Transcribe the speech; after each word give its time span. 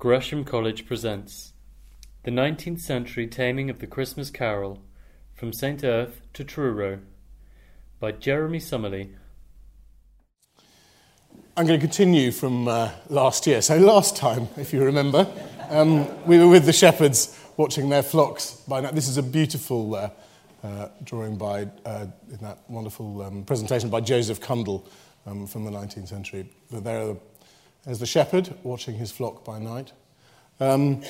Gresham 0.00 0.44
College 0.44 0.86
presents 0.86 1.54
The 2.22 2.30
19th 2.30 2.78
Century 2.78 3.26
Taming 3.26 3.68
of 3.68 3.80
the 3.80 3.86
Christmas 3.88 4.30
Carol 4.30 4.80
from 5.34 5.52
St. 5.52 5.82
Erth 5.82 6.20
to 6.34 6.44
Truro 6.44 7.00
by 7.98 8.12
Jeremy 8.12 8.60
Summerly. 8.60 9.10
I'm 11.56 11.66
going 11.66 11.80
to 11.80 11.84
continue 11.84 12.30
from 12.30 12.68
uh, 12.68 12.92
last 13.08 13.44
year. 13.48 13.60
So, 13.60 13.76
last 13.78 14.14
time, 14.14 14.46
if 14.56 14.72
you 14.72 14.84
remember, 14.84 15.26
um, 15.68 16.06
we 16.26 16.38
were 16.38 16.46
with 16.46 16.64
the 16.64 16.72
shepherds 16.72 17.36
watching 17.56 17.88
their 17.88 18.04
flocks 18.04 18.52
by 18.68 18.80
night. 18.80 18.94
This 18.94 19.08
is 19.08 19.16
a 19.16 19.22
beautiful 19.24 19.96
uh, 19.96 20.10
uh, 20.62 20.90
drawing 21.02 21.36
by, 21.36 21.68
uh, 21.84 22.06
in 22.30 22.38
that 22.42 22.58
wonderful 22.68 23.22
um, 23.22 23.42
presentation 23.42 23.90
by 23.90 24.00
Joseph 24.00 24.40
Cundall 24.40 24.86
um, 25.26 25.48
from 25.48 25.64
the 25.64 25.72
19th 25.72 26.06
century. 26.06 26.48
But 26.70 26.84
there 26.84 27.00
are 27.00 27.16
as 27.86 27.98
the 28.00 28.06
shepherd 28.06 28.54
watching 28.62 28.96
his 28.96 29.10
flock 29.10 29.44
by 29.44 29.58
night. 29.58 29.92
Um, 30.60 31.02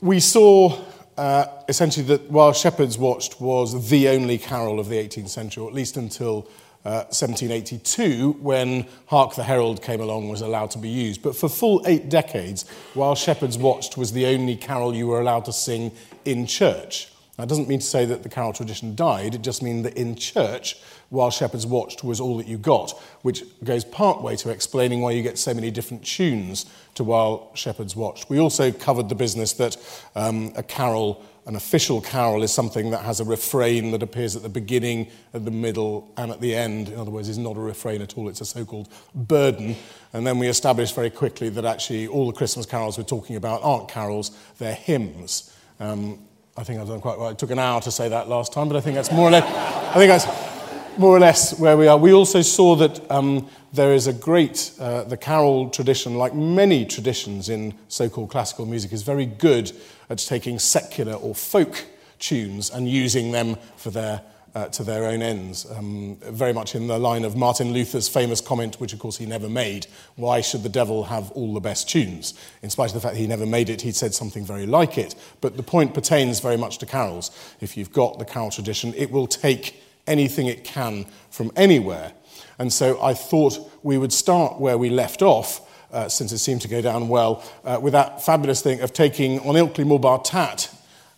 we 0.00 0.20
saw 0.20 0.80
uh, 1.16 1.46
essentially 1.68 2.06
that 2.06 2.30
while 2.30 2.52
shepherds 2.52 2.98
watched 2.98 3.40
was 3.40 3.90
the 3.90 4.08
only 4.08 4.38
carol 4.38 4.80
of 4.80 4.88
the 4.88 4.96
18th 4.96 5.28
century, 5.28 5.62
or 5.62 5.68
at 5.68 5.74
least 5.74 5.96
until 5.96 6.48
uh, 6.84 7.06
1782, 7.10 8.32
when 8.40 8.86
Hark 9.06 9.36
the 9.36 9.44
Herald 9.44 9.82
came 9.82 10.00
along 10.00 10.28
was 10.28 10.40
allowed 10.40 10.72
to 10.72 10.78
be 10.78 10.88
used. 10.88 11.22
But 11.22 11.36
for 11.36 11.48
full 11.48 11.82
eight 11.86 12.08
decades, 12.08 12.68
While 12.94 13.14
Shepherds 13.14 13.56
Watched 13.56 13.96
was 13.96 14.12
the 14.12 14.26
only 14.26 14.56
carol 14.56 14.94
you 14.94 15.06
were 15.06 15.20
allowed 15.20 15.44
to 15.44 15.52
sing 15.52 15.92
in 16.24 16.46
church. 16.46 17.11
That 17.38 17.48
doesn't 17.48 17.66
mean 17.66 17.78
to 17.78 17.86
say 17.86 18.04
that 18.04 18.22
the 18.22 18.28
carol 18.28 18.52
tradition 18.52 18.94
died, 18.94 19.34
it 19.34 19.40
just 19.40 19.62
means 19.62 19.84
that 19.84 19.96
in 19.96 20.16
church, 20.16 20.76
while 21.08 21.30
shepherds 21.30 21.66
watched 21.66 22.04
was 22.04 22.20
all 22.20 22.36
that 22.36 22.46
you 22.46 22.58
got, 22.58 22.90
which 23.22 23.42
goes 23.64 23.84
part 23.86 24.22
way 24.22 24.36
to 24.36 24.50
explaining 24.50 25.00
why 25.00 25.12
you 25.12 25.22
get 25.22 25.38
so 25.38 25.54
many 25.54 25.70
different 25.70 26.04
tunes 26.04 26.66
to 26.94 27.04
while 27.04 27.50
shepherds 27.54 27.96
watched. 27.96 28.28
We 28.28 28.38
also 28.38 28.70
covered 28.70 29.08
the 29.08 29.14
business 29.14 29.54
that 29.54 29.78
um, 30.14 30.52
a 30.56 30.62
carol, 30.62 31.24
an 31.46 31.56
official 31.56 32.02
carol, 32.02 32.42
is 32.42 32.52
something 32.52 32.90
that 32.90 33.02
has 33.02 33.18
a 33.18 33.24
refrain 33.24 33.92
that 33.92 34.02
appears 34.02 34.36
at 34.36 34.42
the 34.42 34.50
beginning, 34.50 35.08
at 35.32 35.46
the 35.46 35.50
middle, 35.50 36.12
and 36.18 36.30
at 36.30 36.40
the 36.42 36.54
end. 36.54 36.90
In 36.90 36.98
other 36.98 37.10
words, 37.10 37.30
is 37.30 37.38
not 37.38 37.56
a 37.56 37.60
refrain 37.60 38.02
at 38.02 38.18
all, 38.18 38.28
it's 38.28 38.42
a 38.42 38.46
so 38.46 38.66
called 38.66 38.90
burden. 39.14 39.74
And 40.12 40.26
then 40.26 40.38
we 40.38 40.48
established 40.48 40.94
very 40.94 41.10
quickly 41.10 41.48
that 41.48 41.64
actually 41.64 42.08
all 42.08 42.26
the 42.26 42.36
Christmas 42.36 42.66
carols 42.66 42.98
we're 42.98 43.04
talking 43.04 43.36
about 43.36 43.62
aren't 43.62 43.88
carols, 43.88 44.36
they're 44.58 44.74
hymns. 44.74 45.54
Um, 45.80 46.18
I 46.56 46.64
think 46.64 46.80
I've 46.80 46.88
done 46.88 47.00
quite 47.00 47.18
well. 47.18 47.30
It 47.30 47.38
took 47.38 47.50
an 47.50 47.58
hour 47.58 47.80
to 47.80 47.90
say 47.90 48.10
that 48.10 48.28
last 48.28 48.52
time, 48.52 48.68
but 48.68 48.76
I 48.76 48.80
think 48.82 48.94
that's 48.94 49.10
more 49.10 49.28
or 49.28 49.30
less. 49.30 49.44
I 49.44 49.94
think 49.94 50.10
that's 50.10 50.98
more 50.98 51.16
or 51.16 51.18
less 51.18 51.58
where 51.58 51.78
we 51.78 51.86
are. 51.86 51.96
We 51.96 52.12
also 52.12 52.42
saw 52.42 52.76
that 52.76 53.10
um, 53.10 53.48
there 53.72 53.94
is 53.94 54.06
a 54.06 54.12
great, 54.12 54.72
uh, 54.78 55.04
the 55.04 55.16
carol 55.16 55.70
tradition, 55.70 56.16
like 56.18 56.34
many 56.34 56.84
traditions 56.84 57.48
in 57.48 57.74
so 57.88 58.10
called 58.10 58.28
classical 58.28 58.66
music, 58.66 58.92
is 58.92 59.02
very 59.02 59.24
good 59.24 59.72
at 60.10 60.18
taking 60.18 60.58
secular 60.58 61.14
or 61.14 61.34
folk 61.34 61.86
tunes 62.18 62.68
and 62.68 62.86
using 62.86 63.32
them 63.32 63.56
for 63.76 63.90
their, 63.90 64.20
uh, 64.54 64.66
to 64.68 64.84
their 64.84 65.04
own 65.04 65.22
ends. 65.22 65.66
Um, 65.70 66.16
very 66.16 66.52
much 66.52 66.74
in 66.74 66.86
the 66.86 66.98
line 66.98 67.24
of 67.24 67.36
Martin 67.36 67.72
Luther's 67.72 68.08
famous 68.08 68.40
comment, 68.40 68.80
which 68.80 68.92
of 68.92 68.98
course 68.98 69.16
he 69.16 69.26
never 69.26 69.48
made 69.48 69.86
why 70.16 70.40
should 70.40 70.62
the 70.62 70.68
devil 70.68 71.04
have 71.04 71.30
all 71.32 71.54
the 71.54 71.60
best 71.60 71.88
tunes? 71.88 72.34
In 72.62 72.70
spite 72.70 72.90
of 72.90 72.94
the 72.94 73.00
fact 73.00 73.14
that 73.14 73.20
he 73.20 73.26
never 73.26 73.46
made 73.46 73.70
it, 73.70 73.80
he'd 73.82 73.96
said 73.96 74.14
something 74.14 74.44
very 74.44 74.66
like 74.66 74.98
it. 74.98 75.14
But 75.40 75.56
the 75.56 75.62
point 75.62 75.94
pertains 75.94 76.40
very 76.40 76.56
much 76.56 76.78
to 76.78 76.86
carols. 76.86 77.30
If 77.60 77.76
you've 77.76 77.92
got 77.92 78.18
the 78.18 78.24
carol 78.24 78.50
tradition, 78.50 78.92
it 78.94 79.10
will 79.10 79.26
take 79.26 79.82
anything 80.06 80.46
it 80.46 80.64
can 80.64 81.06
from 81.30 81.50
anywhere. 81.56 82.12
And 82.58 82.72
so 82.72 83.02
I 83.02 83.14
thought 83.14 83.58
we 83.82 83.98
would 83.98 84.12
start 84.12 84.60
where 84.60 84.76
we 84.76 84.90
left 84.90 85.22
off, 85.22 85.60
uh, 85.92 86.08
since 86.08 86.32
it 86.32 86.38
seemed 86.38 86.62
to 86.62 86.68
go 86.68 86.80
down 86.82 87.08
well, 87.08 87.42
uh, 87.64 87.78
with 87.80 87.92
that 87.92 88.24
fabulous 88.24 88.60
thing 88.62 88.80
of 88.80 88.92
taking 88.92 89.40
On 89.40 89.54
Ilkley 89.54 89.86
Moor 89.86 90.00
Baht 90.00 90.34
'at 90.34 90.70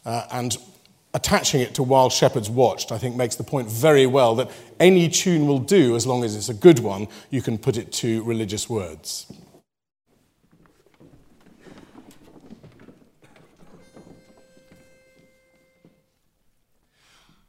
uh, 0.04 0.26
and 0.30 0.56
attaching 1.14 1.60
it 1.60 1.74
to 1.74 1.82
While 1.82 2.10
Shepherds 2.10 2.50
Watched, 2.50 2.92
I 2.92 2.98
think 2.98 3.14
makes 3.16 3.36
the 3.36 3.44
point 3.44 3.70
very 3.70 4.04
well 4.04 4.34
that 4.34 4.50
any 4.80 5.08
tune 5.08 5.46
will 5.46 5.60
do 5.60 5.94
as 5.94 6.06
long 6.06 6.24
as 6.24 6.34
it's 6.34 6.48
a 6.48 6.54
good 6.54 6.80
one. 6.80 7.06
You 7.30 7.40
can 7.40 7.56
put 7.56 7.76
it 7.76 7.92
to 7.92 8.22
religious 8.24 8.68
words. 8.68 9.32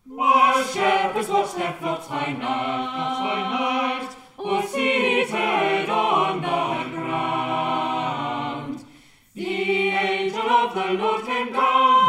While 0.08 0.64
shepherds 0.64 1.28
watched 1.28 1.58
their 1.58 1.74
flocks 1.74 2.08
by 2.08 2.31
night, 2.31 2.90
flocks 2.94 3.20
by 3.20 3.42
night, 3.58 4.16
or 4.38 4.62
seated 4.64 5.90
on 5.90 6.42
the 6.42 6.96
ground, 6.96 8.86
the 9.34 9.90
angel 9.90 10.50
of 10.50 10.74
the 10.74 10.94
Lord 10.94 11.25
came 11.25 11.52
down, 11.52 12.05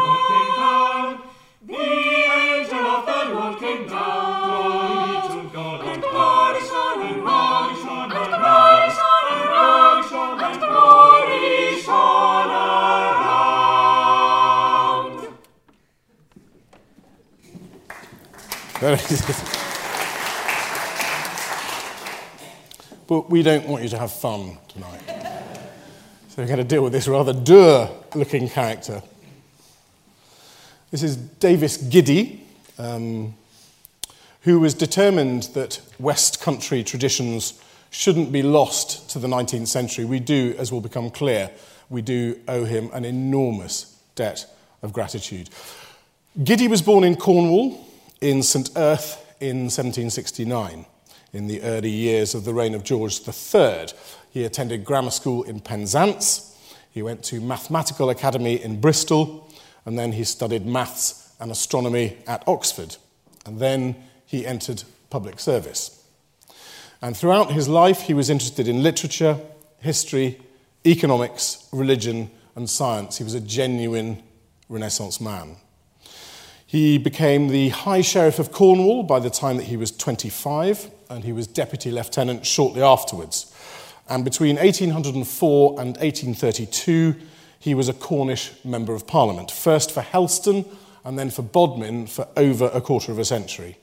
Glory 3.67 5.19
to 5.27 5.49
God, 5.53 5.81
and 5.85 6.01
glory 6.01 6.61
shone 6.61 7.01
around, 7.01 7.75
and 7.75 8.31
glory 8.31 8.91
shone 8.95 9.27
around, 9.27 10.07
and 10.41 10.59
glory 10.59 11.81
shone 11.81 12.49
around. 12.49 13.27
But 23.07 23.29
we 23.29 23.43
don't 23.43 23.67
want 23.67 23.83
you 23.83 23.89
to 23.89 23.97
have 23.97 24.13
fun 24.13 24.57
tonight. 24.69 25.01
So 26.29 26.37
we're 26.37 26.45
going 26.45 26.57
to 26.59 26.63
deal 26.63 26.83
with 26.83 26.93
this 26.93 27.09
rather 27.09 27.33
dour 27.33 27.89
looking 28.15 28.47
character. 28.47 29.03
This 30.89 31.03
is 31.03 31.17
Davis 31.17 31.75
Giddy, 31.75 32.45
um, 32.77 33.35
who 34.47 34.61
was 34.61 34.73
determined 34.73 35.43
that 35.55 35.81
West 35.99 36.39
Country 36.39 36.81
traditions 36.81 37.61
shouldn't 37.89 38.31
be 38.31 38.41
lost 38.41 39.09
to 39.09 39.19
the 39.19 39.27
19th 39.27 39.67
century. 39.67 40.05
We 40.05 40.21
do, 40.21 40.55
as 40.57 40.71
will 40.71 40.79
become 40.79 41.09
clear, 41.09 41.51
we 41.89 42.01
do 42.01 42.39
owe 42.47 42.63
him 42.63 42.89
an 42.93 43.03
enormous 43.03 43.99
debt 44.15 44.45
of 44.81 44.93
gratitude. 44.93 45.49
Giddy 46.41 46.69
was 46.69 46.81
born 46.81 47.03
in 47.03 47.17
Cornwall 47.17 47.85
in 48.21 48.41
St. 48.41 48.73
Erth 48.75 49.19
in 49.41 49.65
1769 49.65 50.85
in 51.33 51.47
the 51.47 51.61
early 51.63 51.89
years 51.89 52.33
of 52.33 52.45
the 52.45 52.53
reign 52.53 52.73
of 52.73 52.85
George 52.85 53.19
III. 53.27 53.87
He 54.31 54.45
attended 54.45 54.85
grammar 54.85 55.11
school 55.11 55.43
in 55.43 55.59
Penzance. 55.59 56.57
He 56.89 57.01
went 57.01 57.21
to 57.25 57.41
Mathematical 57.41 58.09
Academy 58.09 58.63
in 58.63 58.79
Bristol, 58.79 59.53
and 59.85 59.99
then 59.99 60.13
he 60.13 60.23
studied 60.23 60.65
maths 60.65 61.33
and 61.37 61.51
astronomy 61.51 62.19
at 62.25 62.47
Oxford. 62.47 62.95
And 63.45 63.59
then 63.59 63.97
he 64.27 64.45
entered 64.45 64.83
public 65.09 65.39
service. 65.39 66.03
And 67.01 67.17
throughout 67.17 67.51
his 67.51 67.67
life, 67.67 68.01
he 68.01 68.13
was 68.13 68.29
interested 68.29 68.67
in 68.67 68.83
literature, 68.83 69.39
history, 69.79 70.39
economics, 70.85 71.67
religion, 71.71 72.29
and 72.55 72.69
science. 72.69 73.17
He 73.17 73.23
was 73.23 73.33
a 73.33 73.39
genuine 73.39 74.21
Renaissance 74.69 75.19
man. 75.19 75.57
He 76.65 76.97
became 76.97 77.47
the 77.47 77.69
High 77.69 78.01
Sheriff 78.01 78.39
of 78.39 78.51
Cornwall 78.51 79.03
by 79.03 79.19
the 79.19 79.29
time 79.29 79.57
that 79.57 79.67
he 79.67 79.77
was 79.77 79.91
25, 79.91 80.91
and 81.09 81.23
he 81.23 81.31
was 81.31 81.47
Deputy 81.47 81.91
Lieutenant 81.91 82.45
shortly 82.45 82.81
afterwards. 82.81 83.53
And 84.09 84.25
between 84.25 84.57
1804 84.57 85.71
and 85.79 85.95
1832, 85.97 87.15
he 87.59 87.73
was 87.73 87.87
a 87.87 87.93
Cornish 87.93 88.51
Member 88.65 88.93
of 88.93 89.07
Parliament, 89.07 89.49
first 89.49 89.91
for 89.91 90.01
Helston 90.01 90.65
and 91.05 91.17
then 91.17 91.29
for 91.29 91.41
Bodmin 91.41 92.07
for 92.07 92.27
over 92.35 92.69
a 92.73 92.81
quarter 92.81 93.11
of 93.13 93.19
a 93.19 93.25
century. 93.25 93.77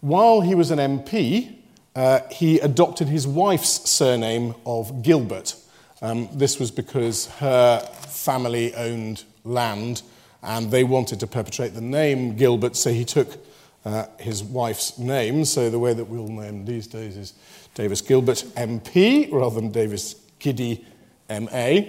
While 0.00 0.40
he 0.40 0.54
was 0.54 0.70
an 0.70 0.78
MP, 0.78 1.56
uh, 1.94 2.20
he 2.30 2.58
adopted 2.60 3.08
his 3.08 3.26
wife's 3.26 3.88
surname 3.90 4.54
of 4.64 5.02
Gilbert. 5.02 5.54
Um, 6.00 6.28
this 6.32 6.58
was 6.58 6.70
because 6.70 7.26
her 7.36 7.80
family 8.08 8.74
owned 8.74 9.24
land 9.44 10.02
and 10.42 10.70
they 10.70 10.84
wanted 10.84 11.20
to 11.20 11.26
perpetrate 11.26 11.74
the 11.74 11.80
name 11.80 12.36
Gilbert, 12.36 12.76
so 12.76 12.90
he 12.90 13.04
took 13.04 13.36
uh, 13.84 14.06
his 14.18 14.42
wife's 14.42 14.98
name. 14.98 15.44
So 15.44 15.68
the 15.68 15.78
way 15.78 15.92
that 15.92 16.04
we'll 16.04 16.28
name 16.28 16.64
these 16.64 16.86
days 16.86 17.16
is 17.16 17.34
Davis 17.74 18.00
Gilbert 18.00 18.44
MP 18.56 19.30
rather 19.32 19.56
than 19.56 19.70
Davis 19.70 20.14
Giddy 20.38 20.84
MA. 21.28 21.80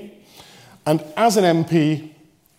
And 0.86 1.04
as 1.16 1.38
an 1.38 1.64
MP, 1.64 2.11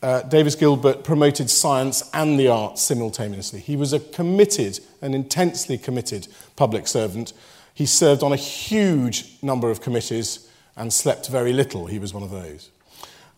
uh, 0.02 0.22
Davis 0.22 0.56
Gilbert 0.56 1.04
promoted 1.04 1.48
science 1.48 2.10
and 2.12 2.38
the 2.38 2.48
arts 2.48 2.82
simultaneously. 2.82 3.60
He 3.60 3.76
was 3.76 3.92
a 3.92 4.00
committed, 4.00 4.80
an 5.00 5.14
intensely 5.14 5.78
committed 5.78 6.26
public 6.56 6.88
servant. 6.88 7.32
He 7.72 7.86
served 7.86 8.22
on 8.22 8.32
a 8.32 8.36
huge 8.36 9.36
number 9.42 9.70
of 9.70 9.80
committees 9.80 10.48
and 10.76 10.92
slept 10.92 11.28
very 11.28 11.52
little. 11.52 11.86
He 11.86 11.98
was 11.98 12.12
one 12.12 12.22
of 12.22 12.30
those. 12.30 12.70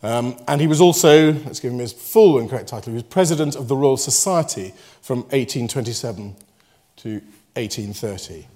Um, 0.03 0.37
and 0.49 0.61
he 0.61 0.67
was 0.67 0.81
also, 0.81 1.33
let's 1.33 1.61
give 1.61 1.73
him 1.73 1.79
his 1.79 1.93
full 1.93 2.39
and 2.39 2.49
correct 2.49 2.69
title, 2.69 2.93
he 2.93 2.95
was 2.95 3.05
President 3.05 3.57
of 3.57 3.69
the 3.69 3.77
Royal 3.77 3.97
Society 3.97 4.75
from 5.01 5.21
1827 5.31 6.37
to 6.97 7.11
1830. 7.55 8.47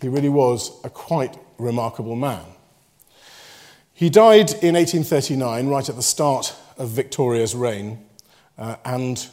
He 0.00 0.08
really 0.08 0.28
was 0.28 0.80
a 0.84 0.90
quite 0.90 1.36
remarkable 1.58 2.16
man. 2.16 2.44
He 3.92 4.08
died 4.08 4.50
in 4.62 4.76
1839, 4.76 5.66
right 5.66 5.88
at 5.88 5.96
the 5.96 6.02
start 6.02 6.54
of 6.78 6.90
Victoria's 6.90 7.54
reign, 7.54 8.04
uh, 8.56 8.76
and 8.84 9.28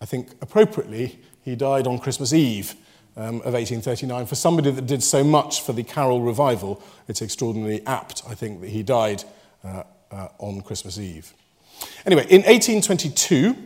I 0.00 0.06
think 0.06 0.30
appropriately, 0.40 1.18
he 1.42 1.56
died 1.56 1.86
on 1.86 1.98
Christmas 1.98 2.32
Eve 2.32 2.74
um, 3.16 3.36
of 3.36 3.54
1839. 3.54 4.26
For 4.26 4.34
somebody 4.34 4.70
that 4.70 4.86
did 4.86 5.02
so 5.02 5.22
much 5.22 5.62
for 5.62 5.72
the 5.72 5.82
carol 5.82 6.20
revival, 6.20 6.82
it's 7.08 7.22
extraordinarily 7.22 7.84
apt, 7.86 8.22
I 8.28 8.34
think, 8.34 8.60
that 8.60 8.70
he 8.70 8.82
died 8.82 9.24
uh, 9.62 9.84
uh, 10.10 10.28
on 10.38 10.62
Christmas 10.62 10.98
Eve. 10.98 11.32
Anyway, 12.06 12.22
in 12.24 12.42
1822, 12.42 13.56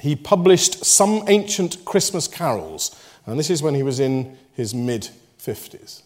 he 0.00 0.14
published 0.14 0.84
Some 0.84 1.24
Ancient 1.26 1.84
Christmas 1.84 2.28
Carols, 2.28 2.94
and 3.26 3.38
this 3.38 3.50
is 3.50 3.62
when 3.62 3.74
he 3.74 3.82
was 3.82 4.00
in 4.00 4.38
his 4.54 4.74
mid 4.74 5.08
50s. 5.40 6.02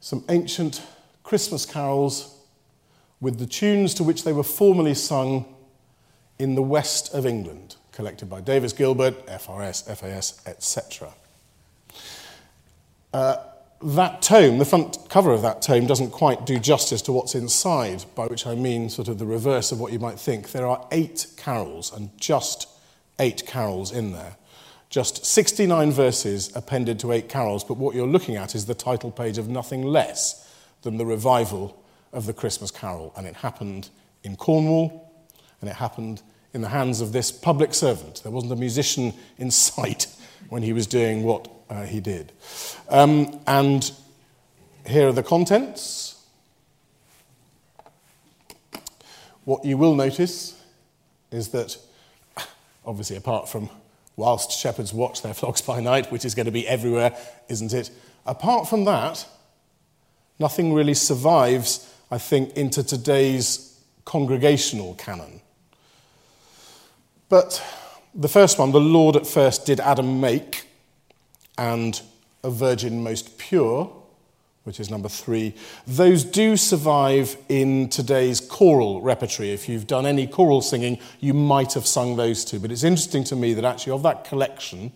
Some 0.00 0.24
ancient 0.28 0.82
Christmas 1.22 1.66
carols 1.66 2.39
with 3.20 3.38
the 3.38 3.46
tunes 3.46 3.94
to 3.94 4.04
which 4.04 4.24
they 4.24 4.32
were 4.32 4.42
formerly 4.42 4.94
sung 4.94 5.44
in 6.38 6.54
the 6.54 6.62
west 6.62 7.12
of 7.14 7.26
England, 7.26 7.76
collected 7.92 8.30
by 8.30 8.40
Davis 8.40 8.72
Gilbert, 8.72 9.26
FRS, 9.26 9.84
FAS, 9.94 10.40
etc. 10.46 11.12
Uh, 13.12 13.36
that 13.82 14.22
tome, 14.22 14.58
the 14.58 14.64
front 14.64 14.98
cover 15.08 15.32
of 15.32 15.42
that 15.42 15.62
tome, 15.62 15.86
doesn't 15.86 16.10
quite 16.10 16.44
do 16.46 16.58
justice 16.58 17.02
to 17.02 17.12
what's 17.12 17.34
inside, 17.34 18.04
by 18.14 18.26
which 18.26 18.46
I 18.46 18.54
mean 18.54 18.90
sort 18.90 19.08
of 19.08 19.18
the 19.18 19.26
reverse 19.26 19.72
of 19.72 19.80
what 19.80 19.92
you 19.92 19.98
might 19.98 20.18
think. 20.18 20.52
There 20.52 20.66
are 20.66 20.86
eight 20.92 21.26
carols, 21.36 21.92
and 21.92 22.10
just 22.18 22.68
eight 23.18 23.46
carols 23.46 23.92
in 23.92 24.12
there. 24.12 24.36
Just 24.90 25.24
69 25.24 25.92
verses 25.92 26.54
appended 26.56 26.98
to 27.00 27.12
eight 27.12 27.28
carols, 27.28 27.64
but 27.64 27.76
what 27.76 27.94
you're 27.94 28.06
looking 28.06 28.36
at 28.36 28.54
is 28.54 28.66
the 28.66 28.74
title 28.74 29.10
page 29.10 29.38
of 29.38 29.48
nothing 29.48 29.82
less 29.82 30.46
than 30.82 30.96
the 30.96 31.06
revival 31.06 31.79
of 32.12 32.26
the 32.26 32.32
Christmas 32.32 32.70
carol. 32.70 33.12
And 33.16 33.26
it 33.26 33.36
happened 33.36 33.90
in 34.22 34.36
Cornwall, 34.36 35.12
and 35.60 35.70
it 35.70 35.76
happened 35.76 36.22
in 36.52 36.60
the 36.60 36.68
hands 36.68 37.00
of 37.00 37.12
this 37.12 37.30
public 37.30 37.74
servant. 37.74 38.22
There 38.22 38.32
wasn't 38.32 38.52
a 38.52 38.56
musician 38.56 39.14
in 39.38 39.50
sight 39.50 40.06
when 40.48 40.62
he 40.62 40.72
was 40.72 40.86
doing 40.86 41.22
what 41.22 41.48
uh, 41.68 41.84
he 41.84 42.00
did. 42.00 42.32
Um, 42.88 43.40
and 43.46 43.90
here 44.86 45.08
are 45.08 45.12
the 45.12 45.22
contents. 45.22 46.16
What 49.44 49.64
you 49.64 49.76
will 49.76 49.94
notice 49.94 50.60
is 51.30 51.48
that, 51.48 51.76
obviously, 52.84 53.16
apart 53.16 53.48
from 53.48 53.70
whilst 54.16 54.52
shepherds 54.52 54.92
watch 54.92 55.22
their 55.22 55.34
flocks 55.34 55.62
by 55.62 55.80
night, 55.80 56.12
which 56.12 56.24
is 56.24 56.34
going 56.34 56.46
to 56.46 56.52
be 56.52 56.68
everywhere, 56.68 57.16
isn't 57.48 57.72
it? 57.72 57.90
Apart 58.26 58.68
from 58.68 58.84
that, 58.84 59.26
nothing 60.38 60.72
really 60.72 60.94
survives, 60.94 61.92
I 62.10 62.18
think, 62.18 62.56
into 62.56 62.82
today's 62.82 63.80
congregational 64.04 64.94
canon. 64.94 65.40
But 67.28 67.62
the 68.14 68.28
first 68.28 68.58
one, 68.58 68.72
the 68.72 68.80
Lord 68.80 69.14
at 69.16 69.26
first 69.26 69.66
did 69.66 69.78
Adam 69.78 70.20
make, 70.20 70.66
and 71.56 72.00
a 72.42 72.50
virgin 72.50 73.02
most 73.02 73.38
pure, 73.38 73.92
which 74.64 74.80
is 74.80 74.90
number 74.90 75.08
three, 75.08 75.54
those 75.86 76.24
do 76.24 76.56
survive 76.56 77.36
in 77.48 77.88
today's 77.88 78.40
choral 78.40 79.00
repertory. 79.00 79.52
If 79.52 79.68
you've 79.68 79.86
done 79.86 80.06
any 80.06 80.26
choral 80.26 80.62
singing, 80.62 80.98
you 81.20 81.34
might 81.34 81.74
have 81.74 81.86
sung 81.86 82.16
those 82.16 82.44
two. 82.44 82.58
But 82.58 82.72
it's 82.72 82.84
interesting 82.84 83.24
to 83.24 83.36
me 83.36 83.54
that 83.54 83.64
actually, 83.64 83.92
of 83.92 84.02
that 84.02 84.24
collection, 84.24 84.92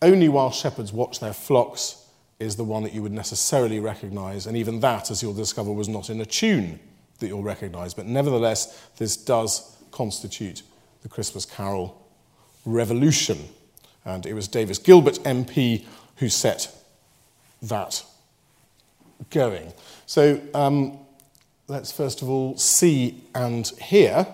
only 0.00 0.28
while 0.28 0.50
shepherds 0.50 0.92
watch 0.92 1.20
their 1.20 1.32
flocks 1.32 2.04
is 2.38 2.56
the 2.56 2.64
one 2.64 2.82
that 2.84 2.94
you 2.94 3.02
would 3.02 3.12
necessarily 3.12 3.80
recognize. 3.80 4.46
And 4.46 4.56
even 4.56 4.80
that, 4.80 5.10
as 5.10 5.22
you'll 5.22 5.34
discover, 5.34 5.72
was 5.72 5.88
not 5.88 6.08
in 6.08 6.20
a 6.20 6.26
tune 6.26 6.78
that 7.18 7.26
you'll 7.26 7.42
recognize. 7.42 7.94
But 7.94 8.06
nevertheless, 8.06 8.88
this 8.96 9.16
does 9.16 9.76
constitute 9.90 10.62
the 11.02 11.08
Christmas 11.08 11.44
Carol 11.44 12.00
revolution. 12.64 13.48
And 14.04 14.24
it 14.24 14.34
was 14.34 14.46
Davis 14.46 14.78
Gilbert, 14.78 15.14
MP, 15.24 15.84
who 16.16 16.28
set 16.28 16.72
that 17.62 18.04
going. 19.30 19.72
So 20.06 20.40
um, 20.54 20.98
let's 21.66 21.90
first 21.90 22.22
of 22.22 22.28
all 22.28 22.56
see 22.56 23.22
and 23.34 23.66
hear 23.80 24.26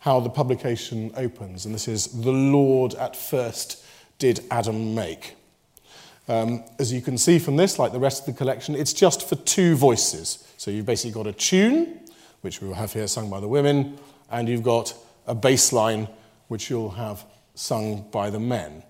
how 0.00 0.20
the 0.20 0.30
publication 0.30 1.12
opens. 1.16 1.66
And 1.66 1.74
this 1.74 1.88
is 1.88 2.06
The 2.06 2.32
Lord 2.32 2.94
at 2.94 3.14
First 3.14 3.84
Did 4.18 4.44
Adam 4.50 4.94
Make. 4.94 5.34
Um, 6.28 6.62
as 6.78 6.92
you 6.92 7.00
can 7.00 7.16
see 7.16 7.38
from 7.38 7.56
this, 7.56 7.78
like 7.78 7.92
the 7.92 7.98
rest 7.98 8.28
of 8.28 8.34
the 8.34 8.38
collection, 8.38 8.74
it's 8.74 8.92
just 8.92 9.26
for 9.28 9.36
two 9.36 9.76
voices. 9.76 10.46
So 10.58 10.70
you've 10.70 10.86
basically 10.86 11.12
got 11.12 11.26
a 11.26 11.32
tune, 11.32 12.00
which 12.42 12.60
we 12.60 12.68
will 12.68 12.74
have 12.74 12.92
here 12.92 13.06
sung 13.06 13.30
by 13.30 13.40
the 13.40 13.48
women, 13.48 13.98
and 14.30 14.48
you've 14.48 14.62
got 14.62 14.94
a 15.26 15.34
bass 15.34 15.72
line, 15.72 16.06
which 16.48 16.68
you'll 16.68 16.90
have 16.90 17.24
sung 17.54 18.06
by 18.10 18.28
the 18.28 18.38
men. 18.38 18.82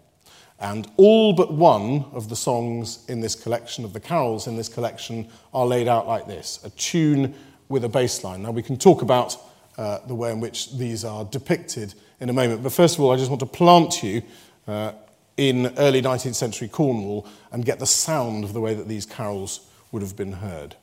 And 0.60 0.90
all 0.96 1.32
but 1.32 1.52
one 1.52 2.06
of 2.12 2.28
the 2.28 2.34
songs 2.34 3.04
in 3.08 3.20
this 3.20 3.36
collection, 3.36 3.84
of 3.84 3.92
the 3.92 4.00
carols 4.00 4.48
in 4.48 4.56
this 4.56 4.68
collection, 4.68 5.28
are 5.54 5.64
laid 5.64 5.86
out 5.86 6.08
like 6.08 6.26
this 6.26 6.58
a 6.64 6.70
tune 6.70 7.34
with 7.68 7.84
a 7.84 7.88
bass 7.88 8.24
line. 8.24 8.42
Now, 8.42 8.50
we 8.50 8.62
can 8.62 8.76
talk 8.76 9.02
about 9.02 9.36
uh, 9.76 9.98
the 10.08 10.14
way 10.14 10.32
in 10.32 10.40
which 10.40 10.76
these 10.76 11.04
are 11.04 11.24
depicted 11.24 11.94
in 12.18 12.28
a 12.28 12.32
moment. 12.32 12.64
But 12.64 12.72
first 12.72 12.96
of 12.96 13.04
all, 13.04 13.12
I 13.12 13.16
just 13.16 13.30
want 13.30 13.40
to 13.40 13.46
plant 13.46 14.02
you 14.02 14.22
uh, 14.66 14.92
in 15.38 15.72
early 15.78 16.02
19th 16.02 16.34
century 16.34 16.68
Cornwall 16.68 17.26
and 17.52 17.64
get 17.64 17.78
the 17.78 17.86
sound 17.86 18.44
of 18.44 18.52
the 18.52 18.60
way 18.60 18.74
that 18.74 18.88
these 18.88 19.06
carols 19.06 19.60
would 19.92 20.02
have 20.02 20.16
been 20.16 20.32
heard. 20.32 20.74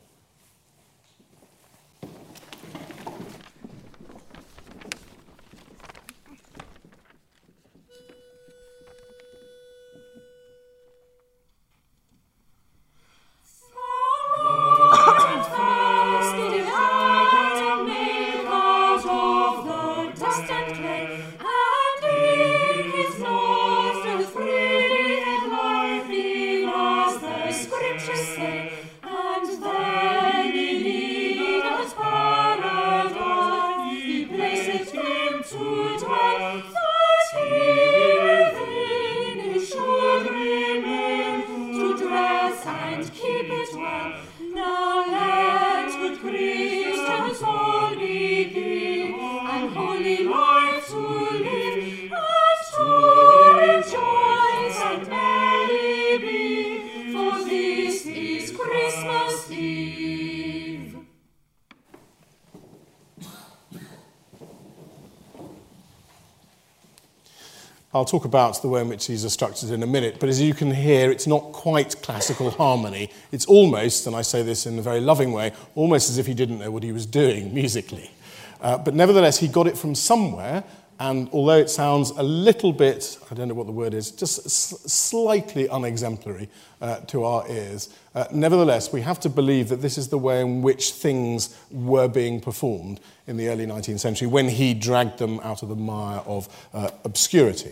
I'll 67.96 68.04
talk 68.04 68.26
about 68.26 68.62
the 68.62 68.68
way 68.68 68.82
in 68.82 68.90
which 68.90 69.08
these 69.08 69.24
are 69.24 69.30
structured 69.30 69.72
in 69.72 69.82
a 69.82 69.88
minute, 69.88 70.18
but 70.20 70.28
as 70.28 70.42
you 70.42 70.54
can 70.54 70.70
hear, 70.70 71.10
it's 71.10 71.28
not 71.28 71.54
quite 71.54 72.02
classical 72.02 72.52
harmony. 72.52 73.10
It's 73.32 73.46
almost, 73.46 74.06
and 74.06 74.14
I 74.14 74.22
say 74.22 74.44
this 74.44 74.66
in 74.66 74.78
a 74.78 74.82
very 74.82 75.00
loving 75.00 75.32
way, 75.32 75.54
almost 75.76 76.10
as 76.10 76.18
if 76.18 76.28
he 76.28 76.34
didn't 76.34 76.60
know 76.60 76.72
what 76.72 76.84
he 76.84 76.92
was 76.92 77.06
doing 77.06 77.54
musically. 77.54 78.12
Uh, 78.60 78.78
but 78.78 78.96
nevertheless, 78.96 79.40
he 79.40 79.48
got 79.48 79.66
it 79.66 79.78
from 79.78 79.96
somewhere, 79.96 80.66
and 81.00 81.30
although 81.32 81.58
it 81.58 81.70
sounds 81.70 82.10
a 82.12 82.22
little 82.22 82.74
bit, 82.74 83.18
I 83.32 83.34
don't 83.34 83.48
know 83.48 83.54
what 83.54 83.66
the 83.66 83.72
word 83.72 83.94
is, 83.94 84.12
just 84.12 84.46
s- 84.46 84.92
slightly 84.92 85.70
unexemplary 85.70 86.50
uh, 86.82 86.98
to 87.08 87.24
our 87.24 87.50
ears, 87.50 87.88
uh, 88.14 88.26
nevertheless, 88.30 88.92
we 88.92 89.02
have 89.02 89.22
to 89.22 89.30
believe 89.30 89.70
that 89.70 89.82
this 89.82 89.98
is 89.98 90.10
the 90.10 90.18
way 90.18 90.42
in 90.42 90.62
which 90.62 90.92
things 90.92 91.58
were 91.72 92.10
being 92.10 92.42
performed 92.42 93.00
in 93.26 93.38
the 93.38 93.48
early 93.48 93.66
19th 93.66 94.02
century 94.02 94.28
when 94.28 94.50
he 94.50 94.74
dragged 94.74 95.18
them 95.18 95.40
out 95.40 95.64
of 95.64 95.70
the 95.70 95.76
mire 95.78 96.20
of 96.26 96.50
uh, 96.74 96.90
obscurity. 97.06 97.72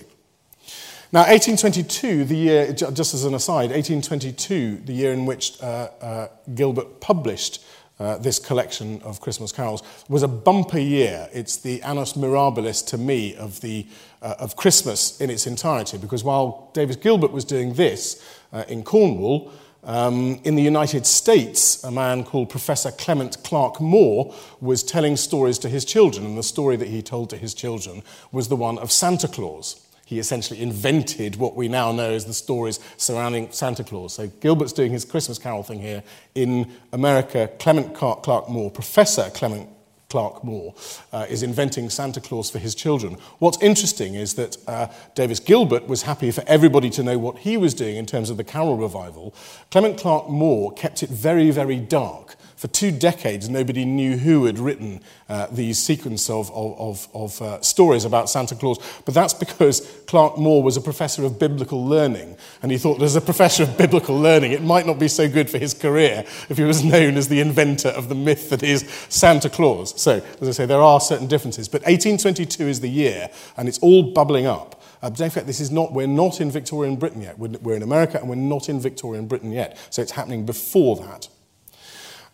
Now, 1.13 1.27
1822, 1.27 2.25
the 2.25 2.35
year, 2.35 2.73
just 2.73 3.13
as 3.13 3.23
an 3.23 3.35
aside, 3.35 3.69
1822, 3.69 4.77
the 4.77 4.93
year 4.93 5.13
in 5.13 5.27
which 5.27 5.61
uh, 5.61 5.89
uh, 6.01 6.27
Gilbert 6.55 7.01
published 7.01 7.63
uh, 7.99 8.17
this 8.17 8.39
collection 8.39 8.99
of 9.03 9.21
Christmas 9.21 9.51
carols, 9.51 9.83
was 10.09 10.23
a 10.23 10.27
bumper 10.27 10.79
year. 10.79 11.29
It's 11.31 11.57
the 11.57 11.83
annus 11.83 12.13
mirabilis 12.13 12.83
to 12.87 12.97
me 12.97 13.35
of, 13.35 13.61
the, 13.61 13.85
uh, 14.23 14.37
of 14.39 14.55
Christmas 14.55 15.21
in 15.21 15.29
its 15.29 15.45
entirety, 15.45 15.99
because 15.99 16.23
while 16.23 16.71
Davis 16.73 16.95
Gilbert 16.95 17.31
was 17.31 17.45
doing 17.45 17.75
this 17.75 18.19
uh, 18.51 18.63
in 18.67 18.81
Cornwall, 18.83 19.51
Um, 19.85 20.39
in 20.45 20.55
the 20.55 20.63
United 20.63 21.05
States, 21.05 21.83
a 21.83 21.91
man 21.91 22.23
called 22.23 22.47
Professor 22.49 22.89
Clement 22.89 23.43
Clarke 23.43 23.81
Moore 23.81 24.33
was 24.61 24.81
telling 24.81 25.17
stories 25.17 25.59
to 25.59 25.67
his 25.67 25.83
children, 25.83 26.25
and 26.25 26.37
the 26.37 26.43
story 26.43 26.77
that 26.77 26.87
he 26.87 27.01
told 27.01 27.29
to 27.29 27.37
his 27.37 27.53
children 27.53 28.01
was 28.31 28.47
the 28.47 28.55
one 28.55 28.79
of 28.79 28.93
Santa 28.93 29.27
Claus. 29.27 29.82
he 30.05 30.19
essentially 30.19 30.61
invented 30.61 31.37
what 31.37 31.55
we 31.55 31.67
now 31.67 31.91
know 31.91 32.11
as 32.11 32.25
the 32.25 32.33
stories 32.33 32.79
surrounding 32.97 33.51
Santa 33.51 33.83
Claus. 33.83 34.13
So 34.13 34.27
Gilbert's 34.27 34.73
doing 34.73 34.91
his 34.91 35.05
Christmas 35.05 35.37
Carol 35.37 35.63
thing 35.63 35.79
here. 35.79 36.03
In 36.35 36.71
America, 36.91 37.49
Clement 37.59 37.95
Clark 37.95 38.49
Moore, 38.49 38.69
Professor 38.69 39.29
Clement 39.33 39.69
Clark 40.09 40.43
Moore, 40.43 40.75
uh, 41.11 41.25
is 41.29 41.41
inventing 41.41 41.89
Santa 41.89 42.21
Claus 42.21 42.49
for 42.49 42.59
his 42.59 42.75
children. 42.75 43.17
What's 43.39 43.61
interesting 43.61 44.15
is 44.15 44.35
that 44.35 44.57
uh, 44.67 44.87
Davis 45.15 45.39
Gilbert 45.39 45.87
was 45.87 46.03
happy 46.03 46.31
for 46.31 46.43
everybody 46.47 46.89
to 46.91 47.03
know 47.03 47.17
what 47.17 47.39
he 47.39 47.57
was 47.57 47.73
doing 47.73 47.95
in 47.95 48.05
terms 48.05 48.29
of 48.29 48.37
the 48.37 48.43
Carol 48.43 48.77
revival. 48.77 49.33
Clement 49.71 49.97
Clark 49.97 50.29
Moore 50.29 50.73
kept 50.73 51.01
it 51.01 51.09
very, 51.09 51.49
very 51.49 51.77
dark 51.79 52.35
For 52.63 52.69
two 52.69 52.91
decades, 52.91 53.49
nobody 53.49 53.83
knew 53.83 54.15
who 54.15 54.45
had 54.45 54.57
written 54.57 55.01
uh, 55.27 55.47
these 55.51 55.77
sequence 55.77 56.29
of, 56.29 56.49
of, 56.53 57.09
of 57.13 57.41
uh, 57.41 57.59
stories 57.59 58.05
about 58.05 58.29
Santa 58.29 58.55
Claus. 58.55 58.79
But 59.03 59.13
that's 59.13 59.33
because 59.33 59.81
Clarke 60.07 60.37
Moore 60.37 60.63
was 60.63 60.77
a 60.77 60.81
professor 60.81 61.25
of 61.25 61.37
biblical 61.37 61.85
learning. 61.85 62.37
And 62.61 62.71
he 62.71 62.77
thought, 62.77 63.01
as 63.01 63.17
a 63.17 63.21
professor 63.21 63.63
of 63.63 63.77
biblical 63.77 64.17
learning, 64.17 64.53
it 64.53 64.61
might 64.61 64.85
not 64.85 64.97
be 64.97 65.09
so 65.09 65.27
good 65.27 65.49
for 65.49 65.57
his 65.57 65.73
career 65.73 66.23
if 66.47 66.55
he 66.55 66.63
was 66.63 66.85
known 66.85 67.17
as 67.17 67.27
the 67.27 67.41
inventor 67.41 67.89
of 67.89 68.07
the 68.07 68.15
myth 68.15 68.49
that 68.51 68.63
is 68.63 68.89
Santa 69.09 69.49
Claus. 69.49 70.01
So, 70.01 70.23
as 70.39 70.47
I 70.47 70.51
say, 70.51 70.65
there 70.65 70.79
are 70.79 71.01
certain 71.01 71.27
differences. 71.27 71.67
But 71.67 71.81
1822 71.81 72.65
is 72.65 72.79
the 72.79 72.87
year, 72.87 73.29
and 73.57 73.67
it's 73.67 73.79
all 73.79 74.13
bubbling 74.13 74.45
up. 74.45 74.81
Uh, 75.01 75.09
don't 75.09 75.31
forget, 75.31 75.47
this 75.47 75.59
is 75.59 75.69
not, 75.69 75.91
we're 75.91 76.07
not 76.07 76.39
in 76.39 76.49
Victorian 76.49 76.95
Britain 76.95 77.23
yet. 77.23 77.37
We're, 77.37 77.57
we're 77.61 77.75
in 77.75 77.83
America, 77.83 78.19
and 78.19 78.29
we're 78.29 78.35
not 78.35 78.69
in 78.69 78.79
Victorian 78.79 79.27
Britain 79.27 79.51
yet. 79.51 79.77
So 79.89 80.01
it's 80.01 80.13
happening 80.13 80.45
before 80.45 80.95
that. 80.95 81.27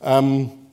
Um, 0.01 0.67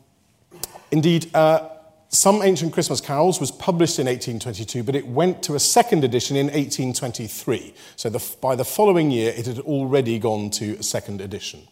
indeed, 0.91 1.35
uh, 1.35 1.69
some 2.09 2.43
Ancient 2.43 2.73
Christmas 2.73 3.01
Carols 3.01 3.41
was 3.41 3.51
published 3.51 3.99
in 3.99 4.07
1822, 4.07 4.83
but 4.83 4.95
it 4.95 5.07
went 5.07 5.43
to 5.45 5.55
a 5.55 5.61
second 5.61 6.05
edition 6.05 6.37
in 6.37 6.47
1823. 6.47 7.75
So 7.97 8.09
the, 8.09 8.37
by 8.41 8.55
the 8.55 8.65
following 8.65 9.11
year, 9.11 9.33
it 9.37 9.47
had 9.47 9.59
already 9.61 10.19
gone 10.19 10.51
to 10.51 10.77
a 10.77 10.83
second 10.83 11.21
edition. 11.21 11.67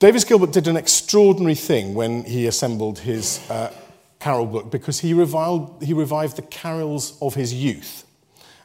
Davis 0.00 0.24
Gilbert 0.24 0.52
did 0.52 0.66
an 0.66 0.76
extraordinary 0.76 1.54
thing 1.54 1.94
when 1.94 2.24
he 2.24 2.46
assembled 2.48 2.98
his 2.98 3.40
uh, 3.48 3.72
carol 4.18 4.46
book 4.46 4.70
because 4.70 4.98
he 4.98 5.14
revived, 5.14 5.82
he 5.82 5.92
revived 5.92 6.36
the 6.36 6.42
carols 6.42 7.16
of 7.22 7.34
his 7.34 7.54
youth 7.54 8.04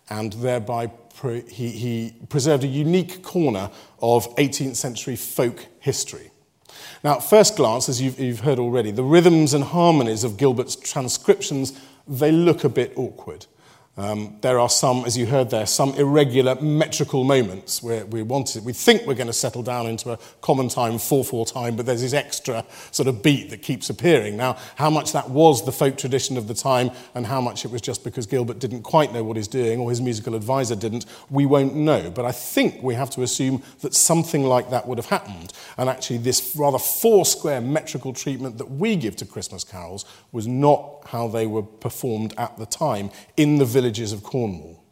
and 0.10 0.34
thereby 0.34 0.88
pre- 0.88 1.48
he, 1.50 1.70
he 1.70 2.14
preserved 2.30 2.64
a 2.64 2.68
unique 2.68 3.22
corner 3.24 3.70
of 4.02 4.28
18th 4.36 4.76
century 4.76 5.16
folk 5.16 5.68
history. 5.80 6.32
Now, 7.04 7.18
at 7.18 7.24
first 7.24 7.56
glance, 7.56 7.90
as 7.90 8.02
you've, 8.02 8.20
you've 8.20 8.40
heard 8.42 8.60
already, 8.60 8.92
the 8.92 9.04
rhythms 9.04 9.54
and 9.54 9.64
harmonies 9.64 10.24
of 10.24 10.38
Gilbert's 10.38 10.76
transcriptions, 10.76 11.80
they 12.08 12.32
look 12.32 12.64
a 12.64 12.70
bit 12.70 12.94
awkward. 12.96 13.46
Um, 13.98 14.38
there 14.42 14.60
are 14.60 14.70
some, 14.70 15.06
as 15.06 15.18
you 15.18 15.26
heard 15.26 15.50
there, 15.50 15.66
some 15.66 15.96
irregular 15.96 16.54
metrical 16.62 17.24
moments 17.24 17.82
where 17.82 18.06
we 18.06 18.22
wanted, 18.22 18.64
we 18.64 18.72
think 18.72 19.08
we're 19.08 19.16
going 19.16 19.26
to 19.26 19.34
settle 19.34 19.64
down 19.64 19.88
into 19.88 20.12
a 20.12 20.20
common 20.42 20.70
time, 20.70 20.94
4-4 20.94 21.52
time, 21.52 21.76
but 21.76 21.88
there's 21.88 22.02
this 22.02 22.14
extra 22.14 22.64
sort 22.92 23.08
of 23.08 23.24
beat 23.24 23.50
that 23.50 23.64
keeps 23.64 23.90
appearing. 23.90 24.38
Now, 24.38 24.58
how 24.76 24.92
much 24.92 25.14
that 25.14 25.32
was 25.32 25.66
the 25.66 25.72
folk 25.72 25.98
tradition 25.98 26.38
of 26.38 26.48
the 26.48 26.54
time 26.54 26.92
and 27.16 27.26
how 27.26 27.42
much 27.42 27.66
it 27.66 27.72
was 27.72 27.82
just 27.82 28.04
because 28.04 28.28
Gilbert 28.28 28.60
didn't 28.60 28.84
quite 28.84 29.14
know 29.14 29.24
what 29.24 29.36
he's 29.36 29.48
doing 29.48 29.80
or 29.80 29.90
his 29.90 30.00
musical 30.00 30.36
advisor 30.36 30.76
didn't, 30.76 31.08
we 31.32 31.48
won't 31.48 31.74
know. 31.74 32.12
But 32.12 32.26
I 32.26 32.32
think 32.32 32.84
we 32.84 32.94
have 32.94 33.10
to 33.12 33.24
assume 33.24 33.64
that 33.82 33.96
something 33.96 34.44
like 34.44 34.70
that 34.70 34.88
would 34.88 35.00
have 35.00 35.08
happened. 35.08 35.54
And 35.76 35.90
actually, 35.90 36.20
this 36.20 36.56
rather 36.56 36.78
four-square 36.78 37.62
metrical 37.62 38.14
treatment 38.14 38.60
that 38.60 38.70
we 38.70 38.96
give 38.96 39.16
to 39.16 39.26
Christmas 39.26 39.64
carols 39.64 40.06
was 40.32 40.46
not 40.48 40.98
how 41.08 41.28
they 41.28 41.48
were 41.48 41.64
performed 41.64 42.34
at 42.38 42.58
the 42.58 42.66
time 42.66 43.10
in 43.38 43.58
the 43.58 43.66
villages 43.88 44.12
of 44.12 44.22
Cornwall. 44.22 44.84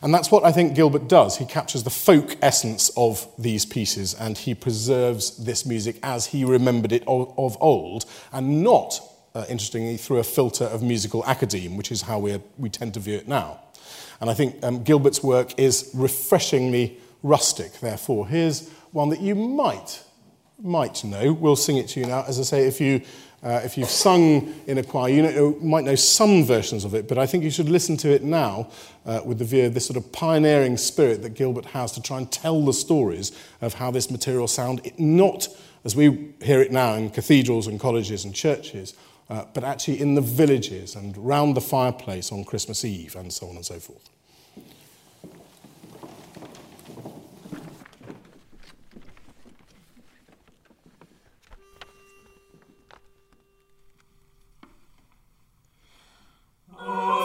And 0.00 0.14
that's 0.14 0.30
what 0.30 0.44
I 0.44 0.52
think 0.52 0.74
Gilbert 0.74 1.08
does. 1.08 1.36
He 1.36 1.44
captures 1.44 1.82
the 1.82 1.90
folk 1.90 2.36
essence 2.40 2.90
of 2.96 3.28
these 3.36 3.66
pieces 3.66 4.14
and 4.14 4.38
he 4.38 4.54
preserves 4.54 5.36
this 5.44 5.66
music 5.66 5.98
as 6.02 6.26
he 6.26 6.42
remembered 6.44 6.92
it 6.92 7.02
of, 7.06 7.56
old 7.60 8.06
and 8.32 8.62
not, 8.62 8.98
uh, 9.34 9.44
interestingly, 9.50 9.98
through 9.98 10.18
a 10.18 10.24
filter 10.24 10.64
of 10.64 10.82
musical 10.82 11.22
academe, 11.26 11.76
which 11.76 11.92
is 11.92 12.02
how 12.02 12.18
we, 12.18 12.40
we 12.56 12.70
tend 12.70 12.94
to 12.94 13.00
view 13.00 13.16
it 13.16 13.28
now. 13.28 13.60
And 14.22 14.30
I 14.30 14.34
think 14.34 14.64
um, 14.64 14.82
Gilbert's 14.82 15.22
work 15.22 15.58
is 15.58 15.90
refreshingly 15.92 16.96
rustic, 17.22 17.80
therefore. 17.80 18.26
Here's 18.26 18.70
one 18.92 19.10
that 19.10 19.20
you 19.20 19.34
might, 19.34 20.02
might 20.62 21.04
know. 21.04 21.34
We'll 21.34 21.56
sing 21.56 21.76
it 21.76 21.88
to 21.88 22.00
you 22.00 22.06
now. 22.06 22.24
As 22.26 22.40
I 22.40 22.42
say, 22.42 22.66
if 22.66 22.80
you 22.80 23.02
uh, 23.42 23.60
if 23.64 23.76
you've 23.76 23.90
sung 23.90 24.54
in 24.66 24.78
a 24.78 24.82
choir, 24.82 25.10
you, 25.12 25.22
know, 25.22 25.28
you, 25.28 25.58
might 25.60 25.84
know 25.84 25.94
some 25.94 26.44
versions 26.44 26.84
of 26.84 26.94
it, 26.94 27.06
but 27.06 27.18
I 27.18 27.26
think 27.26 27.44
you 27.44 27.50
should 27.50 27.68
listen 27.68 27.96
to 27.98 28.10
it 28.10 28.24
now 28.24 28.70
uh, 29.04 29.20
with 29.24 29.38
the 29.38 29.44
view 29.44 29.66
of 29.66 29.74
this 29.74 29.86
sort 29.86 29.96
of 29.96 30.10
pioneering 30.10 30.76
spirit 30.76 31.22
that 31.22 31.34
Gilbert 31.34 31.66
has 31.66 31.92
to 31.92 32.02
try 32.02 32.18
and 32.18 32.30
tell 32.30 32.64
the 32.64 32.72
stories 32.72 33.32
of 33.60 33.74
how 33.74 33.90
this 33.90 34.10
material 34.10 34.48
sound, 34.48 34.80
not 34.98 35.48
as 35.84 35.94
we 35.94 36.32
hear 36.42 36.60
it 36.60 36.72
now 36.72 36.94
in 36.94 37.10
cathedrals 37.10 37.66
and 37.66 37.78
colleges 37.78 38.24
and 38.24 38.34
churches, 38.34 38.94
uh, 39.30 39.44
but 39.54 39.64
actually 39.64 40.00
in 40.00 40.14
the 40.14 40.20
villages 40.20 40.96
and 40.96 41.16
round 41.16 41.56
the 41.56 41.60
fireplace 41.60 42.32
on 42.32 42.44
Christmas 42.44 42.84
Eve 42.84 43.14
and 43.16 43.32
so 43.32 43.48
on 43.48 43.56
and 43.56 43.64
so 43.64 43.78
forth. 43.78 44.10
Oh. 56.88 57.15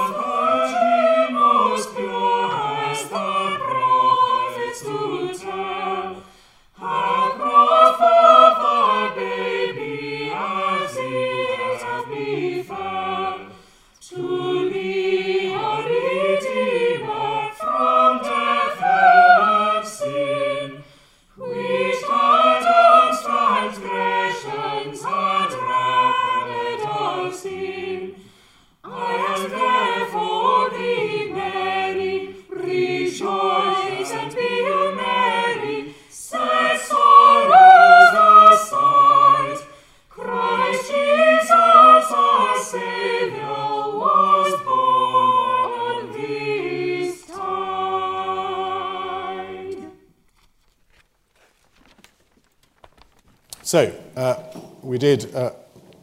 So, 53.71 53.97
uh, 54.17 54.35
we 54.81 54.97
did 54.97 55.33
uh, 55.33 55.51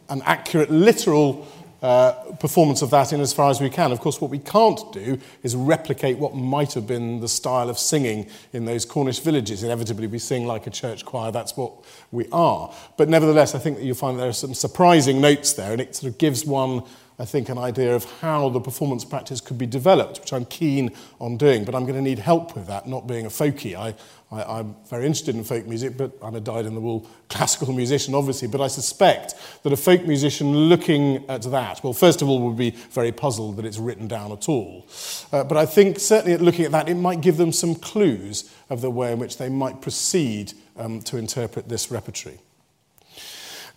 an 0.09 0.23
accurate, 0.25 0.71
literal 0.71 1.47
uh, 1.83 2.13
performance 2.39 2.81
of 2.81 2.89
that 2.89 3.13
in 3.13 3.21
as 3.21 3.31
far 3.31 3.51
as 3.51 3.61
we 3.61 3.69
can. 3.69 3.91
Of 3.91 3.99
course, 3.99 4.19
what 4.19 4.31
we 4.31 4.39
can't 4.39 4.91
do 4.91 5.19
is 5.43 5.55
replicate 5.55 6.17
what 6.17 6.33
might 6.33 6.73
have 6.73 6.87
been 6.87 7.19
the 7.19 7.27
style 7.27 7.69
of 7.69 7.77
singing 7.77 8.27
in 8.53 8.65
those 8.65 8.85
Cornish 8.85 9.19
villages. 9.19 9.61
Inevitably, 9.61 10.07
we 10.07 10.17
sing 10.17 10.47
like 10.47 10.65
a 10.65 10.71
church 10.71 11.05
choir, 11.05 11.31
that's 11.31 11.55
what 11.55 11.73
we 12.11 12.25
are. 12.31 12.73
But 12.97 13.07
nevertheless, 13.07 13.53
I 13.53 13.59
think 13.59 13.77
that 13.77 13.83
you'll 13.83 13.93
find 13.93 14.17
there 14.17 14.29
are 14.29 14.33
some 14.33 14.55
surprising 14.55 15.21
notes 15.21 15.53
there, 15.53 15.71
and 15.71 15.79
it 15.79 15.95
sort 15.95 16.11
of 16.11 16.17
gives 16.17 16.45
one 16.45 16.81
I 17.19 17.25
think, 17.25 17.49
an 17.49 17.57
idea 17.57 17.93
of 17.93 18.05
how 18.21 18.47
the 18.47 18.61
performance 18.61 19.03
practice 19.03 19.41
could 19.41 19.57
be 19.57 19.65
developed, 19.65 20.21
which 20.21 20.31
I'm 20.31 20.45
keen 20.45 20.91
on 21.19 21.35
doing, 21.35 21.65
but 21.65 21.75
I'm 21.75 21.83
going 21.83 21.95
to 21.95 22.01
need 22.01 22.19
help 22.19 22.55
with 22.55 22.67
that, 22.67 22.87
not 22.87 23.07
being 23.07 23.25
a 23.25 23.29
folkie. 23.29 23.75
I, 23.75 23.93
I, 24.31 24.59
I'm 24.59 24.75
very 24.89 25.05
interested 25.05 25.35
in 25.35 25.43
folk 25.43 25.67
music, 25.67 25.97
but 25.97 26.13
I'm 26.23 26.35
a 26.35 26.39
dyed-in-the-wool 26.39 27.05
classical 27.29 27.73
musician, 27.73 28.15
obviously, 28.15 28.47
but 28.47 28.61
I 28.61 28.67
suspect 28.67 29.35
that 29.63 29.73
a 29.73 29.77
folk 29.77 30.05
musician 30.05 30.55
looking 30.55 31.29
at 31.29 31.41
that, 31.43 31.83
well, 31.83 31.91
first 31.91 32.21
of 32.21 32.29
all, 32.29 32.39
would 32.47 32.57
be 32.57 32.71
very 32.71 33.11
puzzled 33.11 33.57
that 33.57 33.65
it's 33.65 33.79
written 33.79 34.07
down 34.07 34.31
at 34.31 34.47
all. 34.47 34.87
Uh, 35.33 35.43
but 35.43 35.57
I 35.57 35.65
think 35.65 35.99
certainly 35.99 36.33
at 36.33 36.41
looking 36.41 36.63
at 36.63 36.71
that, 36.71 36.87
it 36.87 36.95
might 36.95 37.19
give 37.19 37.35
them 37.35 37.51
some 37.51 37.75
clues 37.75 38.49
of 38.69 38.79
the 38.79 38.89
way 38.89 39.11
in 39.11 39.19
which 39.19 39.37
they 39.37 39.49
might 39.49 39.81
proceed 39.81 40.53
um, 40.77 41.01
to 41.01 41.17
interpret 41.17 41.67
this 41.67 41.91
repertory. 41.91 42.39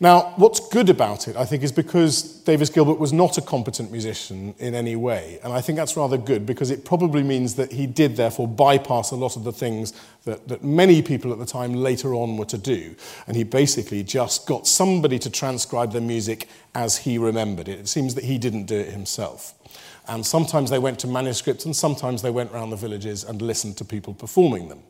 Now, 0.02 0.32
what's 0.34 0.58
good 0.58 0.90
about 0.90 1.28
it, 1.28 1.36
I 1.36 1.44
think, 1.44 1.62
is 1.62 1.70
because 1.70 2.24
Davis 2.40 2.70
Gilbert 2.70 2.98
was 2.98 3.12
not 3.12 3.38
a 3.38 3.40
competent 3.40 3.92
musician 3.92 4.52
in 4.58 4.74
any 4.74 4.96
way. 4.96 5.38
And 5.44 5.52
I 5.52 5.60
think 5.60 5.76
that's 5.76 5.96
rather 5.96 6.18
good 6.18 6.44
because 6.44 6.72
it 6.72 6.84
probably 6.84 7.22
means 7.22 7.54
that 7.54 7.70
he 7.70 7.86
did, 7.86 8.16
therefore, 8.16 8.48
bypass 8.48 9.12
a 9.12 9.14
lot 9.14 9.36
of 9.36 9.44
the 9.44 9.52
things 9.52 9.92
that, 10.24 10.48
that 10.48 10.64
many 10.64 11.02
people 11.02 11.30
at 11.30 11.38
the 11.38 11.46
time 11.46 11.74
later 11.74 12.14
on 12.14 12.36
were 12.36 12.46
to 12.46 12.58
do. 12.58 12.96
And 13.28 13.36
he 13.36 13.44
basically 13.44 14.02
just 14.02 14.44
got 14.48 14.66
somebody 14.66 15.20
to 15.20 15.30
transcribe 15.30 15.92
the 15.92 16.00
music 16.00 16.48
as 16.74 16.96
he 16.96 17.16
remembered 17.16 17.68
it. 17.68 17.78
It 17.78 17.86
seems 17.86 18.16
that 18.16 18.24
he 18.24 18.38
didn't 18.38 18.64
do 18.64 18.80
it 18.80 18.88
himself. 18.88 19.54
And 20.08 20.26
sometimes 20.26 20.68
they 20.68 20.80
went 20.80 20.98
to 20.98 21.06
manuscripts 21.06 21.64
and 21.64 21.76
sometimes 21.76 22.22
they 22.22 22.30
went 22.30 22.50
around 22.50 22.70
the 22.70 22.76
villages 22.76 23.22
and 23.22 23.40
listened 23.40 23.76
to 23.76 23.84
people 23.84 24.14
performing 24.14 24.68
them. 24.68 24.82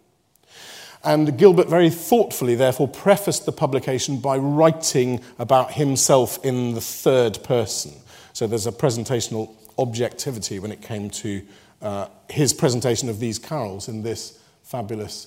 And 1.04 1.36
Gilbert 1.36 1.68
very 1.68 1.90
thoughtfully, 1.90 2.54
therefore, 2.54 2.86
prefaced 2.86 3.44
the 3.44 3.52
publication 3.52 4.18
by 4.18 4.36
writing 4.38 5.20
about 5.38 5.72
himself 5.72 6.44
in 6.44 6.74
the 6.74 6.80
third 6.80 7.42
person. 7.42 7.92
So 8.32 8.46
there's 8.46 8.66
a 8.66 8.72
presentational 8.72 9.54
objectivity 9.78 10.58
when 10.58 10.70
it 10.70 10.80
came 10.80 11.10
to 11.10 11.42
uh, 11.80 12.06
his 12.30 12.54
presentation 12.54 13.08
of 13.08 13.18
these 13.18 13.38
carols 13.38 13.88
in 13.88 14.02
this 14.02 14.38
fabulous 14.62 15.26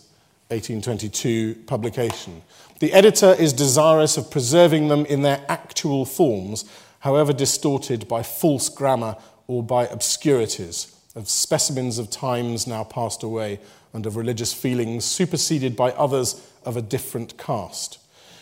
1822 0.49 1.55
publication. 1.67 2.41
The 2.79 2.93
editor 2.93 3.35
is 3.37 3.51
desirous 3.51 4.15
of 4.15 4.31
preserving 4.31 4.87
them 4.87 5.05
in 5.05 5.23
their 5.23 5.43
actual 5.49 6.05
forms, 6.05 6.65
however 6.99 7.33
distorted 7.33 8.07
by 8.07 8.23
false 8.23 8.69
grammar 8.69 9.17
or 9.47 9.61
by 9.61 9.87
obscurities, 9.87 10.95
of 11.15 11.29
specimens 11.29 11.97
of 11.97 12.09
times 12.09 12.67
now 12.67 12.83
passed 12.83 13.23
away 13.23 13.59
and 13.95 14.05
of 14.05 14.17
religious 14.17 14.53
feelings 14.53 15.05
superseded 15.05 15.73
by 15.75 15.89
others 15.91 16.45
of 16.65 16.75
a 16.75 16.81
different 16.81 17.37
caste. 17.37 17.97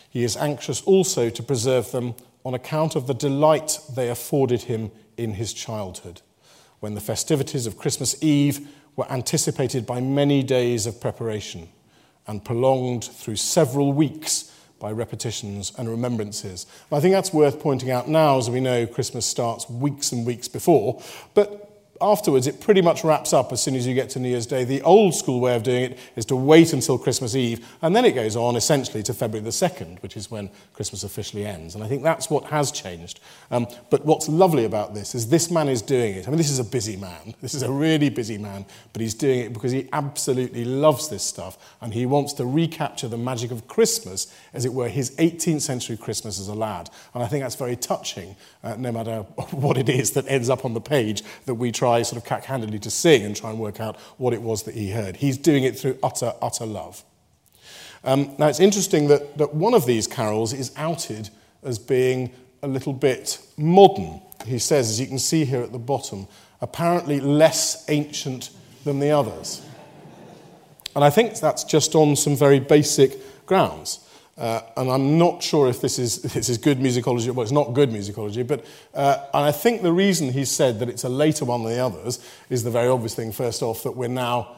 He 0.09 0.23
is 0.23 0.35
anxious 0.35 0.81
also 0.81 1.29
to 1.29 1.43
preserve 1.43 1.91
them 1.91 2.15
on 2.43 2.55
account 2.55 2.95
of 2.95 3.05
the 3.05 3.13
delight 3.13 3.79
they 3.95 4.09
afforded 4.09 4.63
him 4.63 4.91
in 5.15 5.35
his 5.35 5.53
childhood, 5.53 6.21
when 6.79 6.95
the 6.95 7.01
festivities 7.01 7.67
of 7.67 7.77
Christmas 7.77 8.21
Eve 8.23 8.67
were 8.95 9.09
anticipated 9.11 9.85
by 9.85 10.01
many 10.01 10.41
days 10.41 10.87
of 10.87 10.99
preparation 10.99 11.69
and 12.25 12.43
prolonged 12.43 13.03
through 13.03 13.35
several 13.35 13.93
weeks 13.93 14.51
by 14.79 14.91
repetitions 14.91 15.71
and 15.77 15.87
remembrances. 15.87 16.65
I 16.91 16.99
think 16.99 17.13
that's 17.13 17.31
worth 17.31 17.59
pointing 17.59 17.91
out 17.91 18.09
now, 18.09 18.39
as 18.39 18.49
we 18.49 18.59
know 18.59 18.87
Christmas 18.87 19.25
starts 19.25 19.69
weeks 19.69 20.11
and 20.11 20.25
weeks 20.25 20.47
before, 20.47 21.01
but 21.35 21.72
afterwards, 22.01 22.47
it 22.47 22.59
pretty 22.59 22.81
much 22.81 23.03
wraps 23.03 23.33
up 23.33 23.51
as 23.53 23.61
soon 23.61 23.75
as 23.75 23.85
you 23.85 23.93
get 23.93 24.09
to 24.11 24.19
New 24.19 24.29
Year's 24.29 24.45
Day. 24.45 24.63
The 24.63 24.81
old 24.81 25.13
school 25.13 25.39
way 25.39 25.55
of 25.55 25.63
doing 25.63 25.83
it 25.83 25.99
is 26.15 26.25
to 26.25 26.35
wait 26.35 26.73
until 26.73 26.97
Christmas 26.97 27.35
Eve, 27.35 27.65
and 27.81 27.95
then 27.95 28.03
it 28.03 28.13
goes 28.13 28.35
on 28.35 28.55
essentially 28.55 29.03
to 29.03 29.13
February 29.13 29.43
the 29.43 29.51
2nd, 29.51 30.01
which 30.01 30.17
is 30.17 30.31
when 30.31 30.49
Christmas 30.73 31.03
officially 31.03 31.45
ends. 31.45 31.75
And 31.75 31.83
I 31.83 31.87
think 31.87 32.03
that's 32.03 32.29
what 32.29 32.45
has 32.45 32.71
changed. 32.71 33.19
Um, 33.51 33.67
but 33.89 34.05
what's 34.05 34.27
lovely 34.27 34.65
about 34.65 34.93
this 34.93 35.13
is 35.15 35.29
this 35.29 35.51
man 35.51 35.69
is 35.69 35.81
doing 35.81 36.15
it. 36.15 36.27
I 36.27 36.31
mean, 36.31 36.37
this 36.37 36.49
is 36.49 36.59
a 36.59 36.63
busy 36.63 36.97
man. 36.97 37.35
This 37.43 37.55
is 37.55 37.63
a 37.63 37.71
really 37.71 38.09
busy 38.09 38.37
man, 38.37 38.65
but 38.93 39.01
he's 39.01 39.13
doing 39.13 39.39
it 39.41 39.53
because 39.53 39.73
he 39.73 39.89
absolutely 39.91 40.63
loves 40.63 41.09
this 41.09 41.23
stuff, 41.23 41.57
and 41.81 41.93
he 41.93 42.05
wants 42.05 42.31
to 42.33 42.45
recapture 42.45 43.09
the 43.09 43.17
magic 43.17 43.51
of 43.51 43.67
Christmas, 43.67 44.33
as 44.53 44.63
it 44.63 44.73
were, 44.73 44.87
his 44.87 45.11
18th 45.17 45.61
century 45.61 45.97
Christmas 45.97 46.39
as 46.39 46.47
a 46.47 46.53
lad. 46.53 46.89
And 47.13 47.21
I 47.21 47.27
think 47.27 47.43
that's 47.43 47.55
very 47.55 47.75
touching, 47.75 48.37
uh, 48.63 48.75
no 48.77 48.93
matter 48.93 49.19
what 49.51 49.77
it 49.77 49.89
is 49.89 50.11
that 50.11 50.25
ends 50.29 50.49
up 50.49 50.63
on 50.63 50.73
the 50.73 50.81
page 50.81 51.21
that 51.45 51.55
we 51.55 51.71
try 51.71 51.92
try 51.93 52.01
sort 52.01 52.21
of 52.21 52.27
cack-handedly 52.27 52.79
to 52.79 52.89
sing 52.89 53.23
and 53.23 53.35
try 53.35 53.49
and 53.51 53.59
work 53.59 53.79
out 53.79 53.97
what 54.17 54.33
it 54.33 54.41
was 54.41 54.63
that 54.63 54.73
he 54.73 54.89
heard. 54.89 55.15
He's 55.15 55.37
doing 55.37 55.63
it 55.63 55.77
through 55.77 55.97
utter, 56.01 56.33
utter 56.41 56.65
love. 56.65 57.03
Um, 58.03 58.35
now, 58.37 58.47
it's 58.47 58.59
interesting 58.59 59.07
that, 59.09 59.37
that 59.37 59.53
one 59.53 59.73
of 59.73 59.85
these 59.85 60.07
carols 60.07 60.53
is 60.53 60.71
outed 60.75 61.29
as 61.61 61.77
being 61.79 62.31
a 62.63 62.67
little 62.67 62.93
bit 62.93 63.39
modern. 63.57 64.21
He 64.45 64.59
says, 64.59 64.89
as 64.89 64.99
you 64.99 65.07
can 65.07 65.19
see 65.19 65.45
here 65.45 65.61
at 65.61 65.71
the 65.71 65.79
bottom, 65.79 66.27
apparently 66.61 67.19
less 67.19 67.87
ancient 67.89 68.49
than 68.83 68.99
the 68.99 69.11
others. 69.11 69.61
And 70.95 71.03
I 71.03 71.09
think 71.09 71.39
that's 71.39 71.63
just 71.63 71.95
on 71.95 72.15
some 72.15 72.35
very 72.35 72.59
basic 72.59 73.45
grounds. 73.45 73.99
Uh, 74.37 74.61
and 74.77 74.89
I'm 74.89 75.17
not 75.17 75.43
sure 75.43 75.69
if 75.69 75.79
this 75.79 75.99
is, 75.99 76.21
this 76.33 76.49
is 76.49 76.57
good 76.57 76.79
musicology. 76.79 77.31
Well, 77.31 77.43
it's 77.43 77.51
not 77.51 77.73
good 77.73 77.89
musicology, 77.89 78.45
but 78.45 78.65
uh, 78.93 79.25
and 79.33 79.45
I 79.45 79.51
think 79.51 79.81
the 79.81 79.93
reason 79.93 80.31
he 80.31 80.45
said 80.45 80.79
that 80.79 80.89
it's 80.89 81.03
a 81.03 81.09
later 81.09 81.45
one 81.45 81.63
than 81.63 81.73
the 81.73 81.79
others 81.79 82.19
is 82.49 82.63
the 82.63 82.71
very 82.71 82.87
obvious 82.87 83.15
thing, 83.15 83.31
first 83.31 83.61
off, 83.61 83.83
that 83.83 83.91
we're 83.91 84.07
now 84.07 84.57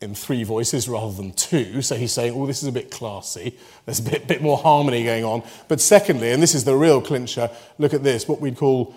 in 0.00 0.14
three 0.14 0.44
voices 0.44 0.88
rather 0.88 1.12
than 1.12 1.32
two. 1.32 1.82
So 1.82 1.96
he's 1.96 2.12
saying, 2.12 2.32
oh, 2.34 2.46
this 2.46 2.62
is 2.62 2.68
a 2.68 2.72
bit 2.72 2.90
classy. 2.90 3.56
There's 3.84 3.98
a 3.98 4.02
bit, 4.02 4.28
bit 4.28 4.42
more 4.42 4.56
harmony 4.56 5.04
going 5.04 5.24
on. 5.24 5.42
But 5.66 5.80
secondly, 5.80 6.30
and 6.30 6.42
this 6.42 6.54
is 6.54 6.64
the 6.64 6.76
real 6.76 7.00
clincher, 7.00 7.50
look 7.78 7.94
at 7.94 8.04
this, 8.04 8.28
what 8.28 8.40
we'd 8.40 8.56
call 8.56 8.94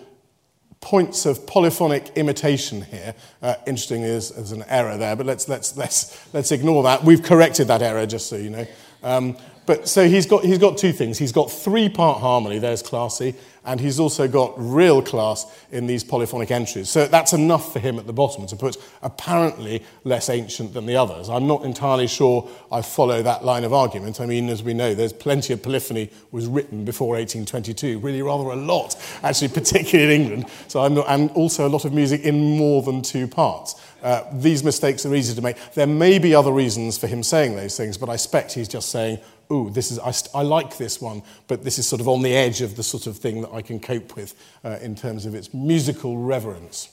points 0.80 1.26
of 1.26 1.46
polyphonic 1.48 2.12
imitation 2.16 2.82
here. 2.84 3.16
Uh, 3.42 3.56
interesting, 3.68 4.02
there's, 4.02 4.30
there's 4.32 4.52
an 4.52 4.64
error 4.68 4.98
there, 4.98 5.16
but 5.16 5.26
let's, 5.26 5.48
let's, 5.48 5.78
let's, 5.78 6.34
let's 6.34 6.52
ignore 6.52 6.84
that. 6.84 7.04
We've 7.04 7.22
corrected 7.22 7.68
that 7.68 7.82
error, 7.82 8.06
just 8.06 8.28
so 8.28 8.36
you 8.36 8.50
know. 8.50 8.68
Um, 9.04 9.38
but 9.66 9.88
so 9.88 10.08
he's 10.08 10.26
got, 10.26 10.44
he's 10.44 10.58
got 10.58 10.78
two 10.78 10.92
things. 10.92 11.18
He's 11.18 11.32
got 11.32 11.52
three 11.52 11.90
part 11.90 12.20
harmony, 12.20 12.60
there's 12.60 12.82
classy, 12.82 13.36
and 13.64 13.80
he's 13.80 14.00
also 14.00 14.28
got 14.28 14.54
real 14.58 15.02
class 15.02 15.46
in 15.72 15.86
these 15.86 16.04
polyphonic 16.04 16.50
entries. 16.50 16.90
So 16.90 17.06
that's 17.06 17.34
enough 17.34 17.72
for 17.72 17.80
him 17.80 18.00
at 18.00 18.08
the 18.08 18.14
bottom 18.14 18.48
to 18.48 18.56
put 18.56 18.78
apparently 19.04 19.84
less 20.04 20.30
ancient 20.30 20.74
than 20.74 20.88
the 20.88 20.96
others. 20.96 21.30
I'm 21.30 21.46
not 21.46 21.64
entirely 21.64 22.08
sure 22.08 22.50
I 22.72 22.82
follow 22.82 23.22
that 23.22 23.46
line 23.46 23.64
of 23.64 23.72
argument. 23.72 24.20
I 24.20 24.26
mean, 24.26 24.50
as 24.50 24.64
we 24.64 24.74
know, 24.74 24.96
there's 24.96 25.14
plenty 25.14 25.54
of 25.54 25.62
polyphony 25.62 26.10
was 26.32 26.48
written 26.48 26.84
before 26.84 27.16
1822, 27.16 28.00
really 28.00 28.24
rather 28.24 28.46
a 28.46 28.56
lot, 28.56 28.96
actually, 29.22 29.48
particularly 29.54 30.16
in 30.16 30.22
England. 30.22 30.46
So 30.68 30.82
I'm 30.82 30.96
not, 30.96 31.06
and 31.08 31.30
also 31.32 31.68
a 31.68 31.70
lot 31.70 31.86
of 31.86 31.94
music 31.94 32.22
in 32.22 32.58
more 32.58 32.82
than 32.82 33.04
two 33.04 33.28
parts. 33.28 33.76
Uh, 34.02 34.24
these 34.34 34.64
mistakes 34.64 35.06
are 35.06 35.14
easy 35.14 35.36
to 35.36 35.42
make. 35.42 35.58
There 35.74 35.86
may 35.86 36.18
be 36.18 36.34
other 36.34 36.52
reasons 36.52 36.98
for 36.98 37.06
him 37.06 37.22
saying 37.22 37.56
those 37.56 37.78
things, 37.78 38.00
but 38.00 38.10
I 38.10 38.16
expect 38.16 38.54
he's 38.54 38.68
just 38.68 38.90
saying, 38.90 39.20
ooh, 39.52 39.70
this 39.70 39.92
is, 39.92 40.00
I, 40.00 40.14
I 40.40 40.44
like 40.44 40.78
this 40.78 41.02
one, 41.02 41.22
but 41.48 41.64
this 41.64 41.78
is 41.78 41.88
sort 41.88 42.02
of 42.02 42.08
on 42.08 42.22
the 42.22 42.34
edge 42.34 42.62
of 42.62 42.76
the 42.76 42.84
sort 42.84 43.08
of 43.08 43.18
thing 43.18 43.42
that 43.42 43.52
I 43.52 43.62
can 43.62 43.80
cope 43.80 44.16
with 44.16 44.34
uh, 44.64 44.78
in 44.82 44.96
terms 44.96 45.26
of 45.26 45.36
its 45.36 45.54
musical 45.54 46.18
reverence. 46.18 46.90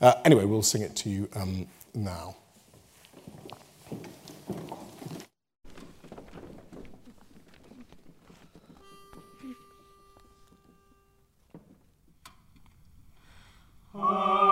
Uh, 0.00 0.14
anyway, 0.24 0.44
we'll 0.44 0.62
sing 0.62 0.82
it 0.82 0.96
to 0.96 1.10
you 1.10 1.28
um, 1.34 1.66
now. 1.94 2.36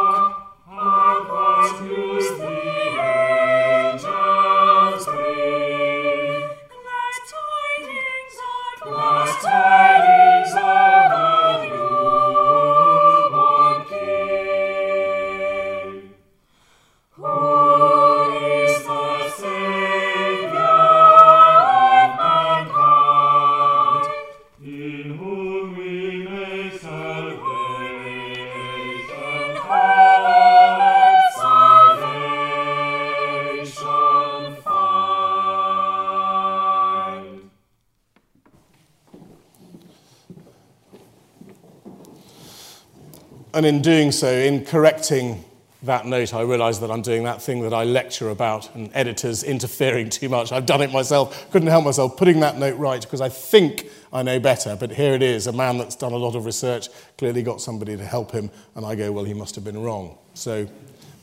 And 43.56 43.64
in 43.64 43.80
doing 43.80 44.12
so, 44.12 44.30
in 44.30 44.66
correcting 44.66 45.42
that 45.84 46.04
note, 46.04 46.34
I 46.34 46.42
realised 46.42 46.82
that 46.82 46.90
I'm 46.90 47.00
doing 47.00 47.24
that 47.24 47.40
thing 47.40 47.62
that 47.62 47.72
I 47.72 47.84
lecture 47.84 48.28
about 48.28 48.74
and 48.74 48.90
editors 48.92 49.42
interfering 49.42 50.10
too 50.10 50.28
much. 50.28 50.52
I've 50.52 50.66
done 50.66 50.82
it 50.82 50.92
myself, 50.92 51.50
couldn't 51.50 51.68
help 51.68 51.86
myself 51.86 52.18
putting 52.18 52.40
that 52.40 52.58
note 52.58 52.76
right 52.76 53.00
because 53.00 53.22
I 53.22 53.30
think 53.30 53.86
I 54.12 54.22
know 54.22 54.38
better. 54.38 54.76
But 54.76 54.90
here 54.90 55.14
it 55.14 55.22
is, 55.22 55.46
a 55.46 55.52
man 55.52 55.78
that's 55.78 55.96
done 55.96 56.12
a 56.12 56.18
lot 56.18 56.36
of 56.36 56.44
research, 56.44 56.90
clearly 57.16 57.42
got 57.42 57.62
somebody 57.62 57.96
to 57.96 58.04
help 58.04 58.30
him, 58.30 58.50
and 58.74 58.84
I 58.84 58.94
go, 58.94 59.10
well, 59.10 59.24
he 59.24 59.32
must 59.32 59.54
have 59.54 59.64
been 59.64 59.82
wrong. 59.82 60.18
So 60.34 60.68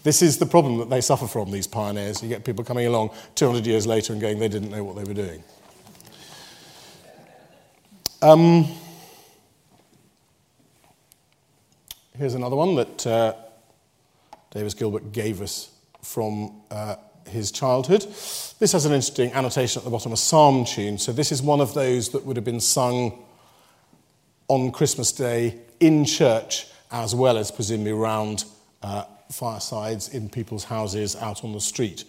this 0.01 0.23
is 0.23 0.39
the 0.39 0.47
problem 0.47 0.79
that 0.79 0.89
they 0.89 1.01
suffer 1.01 1.27
from, 1.27 1.51
these 1.51 1.67
pioneers. 1.67 2.23
You 2.23 2.29
get 2.29 2.43
people 2.43 2.63
coming 2.63 2.87
along 2.87 3.11
200 3.35 3.67
years 3.67 3.85
later 3.85 4.11
and 4.11 4.19
going, 4.19 4.39
they 4.39 4.47
didn't 4.49 4.71
know 4.71 4.83
what 4.83 4.95
they 4.95 5.03
were 5.03 5.13
doing. 5.13 5.43
Um, 8.23 8.75
Here's 12.15 12.35
another 12.35 12.55
one 12.55 12.75
that 12.75 13.07
uh, 13.07 13.33
Davis 14.51 14.75
Gilbert 14.75 15.11
gave 15.13 15.41
us 15.41 15.71
from 16.03 16.61
uh, 16.69 16.97
his 17.27 17.51
childhood. 17.51 18.03
This 18.03 18.71
has 18.73 18.85
an 18.85 18.93
interesting 18.93 19.31
annotation 19.33 19.79
at 19.79 19.83
the 19.83 19.89
bottom, 19.89 20.11
a 20.11 20.17
psalm 20.17 20.63
tune. 20.63 20.99
So 20.99 21.11
this 21.11 21.31
is 21.31 21.41
one 21.41 21.59
of 21.59 21.73
those 21.73 22.09
that 22.09 22.23
would 22.23 22.35
have 22.35 22.45
been 22.45 22.59
sung 22.59 23.17
on 24.47 24.71
Christmas 24.71 25.11
Day 25.11 25.57
in 25.79 26.05
church 26.05 26.67
as 26.91 27.15
well 27.15 27.35
as 27.35 27.49
presumably 27.49 27.93
around 27.93 28.45
uh, 28.83 29.05
firesides 29.31 30.09
in 30.09 30.29
people's 30.29 30.65
houses 30.65 31.15
out 31.15 31.43
on 31.43 31.51
the 31.51 31.61
street. 31.61 32.03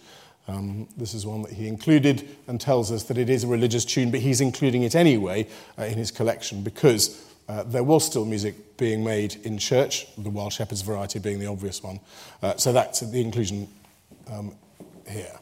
Um, 0.47 0.87
this 0.95 1.15
is 1.15 1.25
one 1.25 1.41
that 1.41 1.53
he 1.53 1.67
included 1.67 2.29
and 2.47 2.61
tells 2.61 2.91
us 2.91 3.01
that 3.05 3.17
it 3.17 3.31
is 3.31 3.43
a 3.43 3.47
religious 3.47 3.83
tune, 3.83 4.11
but 4.11 4.19
he's 4.19 4.39
including 4.39 4.83
it 4.83 4.93
anyway 4.93 5.47
uh, 5.79 5.85
in 5.85 5.97
his 5.97 6.11
collection 6.11 6.61
because 6.61 7.25
uh, 7.47 7.63
there 7.63 7.83
was 7.83 8.05
still 8.05 8.25
music 8.25 8.77
being 8.77 9.03
made 9.03 9.35
in 9.43 9.57
church, 9.57 10.07
the 10.17 10.29
While 10.29 10.49
Shepherds 10.49 10.81
variety 10.81 11.19
being 11.19 11.39
the 11.39 11.47
obvious 11.47 11.83
one. 11.83 11.99
Uh, 12.41 12.55
so 12.57 12.73
that's 12.73 13.01
the 13.01 13.21
inclusion 13.21 13.67
um, 14.31 14.55
here. 15.07 15.37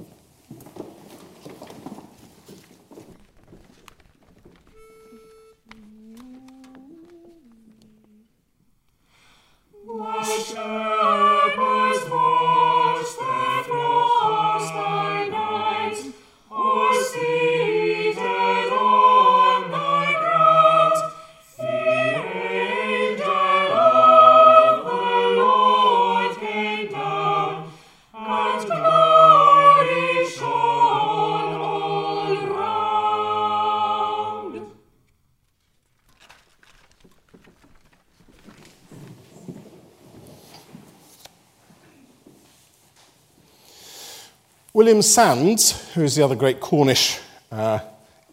William 44.84 45.02
Sandys, 45.02 45.94
who 45.94 46.04
is 46.04 46.14
the 46.14 46.24
other 46.26 46.36
great 46.36 46.60
Cornish 46.60 47.18
uh, 47.54 47.80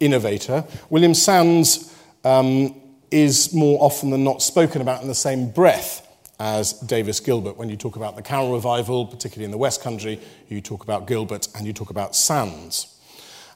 innovator, 0.00 0.64
William 0.88 1.14
Sandys 1.14 1.94
um, 2.24 2.74
is 3.12 3.54
more 3.54 3.80
often 3.80 4.10
than 4.10 4.24
not 4.24 4.42
spoken 4.42 4.82
about 4.82 5.00
in 5.00 5.06
the 5.06 5.14
same 5.14 5.48
breath 5.48 6.08
as 6.40 6.72
Davis 6.72 7.20
Gilbert. 7.20 7.56
When 7.56 7.68
you 7.68 7.76
talk 7.76 7.94
about 7.94 8.16
the 8.16 8.22
Carol 8.22 8.52
Revival, 8.52 9.06
particularly 9.06 9.44
in 9.44 9.52
the 9.52 9.58
West 9.58 9.80
Country, 9.80 10.18
you 10.48 10.60
talk 10.60 10.82
about 10.82 11.06
Gilbert 11.06 11.46
and 11.54 11.68
you 11.68 11.72
talk 11.72 11.90
about 11.90 12.16
Sandys. 12.16 12.96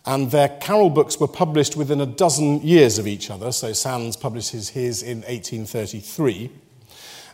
And 0.06 0.30
their 0.30 0.50
carol 0.60 0.88
books 0.88 1.18
were 1.18 1.26
published 1.26 1.74
within 1.74 2.00
a 2.00 2.06
dozen 2.06 2.60
years 2.60 2.98
of 2.98 3.08
each 3.08 3.28
other. 3.28 3.50
So 3.50 3.72
Sandys 3.72 4.14
publishes 4.16 4.68
his 4.68 5.02
in 5.02 5.22
1833 5.22 6.48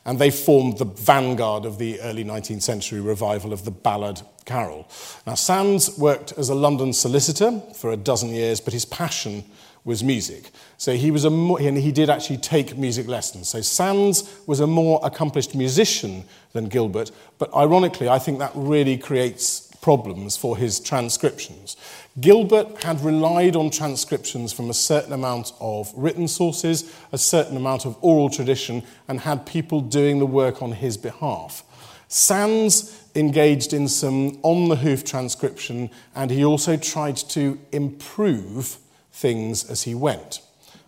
and 0.05 0.19
they 0.19 0.31
formed 0.31 0.79
the 0.79 0.85
vanguard 0.85 1.65
of 1.65 1.79
the 1.79 2.01
early 2.01 2.25
19th 2.25 2.63
century 2.63 3.01
revival 3.01 3.53
of 3.53 3.65
the 3.65 3.71
ballad 3.71 4.23
carol. 4.45 4.89
Now, 5.27 5.35
Sandys 5.35 5.99
worked 5.99 6.33
as 6.33 6.49
a 6.49 6.55
London 6.55 6.93
solicitor 6.93 7.61
for 7.75 7.93
a 7.93 7.97
dozen 7.97 8.31
years, 8.31 8.61
but 8.61 8.73
his 8.73 8.85
passion 8.85 9.45
was 9.85 10.05
music. 10.05 10.51
So 10.77 10.95
he 10.95 11.11
was 11.11 11.25
a 11.25 11.29
and 11.29 11.79
he 11.79 11.93
did 11.93 12.11
actually 12.11 12.37
take 12.39 12.77
music 12.77 13.07
lessons. 13.07 13.49
So 13.49 13.61
Sandys 13.61 14.47
was 14.47 14.61
a 14.61 14.67
more 14.67 15.01
accomplished 15.03 15.55
musician 15.55 16.25
than 16.53 16.69
Gilbert, 16.69 17.11
but 17.39 17.55
ironically, 17.55 18.09
I 18.09 18.19
think 18.19 18.39
that 18.41 18.53
really 18.55 18.99
creates 18.99 19.70
problems 19.81 20.37
for 20.37 20.57
his 20.57 20.81
transcriptions. 20.81 21.77
Gilbert 22.21 22.83
had 22.83 23.01
relied 23.01 23.57
on 23.57 23.71
transcriptions 23.71 24.53
from 24.53 24.69
a 24.69 24.75
certain 24.75 25.13
amount 25.13 25.53
of 25.61 25.93
written 25.97 26.29
sources, 26.29 26.95
a 27.13 27.19
certain 27.19 27.57
amount 27.57 27.87
of 27.87 27.97
oral 28.01 28.29
tradition, 28.29 28.83
and 29.09 29.21
had 29.21 29.47
people 29.47 29.81
doing 29.81 30.19
the 30.19 30.27
work 30.27 30.63
on 30.63 30.73
his 30.73 30.97
behalf. 30.97 31.63
Sandys 32.09 33.09
engaged 33.15 33.73
in 33.73 33.89
some 33.89 34.39
on 34.43 34.69
the 34.69 34.77
hoof 34.77 35.05
transcription, 35.05 35.91
and 36.15 36.31
he 36.31 36.45
also 36.45 36.77
tried 36.77 37.17
to 37.17 37.59
improve 37.73 38.79
things 39.13 39.69
as 39.71 39.83
he 39.83 39.95
went. 39.95 40.41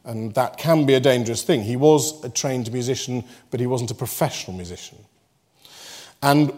And 0.04 0.34
that 0.34 0.58
can 0.58 0.84
be 0.84 0.94
a 0.94 1.00
dangerous 1.00 1.44
thing. 1.44 1.62
He 1.62 1.76
was 1.76 2.22
a 2.24 2.28
trained 2.28 2.72
musician, 2.72 3.24
but 3.50 3.60
he 3.60 3.66
wasn't 3.66 3.92
a 3.92 3.94
professional 3.94 4.56
musician. 4.56 4.98
And 6.22 6.52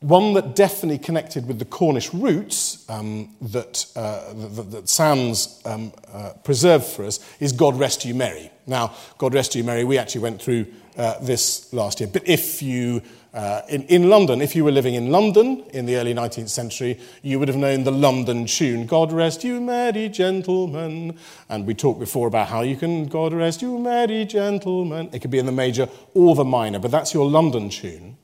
one 0.00 0.32
that 0.32 0.56
definitely 0.56 0.98
connected 0.98 1.46
with 1.46 1.58
the 1.58 1.64
Cornish 1.66 2.12
roots 2.14 2.88
um, 2.88 3.34
that, 3.42 3.84
uh, 3.94 4.32
that, 4.32 4.70
that, 4.70 4.84
Sandys 4.88 5.60
um, 5.66 5.92
uh, 6.12 6.32
preserved 6.42 6.86
for 6.86 7.04
us 7.04 7.20
is 7.38 7.52
God 7.52 7.78
Rest 7.78 8.06
You 8.06 8.14
Merry. 8.14 8.50
Now, 8.66 8.94
God 9.18 9.34
Rest 9.34 9.54
You 9.54 9.62
Merry, 9.62 9.84
we 9.84 9.98
actually 9.98 10.22
went 10.22 10.40
through 10.40 10.66
uh, 10.96 11.18
this 11.20 11.70
last 11.74 12.00
year. 12.00 12.08
But 12.10 12.26
if 12.26 12.62
you, 12.62 13.02
uh, 13.34 13.60
in, 13.68 13.82
in 13.84 14.08
London, 14.08 14.40
if 14.40 14.56
you 14.56 14.64
were 14.64 14.72
living 14.72 14.94
in 14.94 15.10
London 15.10 15.64
in 15.74 15.84
the 15.84 15.96
early 15.96 16.14
19th 16.14 16.48
century, 16.48 16.98
you 17.20 17.38
would 17.38 17.48
have 17.48 17.58
known 17.58 17.84
the 17.84 17.92
London 17.92 18.46
tune, 18.46 18.86
God 18.86 19.12
Rest 19.12 19.44
You 19.44 19.60
Merry 19.60 20.08
Gentlemen. 20.08 21.18
And 21.50 21.66
we 21.66 21.74
talked 21.74 22.00
before 22.00 22.26
about 22.26 22.48
how 22.48 22.62
you 22.62 22.76
can, 22.76 23.06
God 23.06 23.34
Rest 23.34 23.60
You 23.60 23.78
Merry 23.78 24.24
Gentlemen. 24.24 25.10
It 25.12 25.20
could 25.20 25.30
be 25.30 25.38
in 25.38 25.46
the 25.46 25.52
major 25.52 25.90
or 26.14 26.34
the 26.34 26.44
minor, 26.44 26.78
but 26.78 26.90
that's 26.90 27.12
your 27.12 27.28
London 27.28 27.68
tune. 27.68 28.16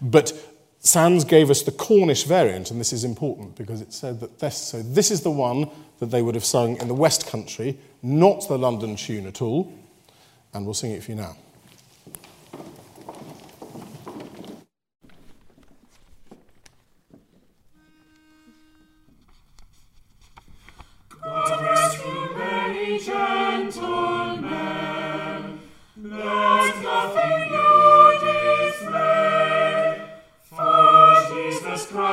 But 0.00 0.32
Sandys 0.88 1.24
gave 1.24 1.50
us 1.50 1.60
the 1.62 1.70
Cornish 1.70 2.24
variant, 2.24 2.70
and 2.70 2.80
this 2.80 2.94
is 2.94 3.04
important 3.04 3.54
because 3.56 3.82
it 3.82 3.92
said 3.92 4.20
that 4.20 4.38
this, 4.38 4.56
so 4.56 4.80
this 4.80 5.10
is 5.10 5.20
the 5.20 5.30
one 5.30 5.68
that 5.98 6.06
they 6.06 6.22
would 6.22 6.34
have 6.34 6.46
sung 6.46 6.78
in 6.78 6.88
the 6.88 6.94
West 6.94 7.26
Country, 7.26 7.78
not 8.02 8.48
the 8.48 8.56
London 8.56 8.96
tune 8.96 9.26
at 9.26 9.42
all, 9.42 9.70
and 10.54 10.64
we'll 10.64 10.72
sing 10.72 10.92
it 10.92 11.02
for 11.02 11.10
you 11.10 11.18
now. 11.18 11.36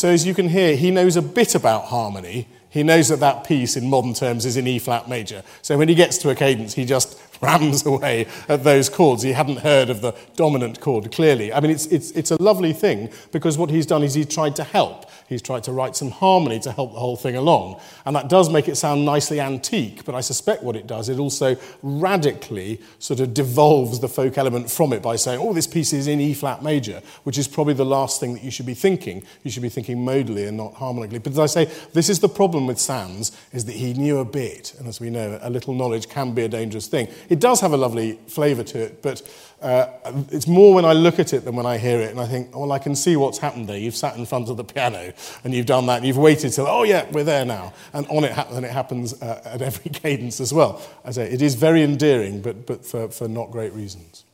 So, 0.00 0.08
as 0.08 0.26
you 0.26 0.32
can 0.32 0.48
hear, 0.48 0.76
he 0.76 0.90
knows 0.90 1.16
a 1.16 1.20
bit 1.20 1.54
about 1.54 1.84
harmony. 1.88 2.48
He 2.70 2.82
knows 2.82 3.08
that 3.08 3.20
that 3.20 3.44
piece 3.44 3.76
in 3.76 3.90
modern 3.90 4.14
terms 4.14 4.46
is 4.46 4.56
in 4.56 4.66
E 4.66 4.78
flat 4.78 5.10
major. 5.10 5.42
So, 5.60 5.76
when 5.76 5.90
he 5.90 5.94
gets 5.94 6.16
to 6.18 6.30
a 6.30 6.34
cadence, 6.34 6.72
he 6.72 6.86
just 6.86 7.20
rams 7.42 7.84
away 7.84 8.26
at 8.48 8.64
those 8.64 8.88
chords. 8.88 9.22
He 9.22 9.32
hadn't 9.32 9.58
heard 9.58 9.90
of 9.90 10.00
the 10.00 10.14
dominant 10.36 10.80
chord 10.80 11.12
clearly. 11.12 11.52
I 11.52 11.60
mean, 11.60 11.70
it's, 11.70 11.84
it's, 11.88 12.12
it's 12.12 12.30
a 12.30 12.42
lovely 12.42 12.72
thing 12.72 13.10
because 13.30 13.58
what 13.58 13.68
he's 13.68 13.84
done 13.84 14.02
is 14.02 14.14
he's 14.14 14.34
tried 14.34 14.56
to 14.56 14.64
help. 14.64 15.04
He's 15.30 15.40
tried 15.40 15.62
to 15.64 15.72
write 15.72 15.94
some 15.94 16.10
harmony 16.10 16.58
to 16.58 16.72
help 16.72 16.92
the 16.92 16.98
whole 16.98 17.14
thing 17.14 17.36
along. 17.36 17.80
And 18.04 18.16
that 18.16 18.28
does 18.28 18.50
make 18.50 18.66
it 18.66 18.74
sound 18.74 19.04
nicely 19.04 19.40
antique, 19.40 20.04
but 20.04 20.16
I 20.16 20.22
suspect 20.22 20.64
what 20.64 20.74
it 20.74 20.88
does, 20.88 21.08
it 21.08 21.20
also 21.20 21.56
radically 21.84 22.80
sort 22.98 23.20
of 23.20 23.32
devolves 23.32 24.00
the 24.00 24.08
folk 24.08 24.36
element 24.36 24.68
from 24.68 24.92
it 24.92 25.02
by 25.02 25.14
saying, 25.14 25.38
oh, 25.40 25.52
this 25.52 25.68
piece 25.68 25.92
is 25.92 26.08
in 26.08 26.20
E 26.20 26.34
flat 26.34 26.64
major, 26.64 27.00
which 27.22 27.38
is 27.38 27.46
probably 27.46 27.74
the 27.74 27.84
last 27.84 28.18
thing 28.18 28.34
that 28.34 28.42
you 28.42 28.50
should 28.50 28.66
be 28.66 28.74
thinking. 28.74 29.22
You 29.44 29.52
should 29.52 29.62
be 29.62 29.68
thinking 29.68 29.98
modally 29.98 30.48
and 30.48 30.56
not 30.56 30.74
harmonically. 30.74 31.20
But 31.20 31.30
as 31.34 31.38
I 31.38 31.46
say, 31.46 31.64
this 31.92 32.08
is 32.08 32.18
the 32.18 32.28
problem 32.28 32.66
with 32.66 32.78
Sandys, 32.78 33.30
is 33.52 33.66
that 33.66 33.76
he 33.76 33.94
knew 33.94 34.18
a 34.18 34.24
bit. 34.24 34.74
And 34.80 34.88
as 34.88 34.98
we 34.98 35.10
know, 35.10 35.38
a 35.40 35.48
little 35.48 35.74
knowledge 35.74 36.08
can 36.08 36.34
be 36.34 36.42
a 36.42 36.48
dangerous 36.48 36.88
thing. 36.88 37.06
It 37.28 37.38
does 37.38 37.60
have 37.60 37.72
a 37.72 37.76
lovely 37.76 38.18
flavour 38.26 38.64
to 38.64 38.78
it, 38.80 39.00
but 39.00 39.22
uh, 39.60 39.86
it's 40.30 40.46
more 40.46 40.74
when 40.74 40.84
I 40.84 40.94
look 40.94 41.18
at 41.18 41.32
it 41.34 41.44
than 41.44 41.54
when 41.54 41.66
I 41.66 41.76
hear 41.76 42.00
it. 42.00 42.10
And 42.10 42.20
I 42.20 42.26
think, 42.26 42.56
well, 42.56 42.72
I 42.72 42.78
can 42.78 42.96
see 42.96 43.16
what's 43.16 43.38
happened 43.38 43.68
there. 43.68 43.76
You've 43.76 43.96
sat 43.96 44.16
in 44.16 44.24
front 44.24 44.48
of 44.48 44.56
the 44.56 44.64
piano 44.64 45.12
and 45.44 45.54
you've 45.54 45.66
done 45.66 45.86
that, 45.86 45.98
and 45.98 46.06
you've 46.06 46.18
waited 46.18 46.52
till, 46.52 46.66
oh, 46.66 46.82
yeah, 46.82 47.06
we're 47.10 47.24
there 47.24 47.44
now. 47.44 47.74
And 47.92 48.06
on 48.08 48.24
it, 48.24 48.36
and 48.36 48.64
it 48.64 48.70
happens 48.70 49.20
uh, 49.22 49.42
at 49.44 49.60
every 49.60 49.90
cadence 49.92 50.40
as 50.40 50.54
well. 50.54 50.80
I 51.04 51.10
say, 51.10 51.30
it 51.30 51.42
is 51.42 51.54
very 51.56 51.82
endearing, 51.82 52.40
but, 52.40 52.66
but 52.66 52.86
for, 52.86 53.08
for 53.08 53.28
not 53.28 53.50
great 53.50 53.72
reasons. 53.74 54.24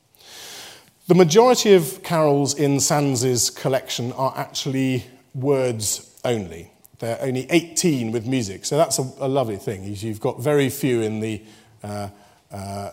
The 1.08 1.14
majority 1.14 1.74
of 1.74 2.02
carols 2.02 2.54
in 2.54 2.80
Sandys's 2.80 3.50
collection 3.50 4.12
are 4.12 4.32
actually 4.36 5.04
words 5.34 6.18
only. 6.24 6.70
There 6.98 7.16
are 7.16 7.26
only 7.26 7.46
18 7.50 8.10
with 8.10 8.26
music, 8.26 8.64
so 8.64 8.76
that's 8.76 8.98
a, 8.98 9.02
a 9.18 9.28
lovely 9.28 9.56
thing. 9.56 9.84
You've 9.84 10.20
got 10.20 10.40
very 10.40 10.70
few 10.70 11.02
in 11.02 11.20
the, 11.20 11.42
uh, 11.84 12.08
uh, 12.50 12.90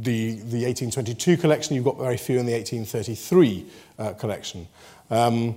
the, 0.00 0.32
the 0.32 0.64
1822 0.64 1.36
collection, 1.36 1.74
you've 1.74 1.84
got 1.84 1.98
very 1.98 2.16
few 2.16 2.38
in 2.38 2.46
the 2.46 2.52
1833 2.52 3.66
uh, 3.98 4.12
collection. 4.14 4.68
Um, 5.10 5.56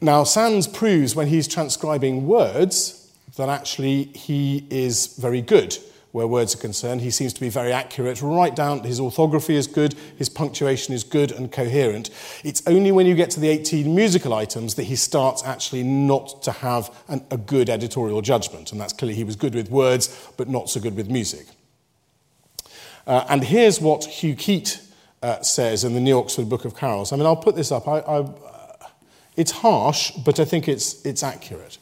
now, 0.00 0.24
Sandys 0.24 0.66
proves 0.66 1.14
when 1.16 1.28
he's 1.28 1.48
transcribing 1.48 2.26
words 2.26 3.12
that 3.36 3.48
actually 3.48 4.04
he 4.04 4.66
is 4.70 5.16
very 5.16 5.40
good 5.40 5.76
where 6.14 6.28
words 6.28 6.54
are 6.54 6.58
concerned. 6.58 7.00
He 7.00 7.10
seems 7.10 7.32
to 7.32 7.40
be 7.40 7.48
very 7.48 7.72
accurate, 7.72 8.22
right 8.22 8.54
down. 8.54 8.84
His 8.84 9.00
orthography 9.00 9.56
is 9.56 9.66
good, 9.66 9.96
his 10.16 10.28
punctuation 10.28 10.94
is 10.94 11.02
good 11.02 11.32
and 11.32 11.50
coherent. 11.50 12.10
It's 12.44 12.62
only 12.68 12.92
when 12.92 13.06
you 13.06 13.16
get 13.16 13.30
to 13.30 13.40
the 13.40 13.48
18 13.48 13.92
musical 13.92 14.32
items 14.32 14.76
that 14.76 14.84
he 14.84 14.94
starts 14.94 15.42
actually 15.42 15.82
not 15.82 16.40
to 16.44 16.52
have 16.52 16.96
an, 17.08 17.26
a 17.32 17.36
good 17.36 17.68
editorial 17.68 18.22
judgment. 18.22 18.70
And 18.70 18.80
that's 18.80 18.92
clearly 18.92 19.16
he 19.16 19.24
was 19.24 19.34
good 19.34 19.56
with 19.56 19.70
words, 19.70 20.30
but 20.36 20.48
not 20.48 20.70
so 20.70 20.78
good 20.78 20.94
with 20.94 21.10
music. 21.10 21.46
Uh, 23.06 23.24
and 23.28 23.44
here's 23.44 23.80
what 23.80 24.04
Hugh 24.04 24.34
Keyte 24.34 24.80
uh, 25.22 25.42
says 25.42 25.84
in 25.84 25.94
the 25.94 26.00
New 26.00 26.18
Oxford 26.18 26.48
Book 26.48 26.64
of 26.64 26.76
Carols. 26.76 27.12
I 27.12 27.16
mean, 27.16 27.26
I'll 27.26 27.36
put 27.36 27.56
this 27.56 27.70
up. 27.72 27.86
I, 27.86 27.98
I, 28.00 28.28
it's 29.36 29.50
harsh, 29.50 30.10
but 30.24 30.40
I 30.40 30.44
think 30.44 30.68
it's, 30.68 31.04
it's 31.04 31.22
accurate. 31.22 31.78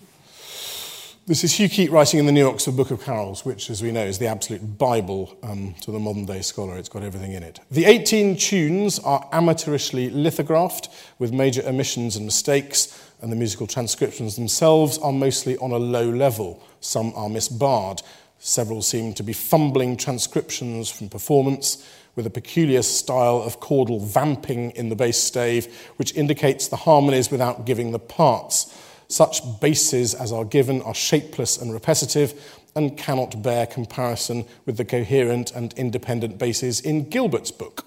This 1.24 1.44
is 1.44 1.52
Hugh 1.52 1.68
Keyte 1.68 1.92
writing 1.92 2.18
in 2.18 2.26
the 2.26 2.32
New 2.32 2.48
Oxford 2.48 2.76
Book 2.76 2.90
of 2.90 3.00
Carols, 3.04 3.44
which, 3.44 3.70
as 3.70 3.80
we 3.80 3.92
know, 3.92 4.04
is 4.04 4.18
the 4.18 4.26
absolute 4.26 4.76
Bible 4.76 5.36
um, 5.44 5.72
to 5.82 5.92
the 5.92 5.98
modern 6.00 6.26
day 6.26 6.40
scholar. 6.40 6.76
It's 6.76 6.88
got 6.88 7.04
everything 7.04 7.32
in 7.32 7.44
it. 7.44 7.60
The 7.70 7.84
18 7.84 8.36
tunes 8.36 8.98
are 8.98 9.28
amateurishly 9.32 10.10
lithographed 10.12 10.88
with 11.20 11.32
major 11.32 11.62
omissions 11.64 12.16
and 12.16 12.24
mistakes, 12.24 13.00
and 13.20 13.30
the 13.30 13.36
musical 13.36 13.68
transcriptions 13.68 14.34
themselves 14.34 14.98
are 14.98 15.12
mostly 15.12 15.56
on 15.58 15.70
a 15.70 15.76
low 15.76 16.10
level. 16.10 16.60
Some 16.80 17.12
are 17.14 17.28
misbarred. 17.28 18.02
Several 18.44 18.82
seem 18.82 19.14
to 19.14 19.22
be 19.22 19.32
fumbling 19.32 19.96
transcriptions 19.96 20.90
from 20.90 21.08
performance 21.08 21.88
with 22.16 22.26
a 22.26 22.30
peculiar 22.30 22.82
style 22.82 23.40
of 23.40 23.60
chordal 23.60 24.04
vamping 24.04 24.72
in 24.72 24.88
the 24.88 24.96
bass 24.96 25.16
stave, 25.16 25.72
which 25.94 26.12
indicates 26.16 26.66
the 26.66 26.74
harmonies 26.74 27.30
without 27.30 27.66
giving 27.66 27.92
the 27.92 28.00
parts. 28.00 28.76
Such 29.06 29.42
basses 29.60 30.12
as 30.12 30.32
are 30.32 30.44
given 30.44 30.82
are 30.82 30.92
shapeless 30.92 31.56
and 31.56 31.72
repetitive 31.72 32.60
and 32.74 32.98
cannot 32.98 33.44
bear 33.44 33.64
comparison 33.64 34.44
with 34.66 34.76
the 34.76 34.84
coherent 34.84 35.52
and 35.52 35.72
independent 35.74 36.36
basses 36.36 36.80
in 36.80 37.08
Gilbert's 37.08 37.52
book. 37.52 37.86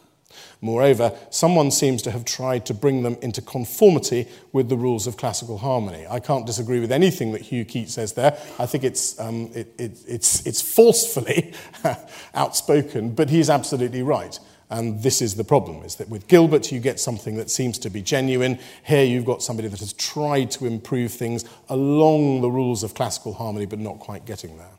Moreover, 0.66 1.16
someone 1.30 1.70
seems 1.70 2.02
to 2.02 2.12
have 2.12 2.26
tried 2.26 2.66
to 2.66 2.74
bring 2.74 3.04
them 3.04 3.18
into 3.22 3.40
conformity 3.40 4.28
with 4.52 4.68
the 4.68 4.76
rules 4.76 5.06
of 5.06 5.16
classical 5.16 5.60
harmony. 5.60 6.08
I 6.10 6.20
can't 6.20 6.48
disagree 6.48 6.80
with 6.80 6.92
anything 6.92 7.34
that 7.34 7.42
Hugh 7.42 7.66
Keyte 7.66 7.90
says 7.90 8.14
there. 8.14 8.36
I 8.58 8.66
think 8.66 8.84
it's, 8.84 9.20
um, 9.20 9.52
it, 9.54 9.68
it, 9.78 10.00
it's, 10.08 10.44
it's 10.48 10.64
forcefully 10.64 11.54
outspoken, 12.34 13.12
but 13.12 13.30
he's 13.30 13.48
absolutely 13.48 14.02
right. 14.02 14.40
And 14.72 15.04
this 15.04 15.22
is 15.22 15.36
the 15.36 15.44
problem, 15.44 15.84
is 15.84 15.98
that 15.98 16.10
with 16.10 16.28
Gilbert 16.28 16.72
you 16.72 16.80
get 16.80 17.00
something 17.00 17.36
that 17.38 17.52
seems 17.52 17.78
to 17.78 17.92
be 17.92 18.02
genuine. 18.02 18.58
Here 18.84 19.06
you've 19.06 19.24
got 19.24 19.44
somebody 19.44 19.68
that 19.68 19.80
has 19.82 19.94
tried 19.94 20.50
to 20.52 20.66
improve 20.66 21.12
things 21.12 21.46
along 21.70 22.42
the 22.42 22.50
rules 22.50 22.82
of 22.82 22.96
classical 22.96 23.36
harmony, 23.36 23.68
but 23.68 23.78
not 23.78 24.00
quite 24.00 24.26
getting 24.26 24.58
there. 24.58 24.76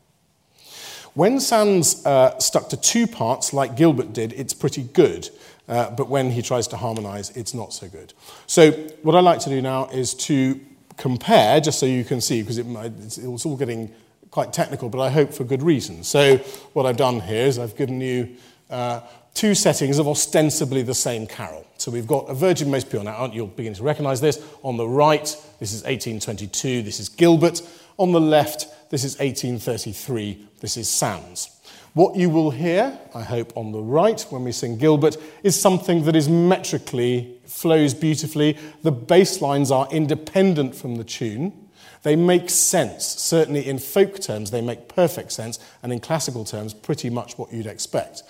When 1.15 1.41
Sandys 1.41 2.05
uh, 2.05 2.39
stuck 2.41 2.69
to 2.69 2.77
two 2.77 3.07
parts, 3.07 3.55
like 3.55 3.75
Gilbert 3.75 4.13
did, 4.13 4.35
it's 4.35 4.53
pretty 4.53 4.83
good. 4.83 5.31
Uh, 5.69 5.91
but 5.91 6.09
when 6.09 6.31
he 6.31 6.43
tries 6.43 6.69
to 6.69 6.77
harmonize, 6.77 7.31
it's 7.37 7.55
not 7.55 7.73
so 7.73 7.89
good. 7.89 8.15
So 8.47 8.73
what 9.03 9.15
I 9.15 9.21
like 9.21 9.41
to 9.41 9.51
do 9.51 9.61
now 9.61 9.87
is 9.87 10.15
to 10.15 10.61
compare, 10.97 11.61
just 11.61 11.79
so 11.79 11.87
you 11.87 12.05
can 12.05 12.21
see, 12.21 12.43
because 12.43 12.59
it, 12.59 12.67
it's, 12.67 13.19
it's 13.19 13.47
all 13.47 13.57
getting 13.57 13.93
quite 14.31 14.53
technical, 14.53 14.89
but 14.89 15.01
I 15.01 15.11
hope 15.11 15.33
for 15.33 15.45
good 15.45 15.63
reason. 15.63 16.05
So 16.05 16.37
what 16.73 16.87
I've 16.87 16.97
done 16.97 17.21
here 17.21 17.47
is 17.47 17.59
I've 17.59 17.77
given 17.77 18.01
you 18.01 18.37
uh, 18.71 19.01
two 19.35 19.55
settings 19.55 19.99
of 19.99 20.09
ostensibly 20.09 20.83
the 20.83 20.95
same 20.95 21.27
carol. 21.27 21.67
So 21.79 21.91
we've 21.91 22.07
got 22.07 22.29
a 22.29 22.35
Virgin 22.35 22.71
Most 22.71 22.91
Pure. 22.91 23.05
Now, 23.05 23.31
you'll 23.33 23.47
begin 23.47 23.75
to 23.75 23.83
recognize 23.83 24.21
this. 24.21 24.43
On 24.63 24.77
the 24.77 24.89
right, 24.89 25.25
this 25.59 25.73
is 25.73 25.83
1822, 25.83 26.83
this 26.83 27.01
is 27.01 27.09
Gilbert. 27.09 27.61
On 27.99 28.13
the 28.13 28.21
left, 28.21 28.91
this 28.91 29.05
is 29.05 29.19
1833, 29.19 30.47
this 30.61 30.77
is 30.77 30.89
Sandys. 30.89 31.56
What 31.97 32.15
you 32.15 32.29
will 32.29 32.51
hear, 32.51 32.99
I 33.15 33.23
hope, 33.23 33.57
on 33.57 33.73
the 33.73 33.81
right 33.81 34.21
when 34.29 34.45
we 34.45 34.53
sing 34.53 34.77
Gilbert 34.77 35.17
is 35.43 35.59
something 35.59 36.05
that 36.05 36.15
is 36.15 36.29
metrically, 36.29 37.39
flows 37.47 37.95
beautifully. 37.95 38.59
The 38.83 38.93
bass 38.93 39.41
lines 39.41 39.71
are 39.71 39.89
independent 39.91 40.75
from 40.75 40.97
the 40.97 41.05
tune. 41.05 41.55
They 42.03 42.15
make 42.15 42.51
sense. 42.51 43.07
Certainly 43.07 43.67
in 43.67 43.79
folk 43.79 44.21
terms, 44.21 44.51
they 44.51 44.61
make 44.61 44.89
perfect 44.89 45.33
sense, 45.33 45.59
and 45.83 45.91
in 45.91 46.01
classical 46.01 46.45
terms, 46.45 46.75
pretty 46.75 47.09
much 47.09 47.39
what 47.39 47.51
you'd 47.51 47.65
expect. 47.65 48.25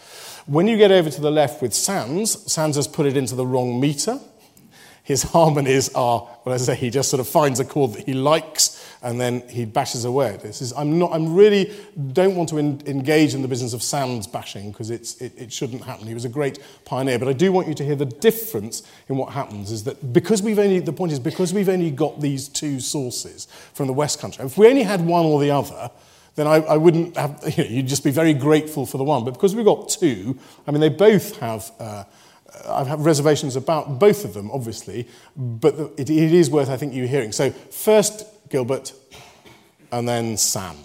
When 0.47 0.69
you 0.69 0.77
get 0.77 0.93
over 0.93 1.11
to 1.11 1.21
the 1.21 1.33
left 1.33 1.61
with 1.61 1.73
Sandys, 1.73 2.37
Sandys 2.49 2.77
has 2.77 2.87
put 2.87 3.05
it 3.05 3.17
into 3.17 3.35
the 3.35 3.47
wrong 3.47 3.81
meter. 3.81 4.21
His 5.07 5.23
harmonies 5.35 5.89
are, 5.95 6.29
well, 6.45 6.55
as 6.55 6.69
I 6.69 6.75
say, 6.75 6.81
he 6.81 6.91
just 6.91 7.11
sort 7.11 7.21
of 7.21 7.29
finds 7.29 7.61
a 7.61 7.65
chord 7.65 7.93
that 7.95 8.05
he 8.05 8.13
likes 8.13 8.85
and 9.03 9.21
then 9.21 9.49
he 9.49 9.65
bashes 9.65 10.05
away 10.05 10.37
This 10.43 10.61
is, 10.61 10.73
I'm, 10.73 10.99
not, 10.99 11.13
I'm 11.13 11.33
really 11.33 11.73
don't 12.13 12.35
want 12.35 12.49
to 12.49 12.59
in, 12.59 12.83
engage 12.87 13.35
in 13.35 13.41
the 13.41 13.47
business 13.47 13.73
of 13.73 13.81
Sandys 13.81 14.27
bashing 14.27 14.73
because 14.73 14.91
it, 14.91 15.15
it 15.21 15.53
shouldn't 15.53 15.85
happen. 15.85 16.09
He 16.09 16.15
was 16.15 16.25
a 16.25 16.29
great 16.29 16.59
pioneer, 16.85 17.21
but 17.21 17.29
I 17.29 17.35
do 17.35 17.53
want 17.53 17.69
you 17.69 17.75
to 17.75 17.85
hear 17.85 17.95
the 17.95 18.05
difference 18.05 18.83
in 19.09 19.17
what 19.17 19.33
happens 19.33 19.71
is 19.71 19.85
that 19.85 20.13
because 20.13 20.43
we've 20.43 20.59
only, 20.59 20.81
the 20.81 20.93
point 20.93 21.13
is 21.13 21.21
because 21.21 21.55
we've 21.55 21.69
only 21.69 21.93
got 21.93 22.21
these 22.21 22.49
two 22.49 22.81
sources 22.81 23.47
from 23.75 23.87
the 23.87 23.93
West 23.93 24.19
Country, 24.19 24.45
if 24.45 24.59
we 24.59 24.67
only 24.67 24.83
had 24.83 25.07
one 25.07 25.25
or 25.25 25.41
the 25.41 25.53
other, 25.53 25.89
then 26.35 26.49
I, 26.49 26.57
I 26.57 26.77
wouldn't 26.77 27.17
have, 27.17 27.43
you 27.57 27.63
know, 27.65 27.71
you'd 27.71 27.87
just 27.87 28.03
be 28.03 28.11
very 28.11 28.35
grateful 28.35 28.87
for 28.87 28.99
the 28.99 29.05
one. 29.05 29.25
But 29.25 29.35
because 29.35 29.55
we've 29.55 29.65
got 29.65 29.89
two, 29.89 30.37
I 30.67 30.73
mean, 30.73 30.81
they 30.81 30.89
both 30.89 31.39
have, 31.39 31.71
uh, 31.79 32.05
I 32.69 32.85
have 32.85 33.05
reservations 33.05 33.57
about 33.57 33.99
both 33.99 34.25
of 34.25 34.35
them, 34.35 34.51
obviously, 34.51 35.09
but 35.37 35.77
the, 35.77 35.85
it, 36.01 36.11
it 36.11 36.33
is 36.33 36.51
worth, 36.51 36.69
I 36.69 36.77
think, 36.77 36.95
you 36.95 37.07
hearing. 37.07 37.33
So 37.33 37.51
first 37.51 38.25
Gilbert, 38.49 38.93
and 39.93 40.09
then 40.09 40.37
Sam. 40.37 40.77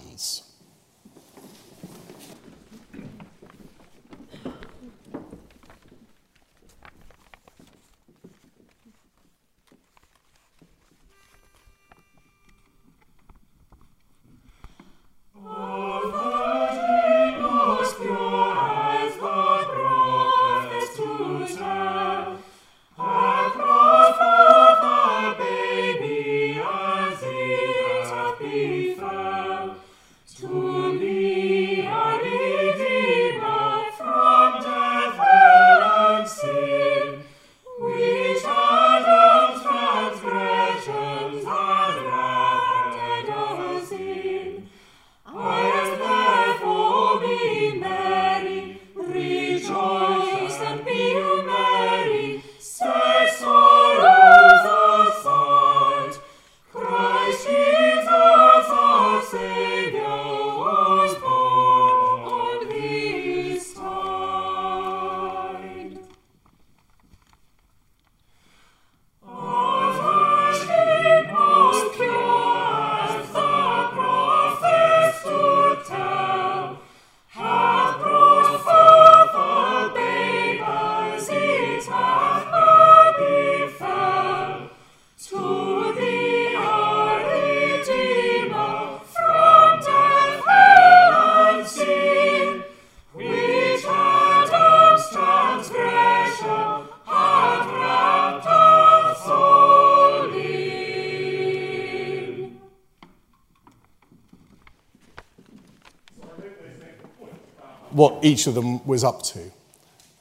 each 108.22 108.46
of 108.46 108.54
them 108.54 108.84
was 108.86 109.04
up 109.04 109.22
to. 109.22 109.50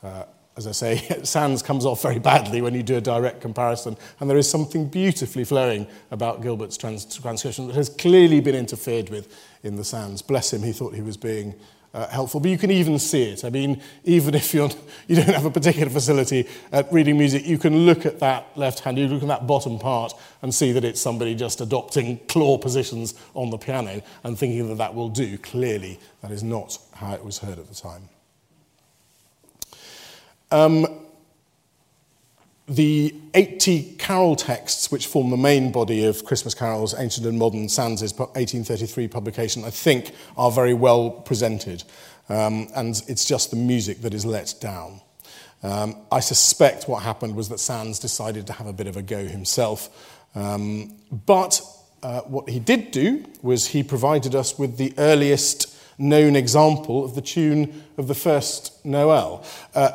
Uh, 0.04 0.24
as 0.58 0.68
I 0.68 0.72
say, 0.72 0.98
Sands 1.24 1.62
comes 1.62 1.86
off 1.86 2.02
very 2.02 2.20
badly 2.20 2.62
when 2.62 2.74
you 2.74 2.84
do 2.84 2.98
a 2.98 3.02
direct 3.02 3.42
comparison, 3.42 3.98
and 4.20 4.30
there 4.30 4.38
is 4.38 4.50
something 4.50 4.88
beautifully 4.88 5.44
flowing 5.44 5.88
about 6.12 6.42
Gilbert's 6.42 6.78
trans 6.78 7.06
transcription 7.06 7.68
that 7.68 7.76
has 7.76 7.90
clearly 7.90 8.42
been 8.42 8.56
interfered 8.56 9.10
with 9.10 9.34
in 9.64 9.76
the 9.76 9.84
Sands. 9.84 10.22
Bless 10.22 10.54
him, 10.54 10.64
he 10.64 10.74
thought 10.74 10.94
he 10.94 11.02
was 11.02 11.18
being 11.18 11.56
uh, 11.94 12.08
helpful. 12.08 12.40
But 12.40 12.52
you 12.52 12.58
can 12.58 12.72
even 12.72 13.00
see 13.00 13.24
it. 13.24 13.44
I 13.44 13.50
mean, 13.50 13.82
even 14.04 14.36
if 14.36 14.54
you're, 14.54 14.70
you 15.08 15.16
don't 15.16 15.30
have 15.30 15.46
a 15.46 15.52
particular 15.52 15.90
facility 15.90 16.48
at 16.72 16.92
reading 16.92 17.18
music, 17.18 17.46
you 17.46 17.58
can 17.58 17.86
look 17.86 18.06
at 18.06 18.20
that 18.20 18.58
left 18.58 18.80
hand, 18.80 18.98
you 18.98 19.08
look 19.08 19.22
at 19.22 19.28
that 19.28 19.48
bottom 19.48 19.80
part, 19.80 20.14
and 20.42 20.54
see 20.54 20.72
that 20.72 20.84
it's 20.84 21.02
somebody 21.02 21.36
just 21.36 21.62
adopting 21.62 22.20
claw 22.28 22.58
positions 22.58 23.14
on 23.34 23.50
the 23.50 23.58
piano 23.58 24.02
and 24.24 24.38
thinking 24.38 24.68
that 24.70 24.78
that 24.78 24.96
will 24.96 25.10
do. 25.10 25.38
Clearly, 25.38 26.00
that 26.22 26.32
is 26.32 26.44
not 26.44 26.78
how 26.94 27.14
it 27.14 27.24
was 27.24 27.40
heard 27.40 27.60
at 27.60 27.68
the 27.68 27.76
time. 27.76 28.10
Um, 30.52 30.88
the 32.68 33.14
80 33.34 33.96
carol 33.98 34.36
texts, 34.36 34.92
which 34.92 35.08
form 35.08 35.30
the 35.30 35.38
main 35.38 35.72
body 35.72 36.06
of 36.06 36.24
Christmas 36.26 36.54
carols, 36.54 36.98
ancient 36.98 37.26
and 37.26 37.38
modern, 37.38 37.68
Sandys' 37.68 38.14
1833 38.18 39.08
publication, 39.08 39.66
I 39.66 39.72
think 39.72 40.12
are 40.38 40.52
very 40.52 40.74
well 40.74 41.10
presented. 41.10 41.84
Um, 42.30 42.70
and 42.76 43.02
it's 43.08 43.26
just 43.26 43.50
the 43.50 43.58
music 43.58 44.02
that 44.02 44.14
is 44.14 44.26
let 44.26 44.56
down. 44.62 45.02
Um, 45.64 45.98
I 46.12 46.22
suspect 46.22 46.88
what 46.88 47.04
happened 47.04 47.36
was 47.36 47.50
that 47.50 47.60
Sandys 47.60 48.00
decided 48.00 48.48
to 48.48 48.54
have 48.54 48.68
a 48.68 48.74
bit 48.74 48.88
of 48.88 48.98
a 48.98 49.02
go 49.02 49.26
himself. 49.26 49.90
Um, 50.36 50.96
but 51.12 51.62
uh, 52.04 52.22
what 52.22 52.50
he 52.50 52.60
did 52.60 52.92
do 52.92 53.26
was 53.42 53.68
he 53.68 53.84
provided 53.84 54.36
us 54.36 54.58
with 54.58 54.78
the 54.78 54.94
earliest 54.98 55.78
known 55.98 56.36
example 56.36 57.06
of 57.06 57.16
the 57.16 57.22
tune 57.22 57.84
of 57.98 58.08
the 58.08 58.16
first 58.16 58.84
Noel. 58.86 59.46
Uh, 59.76 59.92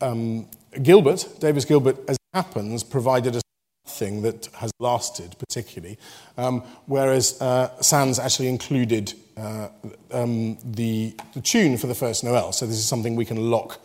um, 0.00 0.48
Gilbert, 0.82 1.28
Davies 1.40 1.64
Gilbert, 1.64 1.96
as 2.08 2.16
it 2.16 2.34
happens, 2.34 2.82
provided 2.82 3.36
a 3.36 3.40
thing 3.86 4.22
that 4.22 4.46
has 4.54 4.70
lasted 4.80 5.36
particularly, 5.38 5.98
um, 6.36 6.62
whereas 6.86 7.40
uh, 7.40 7.70
Sandys 7.80 8.18
actually 8.18 8.48
included 8.48 9.14
uh, 9.36 9.68
um, 10.10 10.58
the, 10.64 11.14
the 11.34 11.40
tune 11.40 11.76
for 11.76 11.86
the 11.86 11.94
first 11.94 12.24
Noel. 12.24 12.52
So 12.52 12.66
this 12.66 12.76
is 12.76 12.86
something 12.86 13.16
we 13.16 13.24
can 13.24 13.50
lock 13.50 13.80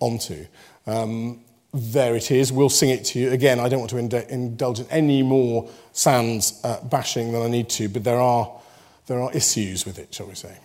onto. 0.00 0.46
Um, 0.86 1.40
there 1.76 2.16
it 2.16 2.30
is. 2.30 2.52
We'll 2.52 2.68
sing 2.68 2.90
it 2.90 3.04
to 3.06 3.18
you. 3.18 3.30
Again, 3.30 3.60
I 3.60 3.68
don't 3.68 3.80
want 3.80 3.90
to 3.90 3.98
ind- 3.98 4.14
indulge 4.14 4.80
in 4.80 4.86
any 4.90 5.22
more 5.22 5.68
Sans 5.92 6.60
uh, 6.64 6.82
bashing 6.84 7.32
than 7.32 7.42
I 7.42 7.48
need 7.48 7.68
to, 7.70 7.88
but 7.88 8.04
there 8.04 8.20
are, 8.20 8.50
there 9.06 9.20
are 9.20 9.32
issues 9.32 9.86
with 9.86 9.98
it, 9.98 10.14
shall 10.14 10.26
we 10.26 10.34
say. 10.34 10.56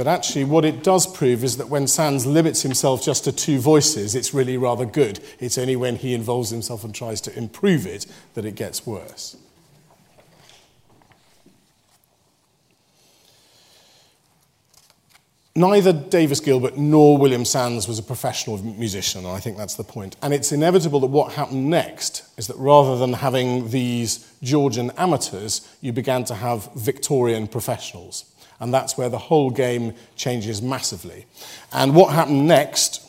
But 0.00 0.08
actually, 0.08 0.44
what 0.44 0.64
it 0.64 0.82
does 0.82 1.06
prove 1.06 1.44
is 1.44 1.58
that 1.58 1.68
when 1.68 1.86
Sandys 1.86 2.24
limits 2.24 2.62
himself 2.62 3.04
just 3.04 3.24
to 3.24 3.32
two 3.32 3.58
voices, 3.58 4.14
it's 4.14 4.32
really 4.32 4.56
rather 4.56 4.86
good. 4.86 5.20
It's 5.38 5.58
only 5.58 5.76
when 5.76 5.96
he 5.96 6.14
involves 6.14 6.48
himself 6.48 6.84
and 6.84 6.94
tries 6.94 7.20
to 7.20 7.36
improve 7.36 7.86
it 7.86 8.06
that 8.32 8.46
it 8.46 8.54
gets 8.54 8.86
worse. 8.86 9.36
Neither 15.54 15.92
Davies 15.92 16.40
Gilbert 16.40 16.78
nor 16.78 17.18
William 17.18 17.44
Sandys 17.44 17.86
was 17.86 17.98
a 17.98 18.02
professional 18.02 18.56
musician, 18.56 19.26
and 19.26 19.36
I 19.36 19.40
think 19.40 19.58
that's 19.58 19.74
the 19.74 19.84
point. 19.84 20.16
And 20.22 20.32
it's 20.32 20.50
inevitable 20.50 21.00
that 21.00 21.08
what 21.08 21.34
happened 21.34 21.68
next 21.68 22.22
is 22.38 22.46
that 22.46 22.56
rather 22.56 22.96
than 22.96 23.12
having 23.12 23.68
these 23.68 24.32
Georgian 24.42 24.92
amateurs, 24.92 25.68
you 25.82 25.92
began 25.92 26.24
to 26.24 26.36
have 26.36 26.72
Victorian 26.74 27.46
professionals. 27.46 28.24
And 28.60 28.72
that's 28.72 28.98
where 28.98 29.08
the 29.08 29.18
whole 29.18 29.50
game 29.50 29.94
changes 30.16 30.60
massively. 30.60 31.26
And 31.72 31.94
what 31.94 32.12
happened 32.12 32.46
next 32.46 33.06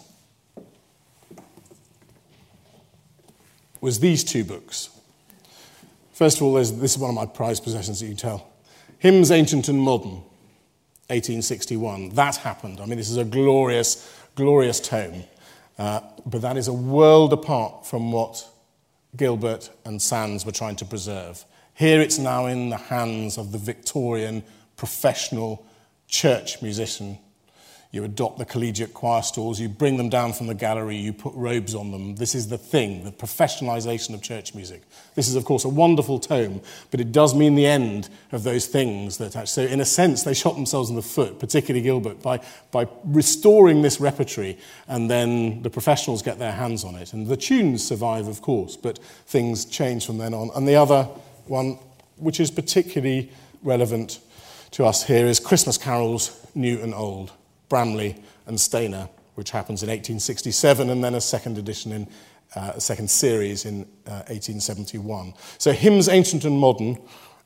was 3.81 3.99
these 3.99 4.23
two 4.23 4.45
books. 4.45 4.89
First 6.13 6.37
of 6.37 6.43
all, 6.43 6.53
this 6.53 6.71
is 6.71 6.97
one 6.97 7.09
of 7.09 7.15
my 7.15 7.25
prized 7.25 7.63
possessions, 7.63 7.99
that 7.99 8.05
you 8.05 8.11
can 8.11 8.17
tell. 8.17 8.47
Hymns 8.99 9.31
Ancient 9.31 9.67
and 9.67 9.79
Modern, 9.79 10.21
1861. 11.09 12.09
That 12.09 12.37
happened. 12.37 12.79
I 12.79 12.85
mean, 12.85 12.97
this 12.97 13.09
is 13.09 13.17
a 13.17 13.25
glorious, 13.25 14.07
glorious 14.35 14.79
tome. 14.79 15.23
Uh, 15.77 16.01
but 16.27 16.41
that 16.41 16.57
is 16.57 16.67
a 16.67 16.73
world 16.73 17.33
apart 17.33 17.87
from 17.87 18.11
what 18.11 18.47
Gilbert 19.17 19.71
and 19.83 19.99
Sandys 19.99 20.45
were 20.45 20.51
trying 20.51 20.75
to 20.77 20.85
preserve. 20.85 21.43
Here 21.73 21.99
it's 21.99 22.19
now 22.19 22.45
in 22.45 22.69
the 22.69 22.77
hands 22.77 23.39
of 23.39 23.51
the 23.51 23.57
Victorian 23.57 24.43
professional 24.81 25.63
church 26.07 26.59
musician. 26.63 27.15
You 27.91 28.03
adopt 28.03 28.39
the 28.39 28.45
collegiate 28.45 28.95
choir 28.95 29.21
stalls, 29.21 29.59
you 29.59 29.69
bring 29.69 29.97
them 29.97 30.09
down 30.09 30.33
from 30.33 30.47
the 30.47 30.55
gallery, 30.55 30.95
you 30.95 31.13
put 31.13 31.35
robes 31.35 31.75
on 31.75 31.91
them. 31.91 32.15
This 32.15 32.33
is 32.33 32.47
the 32.47 32.57
thing, 32.57 33.03
the 33.03 33.11
professionalization 33.11 34.15
of 34.15 34.23
church 34.23 34.55
music. 34.55 34.81
This 35.13 35.27
is, 35.27 35.35
of 35.35 35.45
course, 35.45 35.65
a 35.65 35.69
wonderful 35.69 36.17
tome, 36.17 36.61
but 36.89 36.99
it 36.99 37.11
does 37.11 37.35
mean 37.35 37.53
the 37.53 37.67
end 37.67 38.09
of 38.31 38.41
those 38.41 38.65
things 38.65 39.19
that 39.19 39.35
actually, 39.35 39.67
so 39.67 39.71
in 39.71 39.81
a 39.81 39.85
sense, 39.85 40.23
they 40.23 40.33
shot 40.33 40.55
themselves 40.55 40.89
in 40.89 40.95
the 40.95 41.03
foot, 41.03 41.39
particularly 41.39 41.83
Gilbert, 41.83 42.23
by, 42.23 42.39
by 42.71 42.87
restoring 43.05 43.83
this 43.83 43.99
repertory, 43.99 44.57
and 44.87 45.11
then 45.11 45.61
the 45.61 45.69
professionals 45.69 46.23
get 46.23 46.39
their 46.39 46.53
hands 46.53 46.83
on 46.83 46.95
it. 46.95 47.13
And 47.13 47.27
the 47.27 47.37
tunes 47.37 47.87
survive, 47.87 48.27
of 48.27 48.41
course, 48.41 48.77
but 48.77 48.97
things 49.27 49.63
change 49.63 50.07
from 50.07 50.17
then 50.17 50.33
on. 50.33 50.49
And 50.55 50.67
the 50.67 50.77
other 50.77 51.03
one, 51.45 51.77
which 52.17 52.39
is 52.39 52.49
particularly 52.49 53.31
relevant 53.61 54.19
to 54.71 54.85
us 54.85 55.03
here 55.03 55.25
is 55.25 55.39
Christmas 55.39 55.77
Carols, 55.77 56.45
New 56.55 56.81
and 56.81 56.93
Old, 56.93 57.31
Bramley 57.69 58.15
and 58.45 58.59
Stainer, 58.59 59.09
which 59.35 59.51
happens 59.51 59.83
in 59.83 59.87
1867, 59.87 60.89
and 60.89 61.03
then 61.03 61.15
a 61.15 61.21
second 61.21 61.57
edition 61.57 61.91
in 61.91 62.07
uh, 62.55 62.73
a 62.75 62.81
second 62.81 63.09
series 63.09 63.65
in 63.65 63.83
uh, 64.07 64.23
1871. 64.27 65.33
So 65.57 65.71
hymns, 65.71 66.09
ancient 66.09 66.45
and 66.45 66.57
modern, 66.57 66.97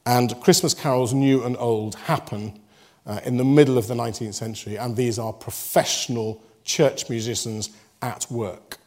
and 0.06 0.40
Christmas 0.42 0.74
carols, 0.74 1.14
new 1.14 1.44
and 1.44 1.58
old, 1.58 1.96
happen 1.96 2.60
uh, 3.06 3.20
in 3.26 3.38
the 3.38 3.46
middle 3.46 3.78
of 3.78 3.88
the 3.88 3.96
19th 3.96 4.36
century, 4.36 4.78
and 4.78 4.96
these 4.96 5.20
are 5.20 5.34
professional 5.34 6.44
church 6.64 7.10
musicians 7.10 7.70
at 8.02 8.30
work. 8.30 8.78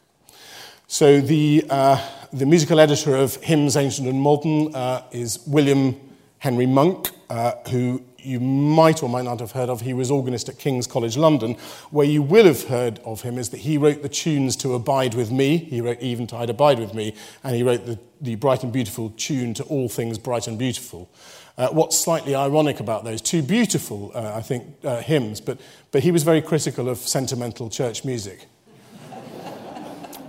So 0.87 1.21
the, 1.21 1.65
uh, 1.69 2.05
the 2.33 2.47
musical 2.47 2.81
editor 2.81 3.17
of 3.17 3.37
Hymns, 3.37 3.77
Ancient 3.77 4.09
and 4.09 4.21
Modern 4.21 4.75
uh, 4.75 5.05
is 5.13 5.41
William 5.47 6.01
Henry 6.39 6.67
Monk, 6.67 7.11
uh, 7.31 7.53
who 7.69 8.03
you 8.19 8.41
might 8.41 9.03
or 9.03 9.09
might 9.09 9.25
not 9.25 9.41
have 9.41 9.53
heard 9.53 9.69
of. 9.69 9.83
He 9.83 9.95
was 9.95 10.11
organist 10.11 10.49
at 10.49 10.59
King's 10.59 10.87
College 10.87 11.17
London. 11.17 11.55
Where 11.91 12.07
you 12.07 12.23
will 12.23 12.47
have 12.47 12.65
heard 12.65 12.99
of 13.05 13.23
him 13.23 13.39
is 13.39 13.51
that 13.51 13.59
he 13.59 13.79
wrote 13.79 14.03
the 14.03 14.09
tunes 14.09 14.57
to 14.57 14.75
Abide 14.75 15.15
With 15.15 15.31
Me. 15.31 15.57
He 15.57 15.81
wrote 15.81 16.03
Eventide 16.03 16.51
Abide 16.51 16.79
With 16.79 16.95
Me, 16.95 17.15
and 17.45 17.55
he 17.55 17.63
wrote 17.63 17.87
the, 17.87 17.99
the 18.21 18.35
Bright 18.35 18.63
and 18.65 18.73
Beautiful 18.73 19.11
tune 19.17 19.55
to 19.55 19.63
All 19.65 19.89
Things 19.89 20.19
Bright 20.19 20.49
and 20.49 20.59
Beautiful. 20.59 21.09
Uh, 21.57 21.69
what's 21.69 21.97
slightly 21.99 22.35
ironic 22.35 22.81
about 22.81 23.05
those 23.05 23.21
two 23.21 23.43
beautiful, 23.43 24.13
uh, 24.15 24.33
I 24.35 24.43
think, 24.43 24.65
uh, 24.85 25.01
hymns, 25.01 25.41
but, 25.41 25.61
but 25.91 26.03
he 26.03 26.13
was 26.13 26.23
very 26.23 26.41
critical 26.41 26.89
of 26.89 26.99
sentimental 26.99 27.69
church 27.69 28.05
music. 28.05 28.47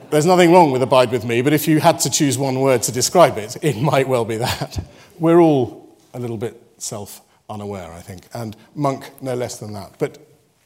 There's 0.10 0.26
nothing 0.26 0.52
wrong 0.52 0.72
with 0.72 0.82
Abide 0.82 1.12
With 1.12 1.24
Me, 1.24 1.44
but 1.44 1.54
if 1.54 1.68
you 1.68 1.80
had 1.80 2.00
to 2.00 2.10
choose 2.10 2.36
one 2.36 2.60
word 2.60 2.82
to 2.84 2.92
describe 2.92 3.38
it, 3.38 3.58
it 3.62 3.80
might 3.80 4.08
well 4.08 4.26
be 4.26 4.38
that. 4.38 4.84
We're 5.20 5.40
all 5.40 5.96
a 6.16 6.20
little 6.20 6.38
bit 6.38 6.60
self 6.78 7.22
unaware, 7.50 7.92
I 7.92 8.02
think, 8.02 8.28
and 8.34 8.56
Monk 8.76 9.12
no 9.22 9.36
less 9.36 9.60
than 9.60 9.74
that. 9.74 9.96
But 10.00 10.18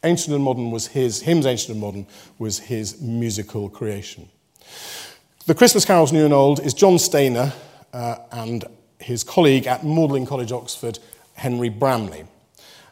Ancient 0.03 0.35
and 0.35 0.43
Modern 0.43 0.71
was 0.71 0.87
his, 0.87 1.21
Hymns 1.21 1.45
Ancient 1.45 1.71
and 1.71 1.79
Modern 1.79 2.05
was 2.37 2.59
his 2.59 3.01
musical 3.01 3.69
creation. 3.69 4.29
The 5.45 5.55
Christmas 5.55 5.85
Carols 5.85 6.11
New 6.11 6.25
and 6.25 6.33
Old 6.33 6.59
is 6.59 6.73
John 6.73 6.99
Stainer 6.99 7.53
uh, 7.93 8.15
and 8.31 8.65
his 8.99 9.23
colleague 9.23 9.67
at 9.67 9.85
Magdalen 9.85 10.25
College, 10.25 10.51
Oxford, 10.51 10.99
Henry 11.35 11.69
Bramley. 11.69 12.25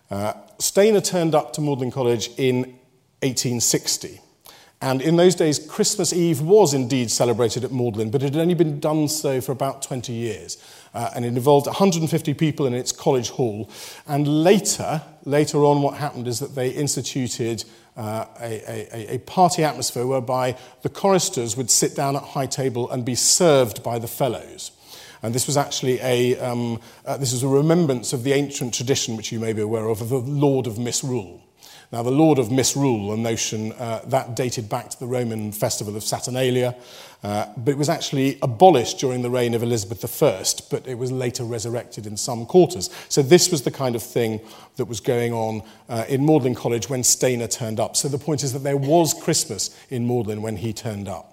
Uh, 0.10 0.34
Stainer 0.60 1.02
turned 1.02 1.36
up 1.36 1.54
to 1.54 1.62
Magdalen 1.62 1.92
College 1.92 2.30
in 2.38 2.78
1860. 3.22 4.20
And 4.82 5.02
in 5.02 5.16
those 5.16 5.36
days, 5.36 5.60
Christmas 5.60 6.12
Eve 6.12 6.42
was 6.42 6.74
indeed 6.74 7.12
celebrated 7.12 7.64
at 7.64 7.72
Magdalen, 7.72 8.10
but 8.10 8.24
it 8.24 8.34
had 8.34 8.42
only 8.42 8.56
been 8.56 8.80
done 8.80 9.08
so 9.08 9.40
for 9.40 9.52
about 9.52 9.84
20 9.84 10.12
years. 10.12 10.58
uh, 10.94 11.12
and 11.16 11.26
it 11.26 11.30
involved 11.30 11.68
150 11.68 12.34
people 12.34 12.66
in 12.66 12.74
its 12.74 12.92
college 12.92 13.30
hall. 13.30 13.70
And 14.08 14.44
later, 14.44 15.02
later 15.26 15.64
on, 15.64 15.82
what 15.82 15.96
happened 15.96 16.28
is 16.28 16.40
that 16.40 16.56
they 16.56 16.70
instituted 16.70 17.64
uh, 17.98 18.26
a, 18.40 18.88
a, 18.94 19.16
a 19.16 19.18
party 19.20 19.64
atmosphere 19.64 20.06
whereby 20.06 20.58
the 20.82 20.90
choristers 20.90 21.58
would 21.58 21.70
sit 21.70 21.96
down 21.96 22.16
at 22.16 22.24
high 22.24 22.46
table 22.46 22.90
and 22.90 23.06
be 23.06 23.16
served 23.16 23.84
by 23.84 24.00
the 24.00 24.08
fellows. 24.08 24.72
And 25.24 25.36
this 25.36 25.46
was 25.46 25.58
actually 25.58 26.00
a, 26.02 26.40
um, 26.40 26.80
uh, 27.06 27.18
this 27.18 27.32
is 27.32 27.44
a 27.44 27.48
remembrance 27.48 28.12
of 28.12 28.24
the 28.24 28.34
ancient 28.34 28.74
tradition, 28.74 29.18
which 29.18 29.32
you 29.32 29.40
may 29.40 29.54
be 29.54 29.62
aware 29.62 29.88
of, 29.88 30.02
of 30.02 30.10
the 30.10 30.18
Lord 30.18 30.68
of 30.68 30.80
Misrule. 30.80 31.42
Now, 31.92 32.04
the 32.04 32.12
Lord 32.12 32.40
of 32.40 32.50
Misrule, 32.50 33.12
a 33.14 33.18
notion 33.18 33.74
uh, 33.74 34.02
that 34.06 34.36
dated 34.36 34.70
back 34.70 34.90
to 34.92 35.00
the 35.00 35.08
Roman 35.08 35.52
festival 35.52 35.98
of 35.98 36.04
Saturnalia, 36.04 36.76
Uh, 37.24 37.46
but 37.56 37.72
it 37.72 37.78
was 37.78 37.90
actually 37.90 38.40
abolished 38.42 39.00
during 39.00 39.22
the 39.22 39.30
reign 39.30 39.54
of 39.54 39.62
Elizabeth 39.62 40.24
I, 40.24 40.44
but 40.72 40.88
it 40.88 40.98
was 40.98 41.12
later 41.12 41.44
resurrected 41.44 42.08
in 42.08 42.18
some 42.18 42.46
quarters. 42.48 42.90
So 43.10 43.22
this 43.22 43.52
was 43.52 43.62
the 43.62 43.72
kind 43.72 43.96
of 43.96 44.02
thing 44.02 44.42
that 44.78 44.86
was 44.86 45.00
going 45.00 45.32
on 45.32 45.62
uh, 45.88 46.06
in 46.10 46.26
Magdalen 46.26 46.56
College 46.56 46.90
when 46.90 47.04
Stainer 47.04 47.48
turned 47.48 47.80
up. 47.80 47.96
So 47.96 48.08
the 48.08 48.18
point 48.18 48.44
is 48.44 48.54
that 48.54 48.64
there 48.64 48.78
was 48.78 49.14
Christmas 49.14 49.70
in 49.90 50.08
Magdalen 50.08 50.42
when 50.42 50.58
he 50.58 50.74
turned 50.74 51.08
up. 51.08 51.28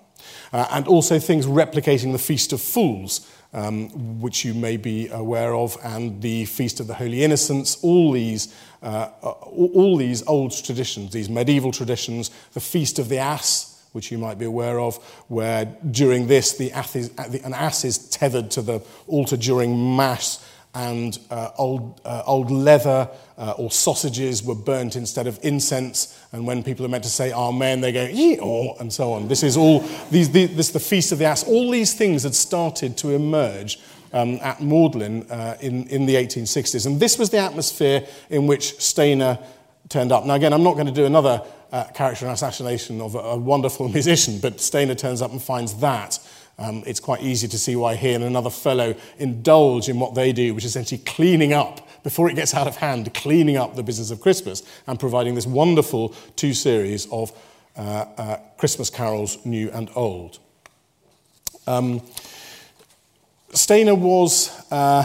Uh, 0.53 0.67
and 0.73 0.87
also 0.87 1.19
things 1.19 1.47
replicating 1.47 2.13
the 2.13 2.19
Feast 2.19 2.53
of 2.53 2.61
Fools, 2.61 3.27
um, 3.55 4.21
which 4.21 4.45
you 4.45 4.53
may 4.53 4.77
be 4.77 5.09
aware 5.09 5.55
of, 5.55 5.79
and 5.83 6.21
the 6.21 6.45
Feast 6.45 6.81
of 6.81 6.87
the 6.87 6.95
Holy 6.95 7.25
Innocents, 7.25 7.83
all 7.83 8.13
these, 8.13 8.55
uh, 8.83 9.07
all 9.07 9.97
these 9.97 10.23
old 10.27 10.53
traditions, 10.53 11.13
these 11.13 11.31
medieval 11.31 11.73
traditions, 11.73 12.31
the 12.53 12.61
Feast 12.61 12.99
of 12.99 13.09
the 13.09 13.17
Ass, 13.17 13.78
which 13.99 14.13
you 14.13 14.19
might 14.19 14.39
be 14.39 14.45
aware 14.45 14.79
of, 14.79 14.95
where 15.27 15.65
during 15.91 16.29
this 16.29 16.57
the 16.57 16.71
ass 16.71 16.95
is, 16.95 17.11
an 17.19 17.53
ass 17.53 17.85
is 17.85 17.99
tethered 17.99 18.49
to 18.53 18.63
the 18.63 18.81
altar 19.09 19.37
during 19.37 19.97
Mass 19.97 20.49
and 20.73 21.19
uh, 21.33 21.51
old, 21.59 22.01
uh, 22.05 22.23
old 22.25 22.53
leather 22.53 23.11
uh, 23.37 23.55
or 23.59 23.73
sausages 23.73 24.41
were 24.45 24.55
burnt 24.55 24.95
instead 24.95 25.27
of 25.27 25.37
incense. 25.43 26.17
And 26.31 26.47
when 26.47 26.63
people 26.63 26.87
are 26.87 26.89
meant 26.89 27.03
to 27.03 27.11
say 27.11 27.33
Amen, 27.33 27.81
they 27.81 27.91
go, 27.91 28.09
oh, 28.41 28.77
and 28.79 28.93
so 28.93 29.15
on. 29.15 29.27
This 29.27 29.43
is 29.43 29.57
all, 29.57 29.81
these, 30.13 30.31
the, 30.31 30.47
this 30.47 30.71
the 30.71 30.79
Feast 30.79 31.11
of 31.11 31.19
the 31.19 31.25
Ass. 31.25 31.43
All 31.43 31.69
these 31.73 31.93
things 31.93 32.23
had 32.23 32.37
started 32.37 32.97
to 32.99 33.11
emerge 33.11 33.81
um, 34.13 34.39
at 34.43 34.63
Magdalen 34.63 35.29
uh, 35.29 35.57
in, 35.61 35.89
in 35.89 36.07
the 36.07 36.15
1860s. 36.15 36.87
And 36.87 37.01
this 37.01 37.19
was 37.19 37.31
the 37.31 37.39
atmosphere 37.39 38.07
in 38.31 38.47
which 38.47 38.79
Stainer 38.81 39.41
turned 39.89 40.13
up. 40.13 40.25
Now, 40.25 40.35
again, 40.35 40.53
I'm 40.53 40.63
not 40.63 40.75
going 40.75 40.87
to 40.87 40.93
do 40.93 41.07
another 41.07 41.43
uh, 41.73 41.85
character 41.95 42.27
assassination 42.27 43.01
of 43.01 43.15
a, 43.15 43.19
a 43.19 43.37
wonderful 43.37 43.89
musician, 43.99 44.39
but 44.41 44.61
Stainer 44.61 44.95
turns 44.95 45.23
up 45.23 45.33
and 45.33 45.43
finds 45.43 45.75
that 45.81 46.19
um, 46.59 46.83
it's 46.87 47.01
quite 47.01 47.23
easy 47.23 47.47
to 47.47 47.59
see 47.59 47.77
why 47.77 47.95
he 47.95 48.13
and 48.15 48.25
another 48.25 48.51
fellow 48.51 48.95
indulge 49.19 49.89
in 49.89 50.01
what 50.01 50.15
they 50.15 50.33
do, 50.33 50.55
which 50.55 50.65
is 50.65 50.73
essentially 50.73 51.01
cleaning 51.05 51.53
up, 51.53 51.87
before 52.03 52.29
it 52.29 52.35
gets 52.35 52.55
out 52.55 52.67
of 52.67 52.77
hand, 52.77 53.13
cleaning 53.15 53.57
up 53.57 53.77
the 53.77 53.83
business 53.83 54.11
of 54.11 54.21
Christmas 54.21 54.63
and 54.87 54.99
providing 54.99 55.35
this 55.35 55.47
wonderful 55.47 56.15
two 56.37 56.53
series 56.55 57.07
of 57.13 57.33
uh, 57.77 58.07
uh, 58.17 58.37
Christmas 58.57 58.91
carols, 58.91 59.45
new 59.45 59.71
and 59.71 59.89
old. 59.95 60.39
Um, 61.67 62.03
Stainer 63.53 63.95
was 63.95 64.51
uh, 64.73 65.05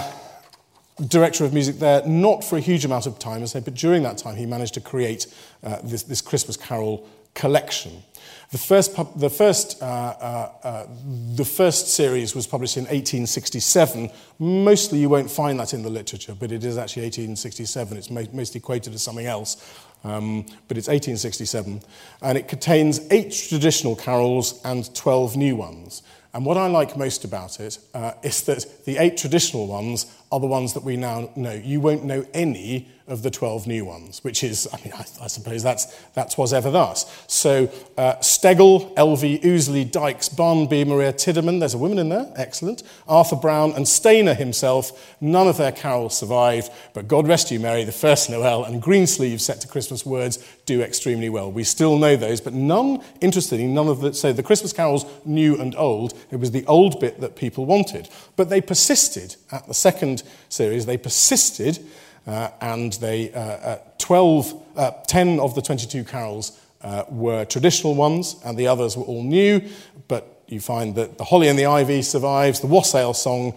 director 1.07 1.45
of 1.45 1.53
music 1.53 1.79
there, 1.79 2.05
not 2.05 2.43
for 2.43 2.57
a 2.57 2.61
huge 2.61 2.85
amount 2.85 3.05
of 3.05 3.19
time, 3.19 3.41
I 3.41 3.45
say, 3.45 3.59
but 3.59 3.73
during 3.73 4.03
that 4.03 4.17
time 4.17 4.35
he 4.35 4.45
managed 4.45 4.73
to 4.75 4.81
create 4.81 5.27
uh, 5.63 5.77
this, 5.83 6.03
this 6.03 6.21
Christmas 6.21 6.57
Carol 6.57 7.07
collection. 7.33 8.03
The 8.51 8.59
first, 8.59 8.93
pub, 8.93 9.19
the, 9.19 9.31
first, 9.31 9.81
uh, 9.81 9.85
uh, 9.85 10.51
uh, 10.63 10.87
the 11.35 11.43
first 11.43 11.87
series 11.87 12.35
was 12.35 12.45
published 12.45 12.77
in 12.77 12.83
1867. 12.83 14.11
Mostly 14.37 14.99
you 14.99 15.09
won't 15.09 15.31
find 15.31 15.59
that 15.59 15.73
in 15.73 15.81
the 15.81 15.89
literature, 15.89 16.35
but 16.39 16.51
it 16.51 16.63
is 16.63 16.77
actually 16.77 17.03
1867. 17.03 17.97
It's 17.97 18.11
mostly 18.11 18.61
quoted 18.61 18.93
as 18.93 19.01
something 19.01 19.25
else, 19.25 19.57
um, 20.03 20.45
but 20.67 20.77
it's 20.77 20.87
1867. 20.87 21.81
And 22.21 22.37
it 22.37 22.47
contains 22.47 23.01
eight 23.09 23.31
traditional 23.49 23.95
carols 23.95 24.61
and 24.63 24.93
12 24.93 25.35
new 25.35 25.55
ones. 25.55 26.03
And 26.35 26.45
what 26.45 26.57
I 26.57 26.67
like 26.67 26.97
most 26.97 27.25
about 27.25 27.59
it 27.59 27.77
uh, 27.93 28.13
is 28.23 28.43
that 28.43 28.85
the 28.85 28.97
eight 28.97 29.17
traditional 29.17 29.67
ones 29.67 30.05
are 30.33 30.39
the 30.39 30.47
ones 30.47 30.73
that 30.73 30.83
we 30.83 30.97
now 30.97 31.29
know. 31.35 31.53
You 31.53 31.79
won't 31.79 32.03
know 32.03 32.25
any 32.33 32.87
of 33.07 33.21
the 33.21 33.29
12 33.29 33.67
new 33.67 33.83
ones, 33.83 34.23
which 34.23 34.43
is, 34.43 34.67
I 34.71 34.77
mean, 34.83 34.93
I, 34.93 35.05
I 35.21 35.27
suppose 35.27 35.61
that's, 35.61 35.93
that's 36.13 36.37
was 36.37 36.53
ever 36.53 36.71
thus. 36.71 37.05
So, 37.27 37.69
uh, 37.97 38.15
Steggall, 38.15 38.93
Elvey, 38.95 39.41
Ouseley, 39.41 39.89
Dykes, 39.89 40.29
Barnby, 40.29 40.85
Maria 40.85 41.11
Tiddeman, 41.11 41.59
there's 41.59 41.73
a 41.73 41.77
woman 41.77 41.99
in 41.99 42.07
there, 42.09 42.31
excellent, 42.37 42.81
Arthur 43.07 43.35
Brown, 43.35 43.73
and 43.73 43.85
Stainer 43.85 44.33
himself, 44.33 45.15
none 45.19 45.47
of 45.47 45.57
their 45.57 45.73
carols 45.73 46.17
survived, 46.17 46.71
but 46.93 47.09
God 47.09 47.27
Rest 47.27 47.51
You 47.51 47.59
Merry, 47.59 47.83
the 47.83 47.91
first 47.91 48.29
Noel, 48.29 48.63
and 48.63 48.81
Greensleeves 48.81 49.43
set 49.43 49.59
to 49.61 49.67
Christmas 49.67 50.05
words 50.05 50.39
do 50.65 50.81
extremely 50.81 51.27
well. 51.27 51.51
We 51.51 51.65
still 51.65 51.97
know 51.97 52.15
those, 52.15 52.39
but 52.39 52.53
none, 52.53 53.03
interestingly, 53.19 53.67
none 53.67 53.89
of 53.89 53.99
the, 53.99 54.13
so 54.13 54.31
the 54.31 54.43
Christmas 54.43 54.71
carols, 54.71 55.05
new 55.25 55.59
and 55.59 55.75
old, 55.75 56.13
it 56.31 56.37
was 56.37 56.51
the 56.51 56.65
old 56.67 57.01
bit 57.01 57.19
that 57.19 57.35
people 57.35 57.65
wanted. 57.65 58.07
But 58.37 58.49
they 58.49 58.61
persisted 58.61 59.35
at 59.51 59.67
the 59.67 59.73
second 59.73 60.23
series, 60.47 60.85
they 60.85 60.97
persisted 60.97 61.85
and 62.25 62.93
they, 62.93 63.31
uh, 63.33 63.39
uh 63.39 63.77
12, 63.97 64.63
uh, 64.77 64.91
10 65.07 65.39
of 65.39 65.55
the 65.55 65.61
22 65.61 66.03
carols 66.03 66.59
uh, 66.81 67.03
were 67.09 67.45
traditional 67.45 67.95
ones, 67.95 68.35
and 68.45 68.57
the 68.57 68.67
others 68.67 68.97
were 68.97 69.03
all 69.03 69.23
new. 69.23 69.61
But 70.07 70.43
you 70.47 70.59
find 70.59 70.95
that 70.95 71.17
the 71.17 71.23
Holly 71.23 71.47
and 71.47 71.57
the 71.57 71.65
Ivy 71.65 72.01
survives, 72.01 72.59
the 72.59 72.67
Wassail 72.67 73.13
song, 73.13 73.53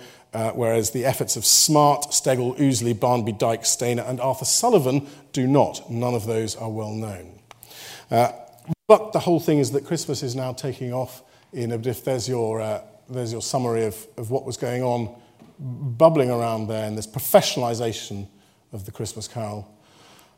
whereas 0.55 0.91
the 0.91 1.05
efforts 1.05 1.37
of 1.37 1.45
Smart, 1.45 2.11
Steggall, 2.11 2.57
Ouseley, 2.59 2.99
Barnby, 2.99 3.33
Dyke, 3.33 3.65
Stainer, 3.65 4.03
and 4.03 4.21
Arthur 4.21 4.45
Sullivan 4.45 5.07
do 5.33 5.47
not. 5.47 5.91
None 5.91 6.15
of 6.15 6.27
those 6.27 6.57
are 6.57 6.71
well 6.71 6.93
known. 6.93 7.39
but 8.09 9.13
the 9.13 9.21
whole 9.21 9.41
thing 9.41 9.59
is 9.59 9.73
that 9.73 9.87
Christmas 9.87 10.23
is 10.23 10.37
now 10.37 10.53
taking 10.53 10.93
off 10.93 11.23
in 11.53 11.73
a, 11.73 11.77
if 11.77 12.05
there's 12.05 12.29
your, 12.29 12.83
there's 13.09 13.33
your 13.33 13.43
summary 13.43 13.85
of, 13.85 14.07
of 14.17 14.31
what 14.31 14.45
was 14.45 14.57
going 14.57 14.83
on 14.83 15.15
bubbling 15.59 16.31
around 16.31 16.69
there 16.69 16.87
in 16.87 16.95
this 16.95 17.07
professionalization 17.07 18.29
of 18.73 18.85
the 18.85 18.93
Christmas 18.93 19.29
Carol. 19.29 19.71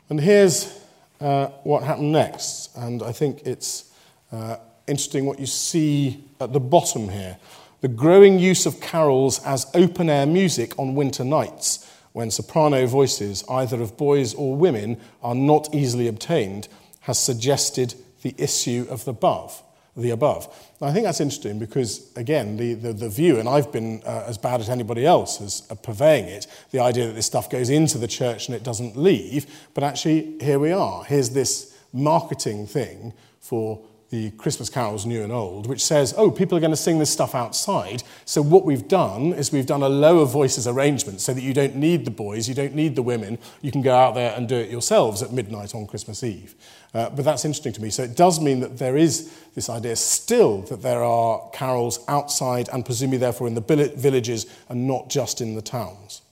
And 0.08 0.20
here's 0.20 0.78
uh, 1.20 1.48
what 1.64 1.82
happened 1.82 2.12
next. 2.12 2.76
And 2.76 3.02
I 3.02 3.12
think 3.12 3.42
it's 3.46 3.92
uh, 4.32 4.56
interesting 4.86 5.26
what 5.26 5.38
you 5.38 5.46
see 5.46 6.24
at 6.40 6.52
the 6.52 6.60
bottom 6.60 7.08
here 7.08 7.38
the 7.80 7.88
growing 7.88 8.40
use 8.40 8.66
of 8.66 8.80
carols 8.80 9.40
as 9.44 9.70
open 9.72 10.10
air 10.10 10.26
music 10.26 10.76
on 10.80 10.96
winter 10.96 11.22
nights 11.22 11.88
when 12.12 12.28
soprano 12.28 12.86
voices, 12.86 13.44
either 13.48 13.80
of 13.80 13.96
boys 13.96 14.34
or 14.34 14.56
women, 14.56 15.00
are 15.22 15.34
not 15.34 15.72
easily 15.72 16.08
obtained, 16.08 16.66
has 17.00 17.18
suggested 17.20 17.94
the 18.22 18.34
issue 18.36 18.84
of 18.90 19.04
the 19.04 19.12
above 19.12 19.62
the 19.98 20.10
above. 20.10 20.46
I 20.80 20.92
think 20.92 21.04
that's 21.04 21.20
interesting 21.20 21.58
because, 21.58 22.10
again, 22.16 22.56
the, 22.56 22.74
the, 22.74 22.92
the 22.92 23.08
view, 23.08 23.38
and 23.38 23.48
I've 23.48 23.72
been 23.72 24.02
uh, 24.06 24.24
as 24.26 24.38
bad 24.38 24.60
as 24.60 24.68
anybody 24.68 25.04
else 25.04 25.40
as 25.40 25.62
uh, 25.70 25.74
purveying 25.74 26.26
it, 26.26 26.46
the 26.70 26.80
idea 26.80 27.06
that 27.06 27.14
this 27.14 27.26
stuff 27.26 27.50
goes 27.50 27.68
into 27.68 27.98
the 27.98 28.08
church 28.08 28.48
and 28.48 28.54
it 28.54 28.62
doesn't 28.62 28.96
leave, 28.96 29.46
but 29.74 29.82
actually, 29.84 30.38
here 30.40 30.58
we 30.58 30.72
are. 30.72 31.04
Here's 31.04 31.30
this 31.30 31.76
marketing 31.92 32.66
thing 32.66 33.12
for 33.40 33.80
the 34.10 34.30
Christmas 34.32 34.70
carols, 34.70 35.04
new 35.04 35.22
and 35.22 35.30
old, 35.30 35.66
which 35.66 35.84
says, 35.84 36.14
oh, 36.16 36.30
people 36.30 36.56
are 36.56 36.60
going 36.60 36.72
to 36.72 36.76
sing 36.76 36.98
this 36.98 37.10
stuff 37.10 37.34
outside. 37.34 38.02
So, 38.24 38.40
what 38.40 38.64
we've 38.64 38.88
done 38.88 39.34
is 39.34 39.52
we've 39.52 39.66
done 39.66 39.82
a 39.82 39.88
lower 39.88 40.24
voices 40.24 40.66
arrangement 40.66 41.20
so 41.20 41.34
that 41.34 41.42
you 41.42 41.52
don't 41.52 41.76
need 41.76 42.06
the 42.06 42.10
boys, 42.10 42.48
you 42.48 42.54
don't 42.54 42.74
need 42.74 42.96
the 42.96 43.02
women. 43.02 43.38
You 43.60 43.70
can 43.70 43.82
go 43.82 43.94
out 43.94 44.14
there 44.14 44.34
and 44.34 44.48
do 44.48 44.56
it 44.56 44.70
yourselves 44.70 45.22
at 45.22 45.32
midnight 45.32 45.74
on 45.74 45.86
Christmas 45.86 46.24
Eve. 46.24 46.54
Uh, 46.94 47.10
but 47.10 47.22
that's 47.22 47.44
interesting 47.44 47.74
to 47.74 47.82
me. 47.82 47.90
So, 47.90 48.02
it 48.02 48.16
does 48.16 48.40
mean 48.40 48.60
that 48.60 48.78
there 48.78 48.96
is 48.96 49.30
this 49.54 49.68
idea 49.68 49.94
still 49.94 50.62
that 50.62 50.80
there 50.80 51.04
are 51.04 51.50
carols 51.50 52.02
outside 52.08 52.70
and 52.72 52.86
presumably, 52.86 53.18
therefore, 53.18 53.46
in 53.46 53.54
the 53.54 53.92
villages 53.94 54.46
and 54.70 54.86
not 54.86 55.10
just 55.10 55.42
in 55.42 55.54
the 55.54 55.62
towns. 55.62 56.22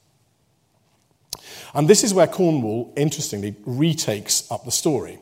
And 1.74 1.88
this 1.88 2.02
is 2.02 2.14
where 2.14 2.26
Cornwall, 2.26 2.90
interestingly, 2.96 3.54
retakes 3.66 4.50
up 4.50 4.64
the 4.64 4.70
story. 4.70 5.18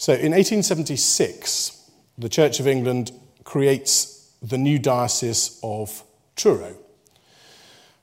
So 0.00 0.14
in 0.14 0.32
1876, 0.32 1.90
the 2.16 2.30
Church 2.30 2.58
of 2.58 2.66
England 2.66 3.12
creates 3.44 4.32
the 4.40 4.56
new 4.56 4.78
diocese 4.78 5.60
of 5.62 6.02
Truro. 6.36 6.74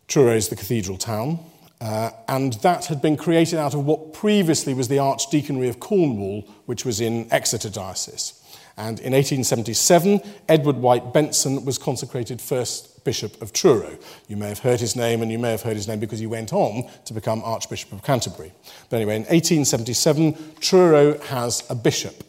Truro 0.07 0.35
is 0.35 0.49
the 0.49 0.55
cathedral 0.55 0.99
town, 0.99 1.39
Uh, 1.79 2.09
and 2.27 2.53
that 2.61 2.85
had 2.85 3.01
been 3.01 3.15
created 3.15 3.59
out 3.59 3.75
of 3.75 3.85
what 3.85 4.11
previously 4.13 4.73
was 4.73 4.87
the 4.87 4.97
Archdeaconry 4.97 5.69
of 5.69 5.79
Cornwall, 5.79 6.43
which 6.65 6.85
was 6.85 6.99
in 6.99 7.27
Exeter 7.31 7.69
Diocese. 7.69 8.33
And 8.77 8.99
in 8.99 9.13
1877, 9.13 10.21
Edward 10.49 10.77
White 10.77 11.13
Benson 11.13 11.65
was 11.65 11.77
consecrated 11.77 12.41
first 12.41 12.96
Bishop 13.07 13.41
of 13.41 13.53
Truro. 13.53 13.97
You 14.27 14.35
may 14.35 14.49
have 14.49 14.59
heard 14.59 14.81
his 14.81 14.93
name, 14.93 15.21
and 15.21 15.31
you 15.31 15.39
may 15.39 15.51
have 15.51 15.61
heard 15.61 15.77
his 15.77 15.87
name 15.87 16.01
because 16.01 16.19
he 16.19 16.27
went 16.27 16.51
on 16.51 16.89
to 17.05 17.13
become 17.13 17.41
Archbishop 17.41 17.93
of 17.93 18.03
Canterbury. 18.03 18.51
But 18.89 18.97
anyway, 18.97 19.15
in 19.15 19.21
1877, 19.21 20.35
Truro 20.59 21.17
has 21.19 21.63
a 21.69 21.75
bishop. 21.75 22.21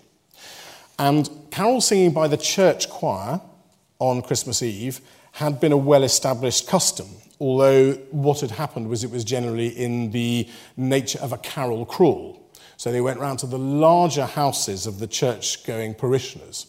And 0.97 1.29
carol 1.51 1.81
singing 1.81 2.13
by 2.13 2.29
the 2.29 2.37
church 2.37 2.89
choir 2.89 3.41
on 3.99 4.23
Christmas 4.23 4.63
Eve 4.63 5.01
had 5.33 5.59
been 5.59 5.73
a 5.73 5.77
well 5.77 6.05
established 6.05 6.69
custom, 6.69 7.09
although 7.41 7.95
what 8.13 8.39
had 8.39 8.53
happened 8.53 8.89
was 8.89 9.03
it 9.03 9.11
was 9.11 9.25
generally 9.25 9.71
in 9.71 10.13
the 10.13 10.49
nature 10.77 11.19
of 11.19 11.33
a 11.33 11.39
carol 11.39 11.87
crawl. 11.87 12.41
So 12.77 12.93
they 12.93 13.01
went 13.01 13.19
round 13.19 13.41
to 13.41 13.47
the 13.47 13.59
larger 13.59 14.27
houses 14.27 14.87
of 14.87 15.01
the 15.01 15.09
church 15.09 15.67
going 15.67 15.95
parishioners. 15.95 16.69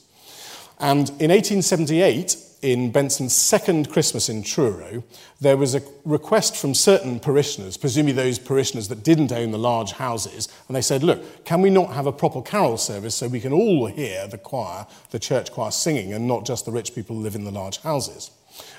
And 0.80 1.10
in 1.22 1.30
1878, 1.30 2.49
in 2.62 2.92
Benson's 2.92 3.34
second 3.34 3.90
Christmas 3.90 4.28
in 4.28 4.44
Truro, 4.44 5.04
there 5.40 5.56
was 5.56 5.76
a 5.76 5.82
request 6.04 6.58
from 6.58 6.74
certain 6.74 7.20
parishioners, 7.20 7.78
presumably 7.78 8.14
those 8.14 8.40
parishioners 8.40 8.88
that 8.90 9.04
didn't 9.04 9.32
own 9.32 9.52
the 9.52 9.58
large 9.58 9.94
houses, 9.94 10.50
and 10.68 10.76
they 10.76 10.82
said, 10.82 11.04
Look, 11.04 11.46
can 11.46 11.62
we 11.62 11.70
not 11.70 11.94
have 11.94 12.06
a 12.06 12.12
proper 12.12 12.42
carol 12.42 12.78
service 12.78 13.16
so 13.16 13.28
we 13.28 13.40
can 13.40 13.54
all 13.54 13.86
hear 13.86 14.28
the 14.28 14.38
choir, 14.38 14.86
the 15.12 15.20
church 15.20 15.52
choir 15.52 15.72
singing, 15.72 16.14
and 16.14 16.28
not 16.28 16.46
just 16.46 16.66
the 16.66 16.72
rich 16.72 16.94
people 16.94 17.16
who 17.16 17.22
live 17.22 17.36
in 17.36 17.46
the 17.46 17.52
large 17.52 17.78
houses? 17.80 18.32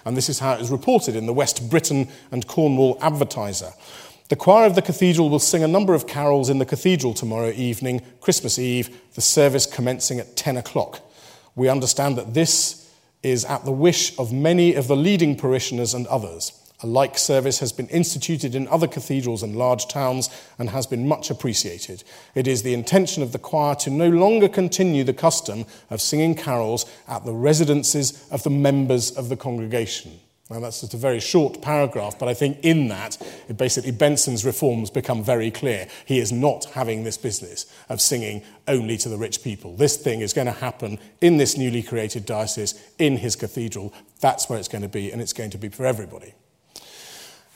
And 0.04 0.16
this 0.16 0.28
is 0.28 0.38
how 0.38 0.54
it 0.54 0.60
is 0.60 0.70
reported 0.70 1.16
in 1.16 1.26
the 1.26 1.32
West 1.32 1.70
Briton 1.70 2.08
and 2.30 2.46
Cornwall 2.46 2.98
Advertiser. 3.00 3.72
The 4.28 4.36
choir 4.36 4.66
of 4.66 4.74
the 4.74 4.82
cathedral 4.82 5.28
will 5.28 5.40
sing 5.40 5.64
a 5.64 5.68
number 5.68 5.94
of 5.94 6.06
carols 6.06 6.50
in 6.50 6.58
the 6.58 6.66
cathedral 6.66 7.14
tomorrow 7.14 7.50
evening, 7.50 8.02
Christmas 8.20 8.58
Eve, 8.58 9.00
the 9.14 9.20
service 9.20 9.66
commencing 9.66 10.20
at 10.20 10.36
10 10.36 10.56
o'clock. 10.56 11.00
We 11.56 11.68
understand 11.68 12.16
that 12.16 12.32
this 12.32 12.79
is 13.22 13.44
at 13.44 13.64
the 13.64 13.72
wish 13.72 14.18
of 14.18 14.32
many 14.32 14.74
of 14.74 14.88
the 14.88 14.96
leading 14.96 15.36
parishioners 15.36 15.94
and 15.94 16.06
others. 16.06 16.52
A 16.82 16.86
like 16.86 17.18
service 17.18 17.58
has 17.58 17.72
been 17.72 17.88
instituted 17.88 18.54
in 18.54 18.66
other 18.68 18.88
cathedrals 18.88 19.42
and 19.42 19.56
large 19.56 19.86
towns 19.86 20.30
and 20.58 20.70
has 20.70 20.86
been 20.86 21.06
much 21.06 21.28
appreciated. 21.28 22.02
It 22.34 22.46
is 22.46 22.62
the 22.62 22.72
intention 22.72 23.22
of 23.22 23.32
the 23.32 23.38
choir 23.38 23.74
to 23.76 23.90
no 23.90 24.08
longer 24.08 24.48
continue 24.48 25.04
the 25.04 25.12
custom 25.12 25.66
of 25.90 26.00
singing 26.00 26.34
carols 26.34 26.86
at 27.06 27.26
the 27.26 27.34
residences 27.34 28.26
of 28.30 28.42
the 28.44 28.50
members 28.50 29.10
of 29.10 29.28
the 29.28 29.36
congregation. 29.36 30.19
Now, 30.50 30.58
that's 30.58 30.80
just 30.80 30.94
a 30.94 30.96
very 30.96 31.20
short 31.20 31.62
paragraph, 31.62 32.18
but 32.18 32.28
I 32.28 32.34
think 32.34 32.58
in 32.62 32.88
that, 32.88 33.16
basically 33.56 33.92
Benson's 33.92 34.44
reforms 34.44 34.90
become 34.90 35.22
very 35.22 35.48
clear. 35.52 35.86
He 36.06 36.18
is 36.18 36.32
not 36.32 36.64
having 36.64 37.04
this 37.04 37.16
business 37.16 37.66
of 37.88 38.00
singing 38.00 38.42
only 38.66 38.96
to 38.98 39.08
the 39.08 39.16
rich 39.16 39.44
people. 39.44 39.76
This 39.76 39.96
thing 39.96 40.22
is 40.22 40.32
going 40.32 40.48
to 40.48 40.52
happen 40.52 40.98
in 41.20 41.36
this 41.36 41.56
newly 41.56 41.84
created 41.84 42.26
diocese, 42.26 42.74
in 42.98 43.18
his 43.18 43.36
cathedral. 43.36 43.94
That's 44.18 44.48
where 44.48 44.58
it's 44.58 44.66
going 44.66 44.82
to 44.82 44.88
be, 44.88 45.12
and 45.12 45.22
it's 45.22 45.32
going 45.32 45.50
to 45.50 45.58
be 45.58 45.68
for 45.68 45.86
everybody. 45.86 46.34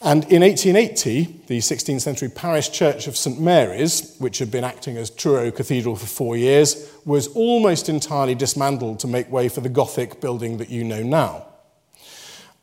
And 0.00 0.22
in 0.30 0.42
1880, 0.42 1.46
the 1.48 1.58
16th 1.58 2.00
century 2.00 2.28
parish 2.28 2.70
church 2.70 3.08
of 3.08 3.16
St 3.16 3.40
Mary's, 3.40 4.14
which 4.18 4.38
had 4.38 4.52
been 4.52 4.62
acting 4.62 4.98
as 4.98 5.10
Truro 5.10 5.50
Cathedral 5.50 5.96
for 5.96 6.06
four 6.06 6.36
years, 6.36 6.92
was 7.04 7.26
almost 7.28 7.88
entirely 7.88 8.36
dismantled 8.36 9.00
to 9.00 9.08
make 9.08 9.32
way 9.32 9.48
for 9.48 9.62
the 9.62 9.68
Gothic 9.68 10.20
building 10.20 10.58
that 10.58 10.70
you 10.70 10.84
know 10.84 11.02
now. 11.02 11.46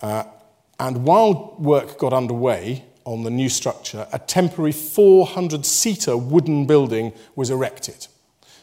Uh, 0.02 0.24
and 0.80 1.04
while 1.04 1.56
work 1.60 1.98
got 1.98 2.14
underway 2.14 2.84
on 3.06 3.24
the 3.24 3.30
new 3.30 3.50
structure, 3.50 4.08
a 4.12 4.20
temporary 4.20 4.72
400 4.72 5.66
seater 5.66 6.18
wooden 6.18 6.66
building 6.66 7.14
was 7.36 7.50
erected. 7.50 8.08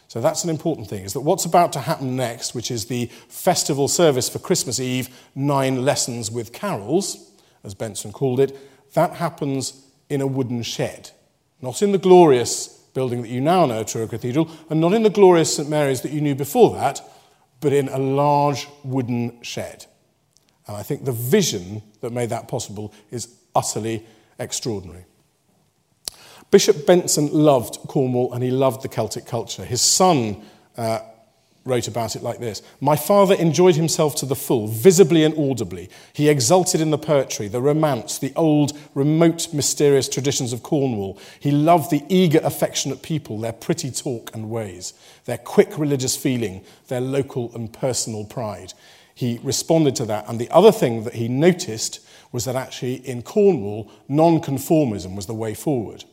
So 0.08 0.20
that's 0.20 0.42
an 0.42 0.50
important 0.50 0.88
thing, 0.88 1.04
is 1.04 1.12
that 1.12 1.20
what's 1.20 1.44
about 1.44 1.72
to 1.74 1.80
happen 1.80 2.16
next, 2.16 2.54
which 2.54 2.70
is 2.70 2.86
the 2.86 3.06
festival 3.28 3.88
service 3.88 4.28
for 4.28 4.38
Christmas 4.38 4.80
Eve, 4.80 5.10
nine 5.34 5.84
lessons 5.84 6.30
with 6.30 6.52
carols, 6.52 7.30
as 7.62 7.74
Benson 7.74 8.12
called 8.12 8.40
it, 8.40 8.56
that 8.94 9.14
happens 9.14 9.84
in 10.08 10.20
a 10.22 10.26
wooden 10.26 10.62
shed. 10.62 11.10
Not 11.60 11.82
in 11.82 11.92
the 11.92 11.98
glorious 11.98 12.68
building 12.94 13.20
that 13.22 13.28
you 13.28 13.40
now 13.40 13.66
know, 13.66 13.84
Truro 13.84 14.08
Cathedral, 14.08 14.50
and 14.70 14.80
not 14.80 14.94
in 14.94 15.02
the 15.02 15.10
glorious 15.10 15.54
St 15.54 15.68
Mary's 15.68 16.00
that 16.00 16.12
you 16.12 16.20
knew 16.20 16.34
before 16.34 16.74
that, 16.76 17.02
but 17.60 17.72
in 17.72 17.88
a 17.88 17.98
large 17.98 18.66
wooden 18.84 19.42
shed. 19.42 19.86
And 20.68 20.76
I 20.76 20.82
think 20.82 21.04
the 21.04 21.12
vision 21.12 21.82
that 22.02 22.12
made 22.12 22.28
that 22.28 22.46
possible 22.46 22.92
is 23.10 23.34
utterly 23.54 24.06
extraordinary. 24.38 25.04
Bishop 26.50 26.86
Benson 26.86 27.28
loved 27.32 27.76
Cornwall 27.88 28.32
and 28.32 28.42
he 28.42 28.50
loved 28.50 28.82
the 28.82 28.88
Celtic 28.88 29.26
culture. 29.26 29.64
His 29.64 29.80
son 29.80 30.42
uh, 30.76 31.00
wrote 31.64 31.88
about 31.88 32.16
it 32.16 32.22
like 32.22 32.38
this 32.38 32.62
My 32.80 32.96
father 32.96 33.34
enjoyed 33.34 33.76
himself 33.76 34.14
to 34.16 34.26
the 34.26 34.34
full, 34.34 34.66
visibly 34.68 35.24
and 35.24 35.34
audibly. 35.38 35.88
He 36.12 36.28
exulted 36.28 36.80
in 36.80 36.90
the 36.90 36.98
poetry, 36.98 37.48
the 37.48 37.60
romance, 37.60 38.18
the 38.18 38.32
old, 38.36 38.78
remote, 38.94 39.52
mysterious 39.52 40.08
traditions 40.08 40.52
of 40.52 40.62
Cornwall. 40.62 41.18
He 41.40 41.50
loved 41.50 41.90
the 41.90 42.02
eager, 42.08 42.40
affectionate 42.42 43.02
people, 43.02 43.38
their 43.40 43.52
pretty 43.52 43.90
talk 43.90 44.34
and 44.34 44.50
ways, 44.50 44.94
their 45.24 45.38
quick 45.38 45.78
religious 45.78 46.16
feeling, 46.16 46.64
their 46.88 47.00
local 47.00 47.54
and 47.54 47.72
personal 47.72 48.24
pride 48.24 48.72
he 49.18 49.40
responded 49.42 49.96
to 49.96 50.04
that. 50.04 50.28
And 50.28 50.38
the 50.38 50.48
other 50.50 50.70
thing 50.70 51.02
that 51.02 51.14
he 51.14 51.26
noticed 51.26 51.98
was 52.30 52.44
that 52.44 52.54
actually 52.54 53.04
in 53.04 53.22
Cornwall, 53.22 53.90
nonconformism 54.08 55.16
was 55.16 55.26
the 55.26 55.34
way 55.34 55.54
forward. 55.54 56.04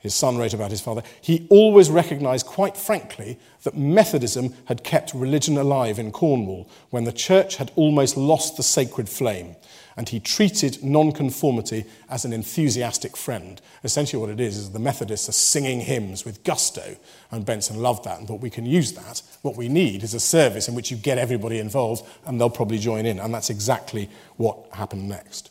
His 0.00 0.12
son 0.12 0.36
wrote 0.36 0.52
about 0.52 0.70
his 0.70 0.82
father. 0.82 1.02
He 1.22 1.46
always 1.48 1.88
recognized, 1.88 2.44
quite 2.44 2.76
frankly, 2.76 3.38
that 3.62 3.74
Methodism 3.74 4.52
had 4.66 4.84
kept 4.84 5.14
religion 5.14 5.56
alive 5.56 5.98
in 5.98 6.12
Cornwall 6.12 6.68
when 6.90 7.04
the 7.04 7.12
church 7.12 7.56
had 7.56 7.72
almost 7.74 8.18
lost 8.18 8.58
the 8.58 8.62
sacred 8.62 9.08
flame. 9.08 9.56
And 9.96 10.08
he 10.08 10.20
treated 10.20 10.82
nonconformity 10.82 11.84
as 12.08 12.24
an 12.24 12.32
enthusiastic 12.32 13.16
friend. 13.16 13.60
Essentially, 13.84 14.20
what 14.20 14.30
it 14.30 14.40
is 14.40 14.56
is 14.56 14.70
the 14.70 14.78
Methodists 14.78 15.28
are 15.28 15.32
singing 15.32 15.80
hymns 15.80 16.24
with 16.24 16.44
gusto, 16.44 16.96
and 17.30 17.46
Benson 17.46 17.76
loved 17.76 18.04
that 18.04 18.18
and 18.18 18.28
thought 18.28 18.40
we 18.40 18.50
can 18.50 18.66
use 18.66 18.92
that. 18.92 19.22
What 19.42 19.56
we 19.56 19.68
need 19.68 20.02
is 20.02 20.14
a 20.14 20.20
service 20.20 20.68
in 20.68 20.74
which 20.74 20.90
you 20.90 20.96
get 20.96 21.18
everybody 21.18 21.58
involved, 21.58 22.06
and 22.26 22.40
they'll 22.40 22.50
probably 22.50 22.78
join 22.78 23.06
in, 23.06 23.18
and 23.18 23.32
that's 23.32 23.50
exactly 23.50 24.08
what 24.36 24.58
happened 24.72 25.08
next. 25.08 25.50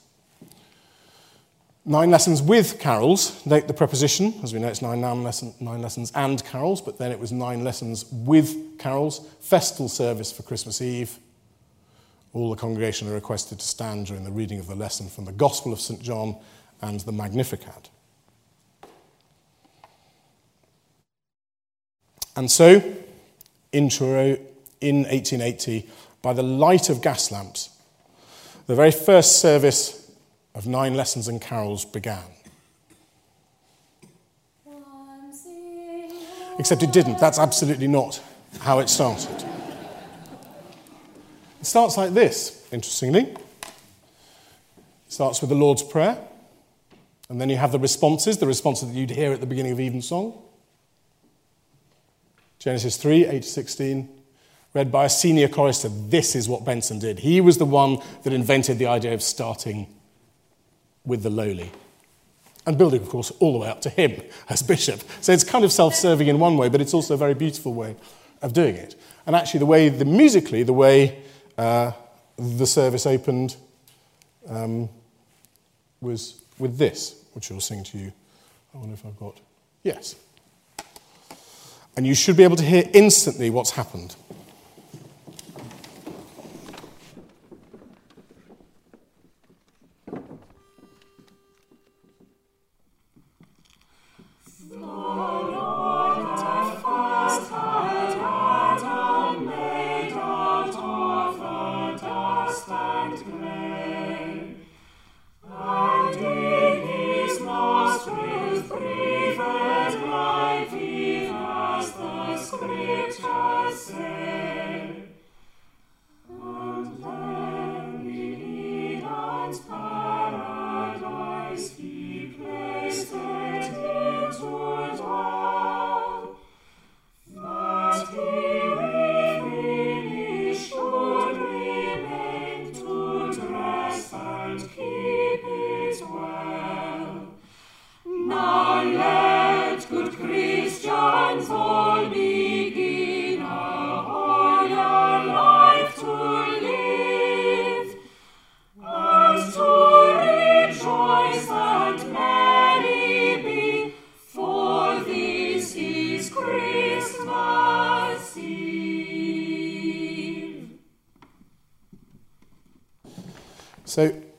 Nine 1.83 2.11
lessons 2.11 2.43
with 2.43 2.79
carols. 2.79 3.43
Note 3.43 3.67
the 3.67 3.73
preposition. 3.73 4.35
As 4.43 4.53
we 4.53 4.59
know, 4.59 4.67
it's 4.67 4.83
nine, 4.83 5.01
lesson, 5.23 5.55
nine 5.59 5.81
lessons 5.81 6.11
and 6.13 6.43
carols, 6.45 6.79
but 6.79 6.99
then 6.99 7.11
it 7.11 7.19
was 7.19 7.31
nine 7.31 7.63
lessons 7.63 8.05
with 8.11 8.77
carols. 8.77 9.27
Festal 9.39 9.89
service 9.89 10.31
for 10.31 10.43
Christmas 10.43 10.79
Eve, 10.79 11.17
all 12.33 12.49
the 12.49 12.55
congregation 12.55 13.09
are 13.09 13.13
requested 13.13 13.59
to 13.59 13.65
stand 13.65 14.07
during 14.07 14.23
the 14.23 14.31
reading 14.31 14.59
of 14.59 14.67
the 14.67 14.75
lesson 14.75 15.09
from 15.09 15.25
the 15.25 15.31
Gospel 15.31 15.73
of 15.73 15.81
St. 15.81 16.01
John 16.01 16.37
and 16.81 16.99
the 17.01 17.11
Magnificat. 17.11 17.89
And 22.35 22.49
so, 22.49 22.81
in 23.73 23.89
Truro, 23.89 24.37
in 24.79 25.03
1880, 25.03 25.89
by 26.21 26.33
the 26.33 26.43
light 26.43 26.89
of 26.89 27.01
gas 27.01 27.31
lamps, 27.31 27.69
the 28.67 28.75
very 28.75 28.91
first 28.91 29.39
service 29.39 30.11
of 30.55 30.67
nine 30.67 30.93
lessons 30.93 31.27
and 31.27 31.41
carols 31.41 31.83
began. 31.83 32.23
Except 36.57 36.83
it 36.83 36.93
didn't. 36.93 37.17
That's 37.19 37.39
absolutely 37.39 37.87
not 37.87 38.21
how 38.59 38.79
it 38.79 38.89
started. 38.89 39.43
It 41.61 41.67
starts 41.67 41.95
like 41.95 42.15
this, 42.15 42.67
interestingly. 42.71 43.21
It 43.21 43.37
starts 45.09 45.41
with 45.41 45.51
the 45.51 45.55
Lord's 45.55 45.83
Prayer, 45.83 46.17
and 47.29 47.39
then 47.39 47.49
you 47.49 47.57
have 47.57 47.71
the 47.71 47.77
responses, 47.77 48.39
the 48.39 48.47
responses 48.47 48.89
that 48.89 48.95
you'd 48.95 49.11
hear 49.11 49.31
at 49.31 49.41
the 49.41 49.45
beginning 49.45 49.71
of 49.71 49.79
Evensong. 49.79 50.41
Genesis 52.57 52.97
3 52.97 53.27
8 53.27 53.43
to 53.43 53.47
16, 53.47 54.09
read 54.73 54.91
by 54.91 55.05
a 55.05 55.09
senior 55.09 55.47
chorister. 55.47 55.89
This 55.89 56.35
is 56.35 56.49
what 56.49 56.65
Benson 56.65 56.97
did. 56.97 57.19
He 57.19 57.39
was 57.41 57.59
the 57.59 57.65
one 57.65 57.99
that 58.23 58.33
invented 58.33 58.79
the 58.79 58.87
idea 58.87 59.13
of 59.13 59.21
starting 59.21 59.85
with 61.05 61.21
the 61.21 61.29
lowly 61.29 61.69
and 62.65 62.75
building, 62.75 63.03
of 63.03 63.09
course, 63.09 63.31
all 63.39 63.53
the 63.53 63.59
way 63.59 63.69
up 63.69 63.81
to 63.81 63.89
him 63.91 64.19
as 64.49 64.63
bishop. 64.63 65.01
So 65.21 65.31
it's 65.31 65.43
kind 65.43 65.63
of 65.63 65.71
self 65.71 65.93
serving 65.93 66.27
in 66.27 66.39
one 66.39 66.57
way, 66.57 66.69
but 66.69 66.81
it's 66.81 66.95
also 66.95 67.13
a 67.13 67.17
very 67.17 67.35
beautiful 67.35 67.75
way 67.75 67.97
of 68.41 68.53
doing 68.53 68.73
it. 68.73 68.95
And 69.27 69.35
actually, 69.35 69.59
the 69.59 69.67
way, 69.67 69.89
the 69.89 70.05
musically, 70.05 70.63
the 70.63 70.73
way 70.73 71.21
uh, 71.61 71.91
the 72.37 72.65
service 72.65 73.05
opened 73.05 73.55
um, 74.47 74.89
was 76.01 76.41
with 76.57 76.77
this, 76.77 77.23
which 77.33 77.51
I'll 77.51 77.59
sing 77.59 77.83
to 77.83 77.97
you. 77.97 78.11
I 78.73 78.77
wonder 78.79 78.93
if 78.93 79.05
I've 79.05 79.19
got. 79.19 79.39
Yes. 79.83 80.15
And 81.95 82.07
you 82.07 82.15
should 82.15 82.35
be 82.35 82.43
able 82.43 82.55
to 82.55 82.63
hear 82.63 82.89
instantly 82.93 83.49
what's 83.51 83.71
happened. 83.71 84.15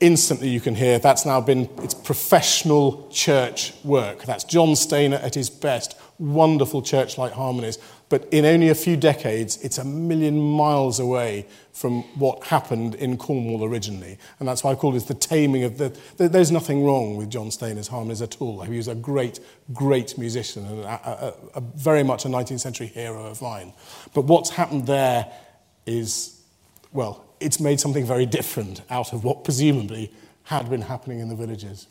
Instantly 0.03 0.49
you 0.49 0.59
can 0.59 0.75
hear 0.75 0.99
that's 0.99 1.25
now 1.25 1.39
been 1.39 1.69
it's 1.77 1.93
professional 1.93 3.07
church 3.09 3.73
work. 3.83 4.25
That's 4.25 4.43
John 4.43 4.75
Stainer 4.75 5.15
at 5.15 5.33
his 5.33 5.49
best. 5.49 5.97
Wonderful 6.19 6.81
church-like 6.81 7.31
harmonies. 7.31 7.79
But 8.09 8.27
in 8.31 8.45
only 8.45 8.69
a 8.69 8.75
few 8.75 8.97
decades, 8.97 9.57
it's 9.63 9.77
a 9.79 9.83
million 9.83 10.39
miles 10.39 10.99
away 10.99 11.47
from 11.71 12.03
what 12.19 12.43
happened 12.43 12.95
in 12.95 13.17
Cornwall 13.17 13.63
originally. 13.63 14.19
And 14.37 14.47
that's 14.47 14.63
why 14.63 14.71
I 14.71 14.75
call 14.75 14.91
this 14.91 15.05
the 15.05 15.15
taming 15.15 15.63
of 15.63 15.79
the... 15.79 15.97
There's 16.17 16.51
nothing 16.51 16.83
wrong 16.83 17.15
with 17.15 17.31
John 17.31 17.49
Stainer's 17.49 17.87
harmonies 17.87 18.21
at 18.21 18.39
all. 18.39 18.61
He 18.61 18.77
was 18.77 18.87
a 18.87 18.93
great, 18.93 19.39
great 19.73 20.15
musician 20.17 20.65
and 20.65 20.81
a, 20.81 20.87
a, 20.89 21.33
a 21.55 21.61
very 21.61 22.03
much 22.03 22.25
a 22.25 22.27
19th 22.27 22.59
century 22.59 22.87
hero 22.87 23.25
of 23.25 23.41
mine. 23.41 23.73
But 24.13 24.25
what's 24.25 24.51
happened 24.51 24.85
there 24.85 25.31
is, 25.87 26.39
well, 26.91 27.25
it's 27.43 27.59
made 27.59 27.79
something 27.79 28.05
very 28.05 28.25
different 28.25 28.81
out 28.89 29.13
of 29.13 29.23
what 29.23 29.43
presumably 29.43 30.11
had 30.43 30.69
been 30.69 30.81
happening 30.81 31.19
in 31.19 31.29
the 31.29 31.35
villages. 31.35 31.87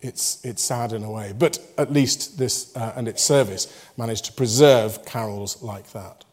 It's, 0.00 0.44
it's 0.44 0.62
sad 0.62 0.92
in 0.92 1.02
a 1.02 1.10
way, 1.10 1.32
but 1.36 1.58
at 1.78 1.92
least 1.92 2.38
this 2.38 2.76
uh, 2.76 2.92
and 2.94 3.08
its 3.08 3.22
service 3.22 3.88
managed 3.96 4.26
to 4.26 4.32
preserve 4.32 5.04
carols 5.06 5.62
like 5.62 5.90
that. 5.92 6.24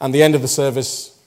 And 0.00 0.14
the 0.14 0.22
end 0.22 0.34
of 0.34 0.42
the 0.42 0.48
service 0.48 1.18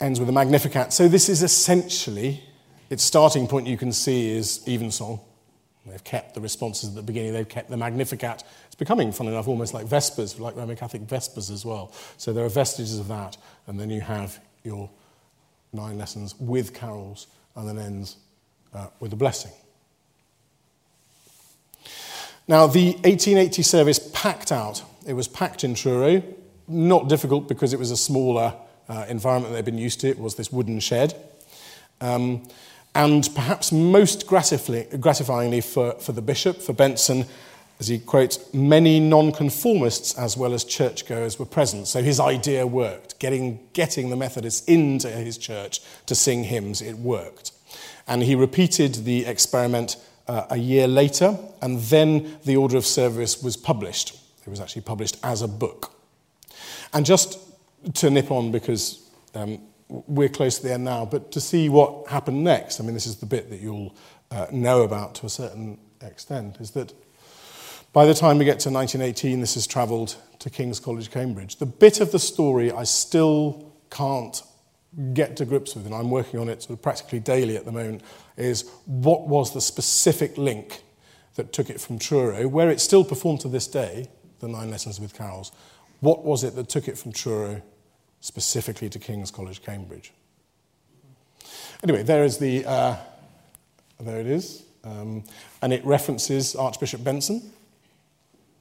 ends 0.00 0.18
with 0.18 0.28
a 0.28 0.32
Magnificat. 0.32 0.92
So 0.92 1.08
this 1.08 1.28
is 1.28 1.42
essentially, 1.42 2.42
its 2.90 3.04
starting 3.04 3.46
point 3.46 3.66
you 3.66 3.78
can 3.78 3.92
see 3.92 4.30
is 4.30 4.66
evensong. 4.66 5.20
They've 5.86 6.02
kept 6.02 6.34
the 6.34 6.40
responses 6.40 6.90
at 6.90 6.94
the 6.94 7.02
beginning, 7.02 7.34
they've 7.34 7.48
kept 7.48 7.68
the 7.68 7.76
Magnificat. 7.76 8.42
It's 8.66 8.74
becoming, 8.74 9.12
fun 9.12 9.28
enough, 9.28 9.48
almost 9.48 9.74
like 9.74 9.86
Vespers, 9.86 10.40
like 10.40 10.56
Roman 10.56 10.76
Catholic 10.76 11.02
Vespers 11.02 11.50
as 11.50 11.64
well. 11.64 11.92
So 12.16 12.32
there 12.32 12.44
are 12.44 12.48
vestiges 12.48 12.98
of 12.98 13.08
that, 13.08 13.36
and 13.66 13.78
then 13.78 13.90
you 13.90 14.00
have 14.00 14.40
your 14.62 14.88
nine 15.72 15.98
lessons 15.98 16.34
with 16.38 16.72
carols, 16.72 17.26
and 17.56 17.68
then 17.68 17.78
ends 17.78 18.16
uh, 18.72 18.86
with 18.98 19.12
a 19.12 19.16
blessing. 19.16 19.52
Now, 22.46 22.66
the 22.66 22.92
1880 22.92 23.62
service 23.62 24.10
packed 24.12 24.52
out. 24.52 24.82
It 25.06 25.14
was 25.14 25.28
packed 25.28 25.64
in 25.64 25.74
Truro, 25.74 26.22
not 26.68 27.08
difficult 27.08 27.48
because 27.48 27.72
it 27.72 27.78
was 27.78 27.90
a 27.90 27.96
smaller 27.96 28.54
uh, 28.88 29.06
environment 29.08 29.54
they'd 29.54 29.64
been 29.64 29.78
used 29.78 30.00
to. 30.00 30.08
It 30.08 30.18
was 30.18 30.34
this 30.34 30.52
wooden 30.52 30.80
shed. 30.80 31.14
Um, 32.00 32.46
and 32.94 33.28
perhaps 33.34 33.72
most 33.72 34.26
gratifyingly 34.26 35.64
for, 35.64 35.92
for 35.94 36.12
the 36.12 36.22
bishop, 36.22 36.62
for 36.62 36.72
Benson, 36.72 37.26
as 37.80 37.88
he 37.88 37.98
quotes, 37.98 38.52
many 38.54 39.00
nonconformists 39.00 40.16
as 40.16 40.36
well 40.36 40.54
as 40.54 40.64
churchgoers 40.64 41.38
were 41.38 41.46
present. 41.46 41.88
So 41.88 42.02
his 42.02 42.20
idea 42.20 42.66
worked. 42.66 43.18
Getting, 43.18 43.58
getting 43.72 44.10
the 44.10 44.16
Methodists 44.16 44.64
into 44.66 45.10
his 45.10 45.36
church 45.38 45.80
to 46.06 46.14
sing 46.14 46.44
hymns, 46.44 46.80
it 46.80 46.96
worked. 46.98 47.50
And 48.06 48.22
he 48.22 48.36
repeated 48.36 49.04
the 49.04 49.26
experiment 49.26 49.96
uh, 50.28 50.46
a 50.50 50.56
year 50.56 50.86
later, 50.86 51.36
and 51.60 51.80
then 51.80 52.38
the 52.44 52.56
order 52.56 52.76
of 52.76 52.86
service 52.86 53.42
was 53.42 53.56
published. 53.56 54.14
It 54.46 54.50
was 54.50 54.60
actually 54.60 54.82
published 54.82 55.16
as 55.22 55.42
a 55.42 55.48
book. 55.48 55.92
And 56.92 57.04
just 57.04 57.38
to 57.94 58.08
nip 58.08 58.30
on, 58.30 58.52
because 58.52 59.02
um, 59.34 59.58
we're 60.06 60.28
close 60.28 60.58
to 60.58 60.64
the 60.64 60.72
end 60.72 60.84
now, 60.84 61.04
but 61.04 61.32
to 61.32 61.40
see 61.40 61.68
what 61.68 62.08
happened 62.08 62.42
next, 62.42 62.80
I 62.80 62.84
mean, 62.84 62.94
this 62.94 63.06
is 63.06 63.16
the 63.16 63.26
bit 63.26 63.50
that 63.50 63.60
you'll 63.60 63.94
uh, 64.30 64.46
know 64.50 64.82
about 64.82 65.14
to 65.16 65.26
a 65.26 65.28
certain 65.28 65.78
extent, 66.00 66.56
is 66.60 66.72
that 66.72 66.92
by 67.92 68.06
the 68.06 68.14
time 68.14 68.38
we 68.38 68.44
get 68.44 68.58
to 68.60 68.70
1918, 68.70 69.40
this 69.40 69.54
has 69.54 69.66
travelled 69.66 70.16
to 70.40 70.50
King's 70.50 70.80
College, 70.80 71.10
Cambridge. 71.10 71.56
The 71.56 71.66
bit 71.66 72.00
of 72.00 72.10
the 72.10 72.18
story 72.18 72.72
I 72.72 72.84
still 72.84 73.72
can't 73.90 74.42
get 75.12 75.36
to 75.36 75.44
grips 75.44 75.74
with, 75.74 75.86
and 75.86 75.94
I'm 75.94 76.10
working 76.10 76.40
on 76.40 76.48
it 76.48 76.62
sort 76.62 76.78
of 76.78 76.82
practically 76.82 77.20
daily 77.20 77.56
at 77.56 77.64
the 77.64 77.72
moment, 77.72 78.02
is 78.36 78.70
what 78.86 79.28
was 79.28 79.54
the 79.54 79.60
specific 79.60 80.36
link 80.36 80.82
that 81.36 81.52
took 81.52 81.70
it 81.70 81.80
from 81.80 81.98
Truro, 81.98 82.48
where 82.48 82.70
it's 82.70 82.82
still 82.82 83.04
performed 83.04 83.40
to 83.40 83.48
this 83.48 83.66
day, 83.66 84.08
the 84.40 84.48
Nine 84.48 84.70
Lessons 84.70 85.00
with 85.00 85.14
Carols. 85.14 85.52
What 86.00 86.24
was 86.24 86.44
it 86.44 86.54
that 86.56 86.68
took 86.68 86.88
it 86.88 86.98
from 86.98 87.12
Truro 87.12 87.62
specifically 88.24 88.88
to 88.88 88.98
King's 88.98 89.30
College, 89.30 89.62
Cambridge. 89.62 90.10
Anyway, 91.82 92.02
there 92.02 92.24
is 92.24 92.38
the, 92.38 92.64
uh, 92.64 92.96
there 94.00 94.18
it 94.18 94.26
is, 94.26 94.62
um, 94.82 95.22
and 95.60 95.74
it 95.74 95.84
references 95.84 96.56
Archbishop 96.56 97.04
Benson, 97.04 97.52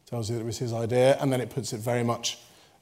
tells 0.06 0.30
you 0.30 0.36
that 0.36 0.42
it 0.42 0.46
was 0.46 0.58
his 0.58 0.74
idea, 0.74 1.18
and 1.22 1.32
then 1.32 1.40
it 1.40 1.50
puts 1.50 1.72
it 1.72 1.80
very 1.80 2.04
much 2.04 2.40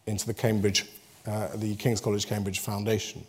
into 0.07 0.25
the 0.25 0.33
Cambridge, 0.33 0.87
uh, 1.27 1.49
the 1.53 1.75
King's 1.75 2.01
College 2.01 2.25
Cambridge 2.25 2.57
Foundation. 2.57 3.25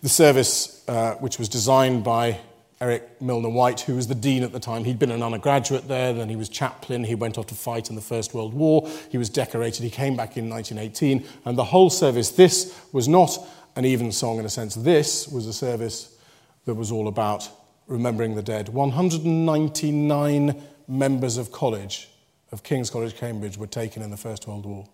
The 0.00 0.08
service, 0.08 0.82
uh, 0.88 1.16
which 1.16 1.38
was 1.38 1.50
designed 1.50 2.02
by 2.02 2.40
Eric 2.82 3.22
Milner 3.22 3.48
White, 3.48 3.82
who 3.82 3.94
was 3.94 4.08
the 4.08 4.14
dean 4.14 4.42
at 4.42 4.50
the 4.50 4.58
time. 4.58 4.82
He'd 4.82 4.98
been 4.98 5.12
an 5.12 5.22
undergraduate 5.22 5.86
there, 5.86 6.12
then 6.12 6.28
he 6.28 6.34
was 6.34 6.48
chaplain. 6.48 7.04
He 7.04 7.14
went 7.14 7.38
off 7.38 7.46
to 7.46 7.54
fight 7.54 7.88
in 7.90 7.94
the 7.94 8.02
First 8.02 8.34
World 8.34 8.52
War. 8.52 8.90
He 9.08 9.18
was 9.18 9.28
decorated. 9.28 9.84
He 9.84 9.90
came 9.90 10.16
back 10.16 10.36
in 10.36 10.50
1918. 10.50 11.24
And 11.44 11.56
the 11.56 11.62
whole 11.62 11.90
service, 11.90 12.32
this 12.32 12.76
was 12.90 13.06
not 13.06 13.38
an 13.76 13.84
even 13.84 14.10
song 14.10 14.40
in 14.40 14.44
a 14.44 14.48
sense. 14.48 14.74
This 14.74 15.28
was 15.28 15.46
a 15.46 15.52
service 15.52 16.18
that 16.64 16.74
was 16.74 16.90
all 16.90 17.06
about 17.06 17.48
remembering 17.86 18.34
the 18.34 18.42
dead. 18.42 18.68
199 18.68 20.62
members 20.88 21.36
of 21.36 21.52
college, 21.52 22.08
of 22.50 22.64
King's 22.64 22.90
College, 22.90 23.14
Cambridge, 23.14 23.56
were 23.56 23.68
taken 23.68 24.02
in 24.02 24.10
the 24.10 24.16
First 24.16 24.48
World 24.48 24.66
War. 24.66 24.88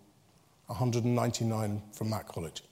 199 0.66 1.80
from 1.92 2.10
that 2.10 2.28
college. 2.28 2.62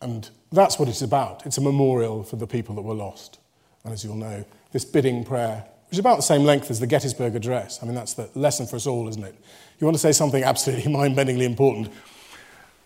And 0.00 0.28
that's 0.52 0.78
what 0.78 0.88
it's 0.88 1.02
about. 1.02 1.44
It's 1.44 1.58
a 1.58 1.60
memorial 1.60 2.22
for 2.22 2.36
the 2.36 2.46
people 2.46 2.74
that 2.76 2.82
were 2.82 2.94
lost. 2.94 3.38
And 3.84 3.92
as 3.92 4.04
you'll 4.04 4.16
know, 4.16 4.44
this 4.72 4.84
bidding 4.84 5.24
prayer, 5.24 5.64
which 5.88 5.94
is 5.94 5.98
about 5.98 6.16
the 6.16 6.22
same 6.22 6.44
length 6.44 6.70
as 6.70 6.80
the 6.80 6.86
Gettysburg 6.86 7.34
Address, 7.34 7.82
I 7.82 7.86
mean, 7.86 7.94
that's 7.94 8.14
the 8.14 8.30
lesson 8.34 8.66
for 8.66 8.76
us 8.76 8.86
all, 8.86 9.08
isn't 9.08 9.24
it? 9.24 9.34
You 9.78 9.86
want 9.86 9.96
to 9.96 10.00
say 10.00 10.12
something 10.12 10.42
absolutely 10.42 10.90
mind 10.92 11.16
bendingly 11.16 11.44
important, 11.44 11.88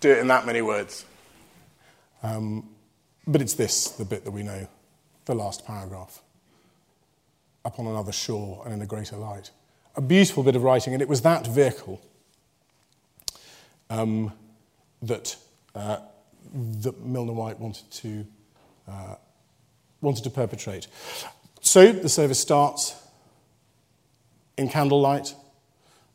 do 0.01 0.11
it 0.11 0.19
in 0.19 0.27
that 0.29 0.47
many 0.47 0.63
words. 0.63 1.05
Um, 2.23 2.69
but 3.27 3.41
it's 3.41 3.55
this, 3.55 3.91
the 3.91 4.05
bit 4.05 4.25
that 4.25 4.31
we 4.31 4.43
know, 4.43 4.67
the 5.27 5.35
last 5.35 5.67
paragraph. 5.67 6.21
Upon 7.65 7.87
another 7.87 8.13
shore 8.13 8.63
and 8.65 8.75
in 8.75 8.83
a 8.83 8.87
greater 8.87 9.17
light. 9.17 9.51
A 9.95 10.01
beautiful 10.01 10.43
bit 10.43 10.57
of 10.57 10.63
writing, 10.65 10.95
and 10.95 11.03
it 11.03 11.09
was 11.09 11.23
that 11.23 11.47
vehicle 11.47 12.01
um, 13.91 14.33
that. 15.03 15.37
Uh, 15.75 15.99
that 16.53 17.01
Milner 17.01 17.33
White 17.33 17.59
wanted 17.59 17.91
to, 17.91 18.27
uh, 18.89 19.15
wanted 20.01 20.25
to 20.25 20.31
perpetrate. 20.31 20.87
So 21.61 21.93
the 21.93 22.09
service 22.09 22.41
starts 22.41 22.95
in 24.57 24.69
candlelight. 24.69 25.35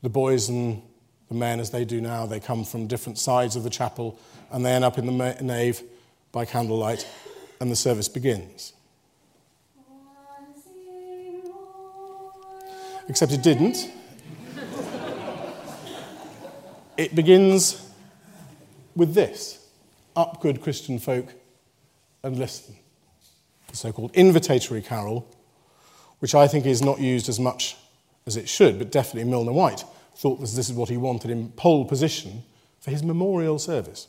The 0.03 0.09
boys 0.09 0.49
and 0.49 0.81
the 1.29 1.35
men, 1.35 1.59
as 1.59 1.71
they 1.71 1.85
do 1.85 2.01
now, 2.01 2.25
they 2.25 2.39
come 2.39 2.63
from 2.63 2.87
different 2.87 3.17
sides 3.17 3.55
of 3.55 3.63
the 3.63 3.69
chapel 3.69 4.19
and 4.51 4.65
they 4.65 4.71
end 4.71 4.85
up 4.85 4.97
in 4.97 5.05
the 5.05 5.37
nave 5.41 5.81
by 6.31 6.45
candlelight. 6.45 7.07
and 7.59 7.71
the 7.71 7.75
service 7.75 8.07
begins. 8.07 8.73
Except 13.09 13.31
it 13.31 13.41
didn't. 13.41 13.89
it 16.97 17.15
begins 17.15 17.81
with 18.95 19.13
this 19.13 19.56
Up, 20.17 20.41
good 20.41 20.63
Christian 20.63 20.97
folk, 20.97 21.31
and 22.23 22.39
listen. 22.39 22.75
The 23.67 23.77
so 23.77 23.91
called 23.91 24.11
invitatory 24.13 24.83
carol, 24.83 25.29
which 26.17 26.33
I 26.33 26.47
think 26.47 26.65
is 26.65 26.81
not 26.81 26.99
used 26.99 27.29
as 27.29 27.39
much 27.39 27.77
as 28.25 28.35
it 28.35 28.49
should, 28.49 28.79
but 28.79 28.91
definitely 28.91 29.29
Milner 29.29 29.53
White 29.53 29.85
thought 30.15 30.39
this 30.39 30.57
is 30.57 30.73
what 30.73 30.89
he 30.89 30.97
wanted 30.97 31.29
in 31.29 31.49
pole 31.49 31.85
position 31.85 32.43
for 32.79 32.89
his 32.89 33.03
memorial 33.03 33.59
service. 33.59 34.07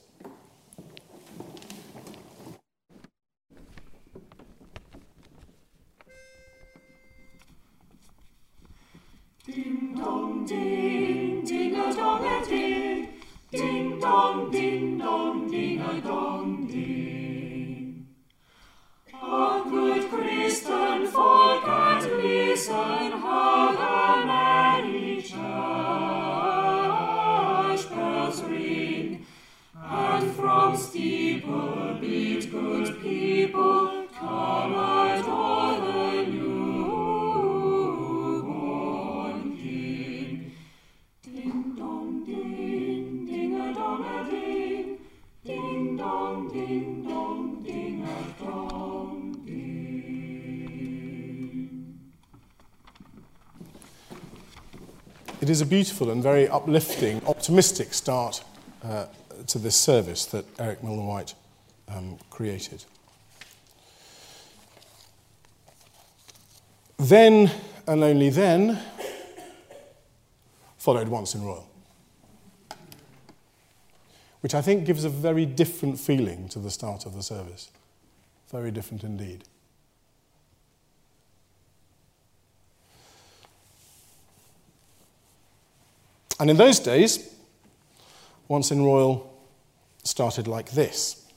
Ding 9.44 9.94
dong 9.94 10.46
ding, 10.46 11.44
ding 11.44 11.74
a 11.74 11.94
dong 11.94 12.24
a 12.24 12.46
ding, 12.46 13.07
ding 13.50 13.98
dong 13.98 14.50
ding 14.50 14.98
dong 14.98 15.50
ding 15.50 15.80
a 15.80 16.00
dong 16.02 16.66
ding. 16.66 18.06
A 19.14 19.62
good 19.64 20.10
Christian 20.10 21.06
folk 21.06 21.66
at 21.66 22.02
listen 22.02 23.12
how 23.24 23.72
the 23.72 24.26
merry 24.26 25.22
church 25.22 25.38
bells 27.90 28.42
ring, 28.42 29.26
and 29.74 30.30
from 30.32 30.76
steeple 30.76 31.96
beat 32.00 32.50
good 32.50 33.00
people 33.00 33.87
It 55.48 55.52
is 55.52 55.62
a 55.62 55.66
beautiful 55.66 56.10
and 56.10 56.22
very 56.22 56.46
uplifting, 56.46 57.24
optimistic 57.26 57.94
start 57.94 58.44
uh, 58.84 59.06
to 59.46 59.58
this 59.58 59.76
service 59.76 60.26
that 60.26 60.44
Eric 60.60 60.84
Milner 60.84 61.06
White 61.06 61.34
um, 61.88 62.18
created. 62.28 62.84
Then, 66.98 67.50
and 67.86 68.04
only 68.04 68.28
then, 68.28 68.78
followed 70.76 71.08
Once 71.08 71.34
in 71.34 71.42
Royal, 71.42 71.66
which 74.42 74.54
I 74.54 74.60
think 74.60 74.84
gives 74.84 75.04
a 75.04 75.08
very 75.08 75.46
different 75.46 75.98
feeling 75.98 76.50
to 76.50 76.58
the 76.58 76.70
start 76.70 77.06
of 77.06 77.14
the 77.14 77.22
service. 77.22 77.70
Very 78.50 78.70
different 78.70 79.02
indeed. 79.02 79.44
And 86.38 86.50
in 86.50 86.56
those 86.56 86.78
days, 86.78 87.34
Once 88.48 88.70
in 88.70 88.82
Royal 88.82 89.30
started 90.04 90.48
like 90.48 90.70
this. 90.70 91.27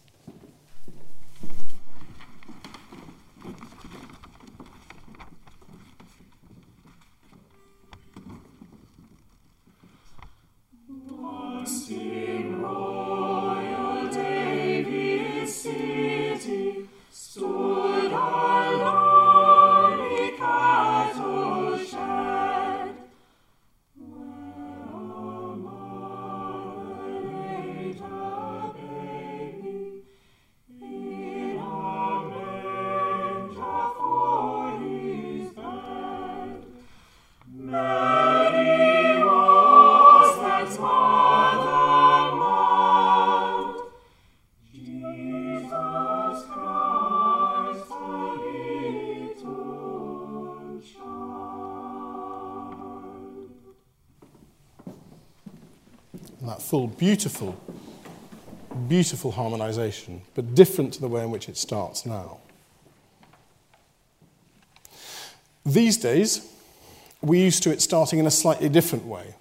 Beautiful, 56.79 57.59
beautiful 58.87 59.31
harmonization, 59.31 60.21
but 60.35 60.55
different 60.55 60.93
to 60.93 61.01
the 61.01 61.07
way 61.07 61.23
in 61.23 61.31
which 61.31 61.49
it 61.49 61.57
starts 61.57 62.05
now. 62.05 62.37
These 65.65 65.97
days, 65.97 66.47
we're 67.21 67.43
used 67.43 67.63
to 67.63 67.71
it 67.71 67.81
starting 67.81 68.19
in 68.19 68.25
a 68.25 68.31
slightly 68.31 68.69
different 68.69 69.05
way. 69.05 69.35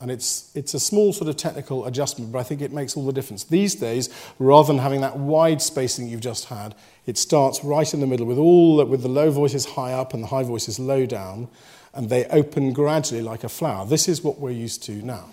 And 0.00 0.10
it's, 0.10 0.54
it's 0.54 0.74
a 0.74 0.80
small 0.80 1.14
sort 1.14 1.28
of 1.28 1.36
technical 1.36 1.86
adjustment, 1.86 2.30
but 2.30 2.38
I 2.38 2.42
think 2.42 2.60
it 2.60 2.70
makes 2.70 2.96
all 2.96 3.06
the 3.06 3.12
difference. 3.12 3.44
These 3.44 3.76
days, 3.76 4.10
rather 4.38 4.66
than 4.66 4.78
having 4.78 5.00
that 5.00 5.16
wide 5.16 5.62
spacing 5.62 6.08
you've 6.08 6.20
just 6.20 6.46
had, 6.46 6.74
it 7.06 7.16
starts 7.16 7.64
right 7.64 7.92
in 7.94 8.00
the 8.00 8.06
middle 8.06 8.26
with, 8.26 8.36
all, 8.36 8.84
with 8.84 9.02
the 9.02 9.08
low 9.08 9.30
voices 9.30 9.64
high 9.64 9.94
up 9.94 10.12
and 10.12 10.22
the 10.22 10.28
high 10.28 10.42
voices 10.42 10.78
low 10.78 11.06
down, 11.06 11.48
and 11.94 12.10
they 12.10 12.26
open 12.26 12.74
gradually 12.74 13.22
like 13.22 13.42
a 13.42 13.48
flower. 13.48 13.86
This 13.86 14.06
is 14.06 14.22
what 14.22 14.38
we're 14.38 14.50
used 14.50 14.82
to 14.84 14.92
now. 14.92 15.30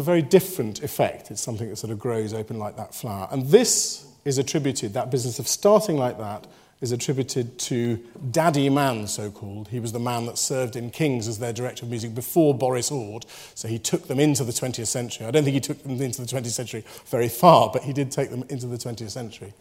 A 0.00 0.02
very 0.02 0.22
different 0.22 0.82
effect. 0.82 1.30
It's 1.30 1.40
something 1.40 1.68
that 1.68 1.76
sort 1.76 1.92
of 1.92 1.98
grows 1.98 2.34
open 2.34 2.58
like 2.58 2.76
that 2.76 2.94
flower. 2.94 3.28
And 3.30 3.46
this 3.46 4.06
is 4.24 4.38
attributed, 4.38 4.94
that 4.94 5.10
business 5.10 5.38
of 5.38 5.46
starting 5.46 5.96
like 5.96 6.18
that, 6.18 6.46
is 6.80 6.92
attributed 6.92 7.58
to 7.58 7.98
Daddy 8.30 8.70
Mann, 8.70 9.06
so 9.06 9.30
called. 9.30 9.68
He 9.68 9.80
was 9.80 9.92
the 9.92 9.98
man 9.98 10.24
that 10.26 10.38
served 10.38 10.76
in 10.76 10.90
Kings 10.90 11.28
as 11.28 11.38
their 11.38 11.52
director 11.52 11.84
of 11.84 11.90
music 11.90 12.14
before 12.14 12.54
Boris 12.54 12.90
Ord, 12.90 13.26
so 13.54 13.68
he 13.68 13.78
took 13.78 14.08
them 14.08 14.18
into 14.18 14.44
the 14.44 14.52
20th 14.52 14.86
century. 14.86 15.26
I 15.26 15.30
don't 15.30 15.44
think 15.44 15.54
he 15.54 15.60
took 15.60 15.82
them 15.82 16.00
into 16.00 16.22
the 16.22 16.26
20th 16.26 16.46
century 16.46 16.84
very 17.06 17.28
far, 17.28 17.70
but 17.70 17.82
he 17.82 17.92
did 17.92 18.10
take 18.10 18.30
them 18.30 18.44
into 18.48 18.66
the 18.66 18.78
20th 18.78 19.10
century. 19.10 19.52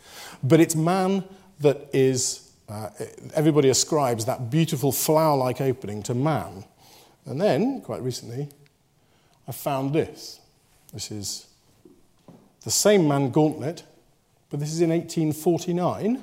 But 0.43 0.61
it's 0.61 0.75
Mann 0.75 1.25
that 1.59 1.89
is, 1.91 2.49
uh, 2.69 2.89
everybody 3.33 3.67
ascribes 3.67 4.23
that 4.25 4.49
beautiful 4.49 4.93
flower 4.93 5.35
like 5.35 5.59
opening 5.59 6.01
to 6.03 6.13
Mann. 6.13 6.63
And 7.25 7.41
then, 7.41 7.81
quite 7.81 8.01
recently, 8.01 8.47
I 9.49 9.51
found 9.51 9.93
this. 9.93 10.39
This 10.93 11.11
is 11.11 11.47
the 12.63 12.69
same 12.69 13.07
man 13.07 13.31
Gauntlett, 13.31 13.83
but 14.51 14.59
this 14.59 14.71
is 14.71 14.79
in 14.79 14.91
1849. 14.91 16.13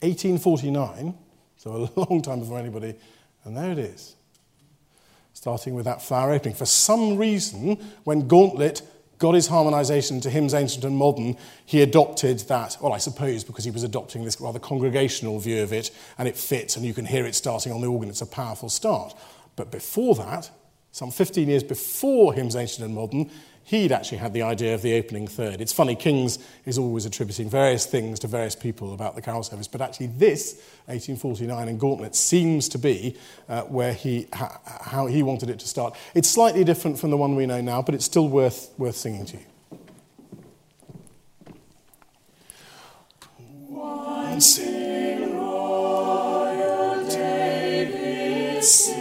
1849, 0.00 1.14
so 1.56 1.90
a 1.96 2.00
long 2.10 2.20
time 2.20 2.40
before 2.40 2.58
anybody, 2.58 2.94
and 3.44 3.56
there 3.56 3.70
it 3.70 3.78
is. 3.78 4.16
Starting 5.34 5.74
with 5.74 5.84
that 5.84 6.02
flower 6.02 6.32
opening. 6.32 6.54
For 6.54 6.66
some 6.66 7.16
reason, 7.16 7.76
when 8.02 8.26
Gauntlett 8.26 8.82
got 9.18 9.34
his 9.34 9.46
harmonization 9.46 10.20
to 10.20 10.30
hymns 10.30 10.54
ancient 10.54 10.84
and 10.84 10.96
modern, 10.96 11.36
he 11.64 11.82
adopted 11.82 12.40
that, 12.40 12.76
well, 12.80 12.92
I 12.92 12.98
suppose 12.98 13.44
because 13.44 13.64
he 13.64 13.70
was 13.70 13.84
adopting 13.84 14.24
this 14.24 14.40
rather 14.40 14.58
congregational 14.58 15.38
view 15.38 15.62
of 15.62 15.72
it, 15.72 15.92
and 16.18 16.26
it 16.26 16.36
fits, 16.36 16.76
and 16.76 16.84
you 16.84 16.94
can 16.94 17.04
hear 17.04 17.24
it 17.24 17.36
starting 17.36 17.72
on 17.72 17.80
the 17.80 17.86
organ. 17.86 18.08
It's 18.08 18.20
a 18.20 18.26
powerful 18.26 18.68
start. 18.68 19.14
But 19.54 19.70
before 19.70 20.16
that, 20.16 20.50
some 20.92 21.10
15 21.10 21.48
years 21.48 21.62
before 21.62 22.32
hymns 22.32 22.56
ancient 22.56 22.84
and 22.84 22.94
modern, 22.94 23.30
he'd 23.68 23.92
actually 23.92 24.16
had 24.16 24.32
the 24.32 24.40
idea 24.40 24.74
of 24.74 24.80
the 24.80 24.96
opening 24.96 25.28
third. 25.28 25.60
It's 25.60 25.74
funny, 25.74 25.94
Kings 25.94 26.38
is 26.64 26.78
always 26.78 27.04
attributing 27.04 27.50
various 27.50 27.84
things 27.84 28.18
to 28.20 28.26
various 28.26 28.56
people 28.56 28.94
about 28.94 29.14
the 29.14 29.20
carol 29.20 29.42
service, 29.42 29.68
but 29.68 29.82
actually, 29.82 30.06
this 30.06 30.54
1849 30.86 31.68
in 31.68 31.76
Gauntlett 31.76 32.14
seems 32.14 32.66
to 32.70 32.78
be 32.78 33.14
uh, 33.46 33.62
where 33.62 33.92
he, 33.92 34.26
ha- 34.32 34.58
how 34.64 35.06
he 35.06 35.22
wanted 35.22 35.50
it 35.50 35.58
to 35.58 35.68
start. 35.68 35.94
It's 36.14 36.30
slightly 36.30 36.64
different 36.64 36.98
from 36.98 37.10
the 37.10 37.18
one 37.18 37.36
we 37.36 37.44
know 37.44 37.60
now, 37.60 37.82
but 37.82 37.94
it's 37.94 38.06
still 38.06 38.28
worth, 38.28 38.72
worth 38.78 38.96
singing 38.96 39.26
to 39.26 39.36
you. 39.36 39.44
Once 43.68 44.58
in 44.58 45.36
royal 45.36 47.06
David's 47.06 48.97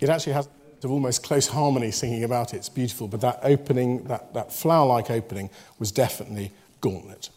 it 0.00 0.08
actually 0.08 0.34
has 0.34 0.48
of 0.84 0.90
almost 0.90 1.22
close 1.22 1.48
harmony 1.48 1.90
singing 1.90 2.24
about 2.24 2.54
it. 2.54 2.58
It's 2.58 2.68
beautiful, 2.68 3.08
but 3.08 3.20
that 3.20 3.40
opening, 3.42 4.04
that, 4.04 4.32
that 4.34 4.52
flower 4.52 4.86
like 4.86 5.10
opening, 5.10 5.50
was 5.78 5.90
definitely 5.90 6.52
Gauntlett. 6.80 7.30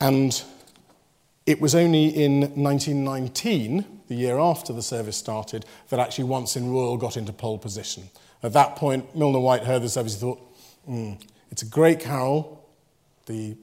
And 0.00 0.42
it 1.46 1.60
was 1.60 1.74
only 1.74 2.06
in 2.06 2.40
1919, 2.40 3.84
the 4.08 4.14
year 4.14 4.38
after 4.38 4.72
the 4.72 4.82
service 4.82 5.16
started, 5.16 5.64
that 5.88 5.98
actually 5.98 6.24
Once 6.24 6.56
in 6.56 6.70
Royal 6.70 6.96
got 6.96 7.16
into 7.16 7.32
pole 7.32 7.58
position. 7.58 8.04
At 8.42 8.52
that 8.52 8.76
point, 8.76 9.16
Milner 9.16 9.40
White 9.40 9.64
heard 9.64 9.82
the 9.82 9.88
service 9.88 10.12
and 10.12 10.20
thought, 10.20 10.56
mm, 10.88 11.20
it's 11.50 11.62
a 11.62 11.66
great 11.66 12.00
carol. 12.00 12.64
The 13.26 13.56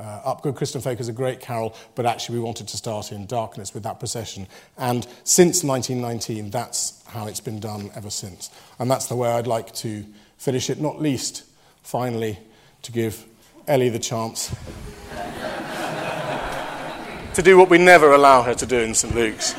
uh, 0.00 0.34
good 0.42 0.56
Christian 0.56 0.80
Folk 0.80 1.00
is 1.00 1.08
a 1.08 1.12
great 1.12 1.40
carol, 1.40 1.74
but 1.94 2.04
actually 2.06 2.38
we 2.38 2.44
wanted 2.44 2.68
to 2.68 2.76
start 2.76 3.12
in 3.12 3.26
darkness 3.26 3.72
with 3.72 3.82
that 3.84 3.98
procession. 3.98 4.46
And 4.76 5.06
since 5.22 5.62
1919, 5.62 6.50
that's 6.50 7.02
how 7.06 7.26
it's 7.26 7.40
been 7.40 7.60
done 7.60 7.90
ever 7.94 8.10
since. 8.10 8.50
And 8.78 8.90
that's 8.90 9.06
the 9.06 9.16
way 9.16 9.30
I'd 9.30 9.46
like 9.46 9.72
to 9.76 10.04
finish 10.36 10.68
it, 10.68 10.80
not 10.80 11.00
least, 11.00 11.44
finally, 11.82 12.38
to 12.82 12.92
give 12.92 13.24
Ellie 13.68 13.88
the 13.88 13.98
chance 13.98 14.48
to 17.34 17.42
do 17.42 17.56
what 17.56 17.70
we 17.70 17.78
never 17.78 18.12
allow 18.12 18.42
her 18.42 18.54
to 18.54 18.66
do 18.66 18.78
in 18.78 18.94
St. 18.94 19.14
Luke's. 19.14 19.54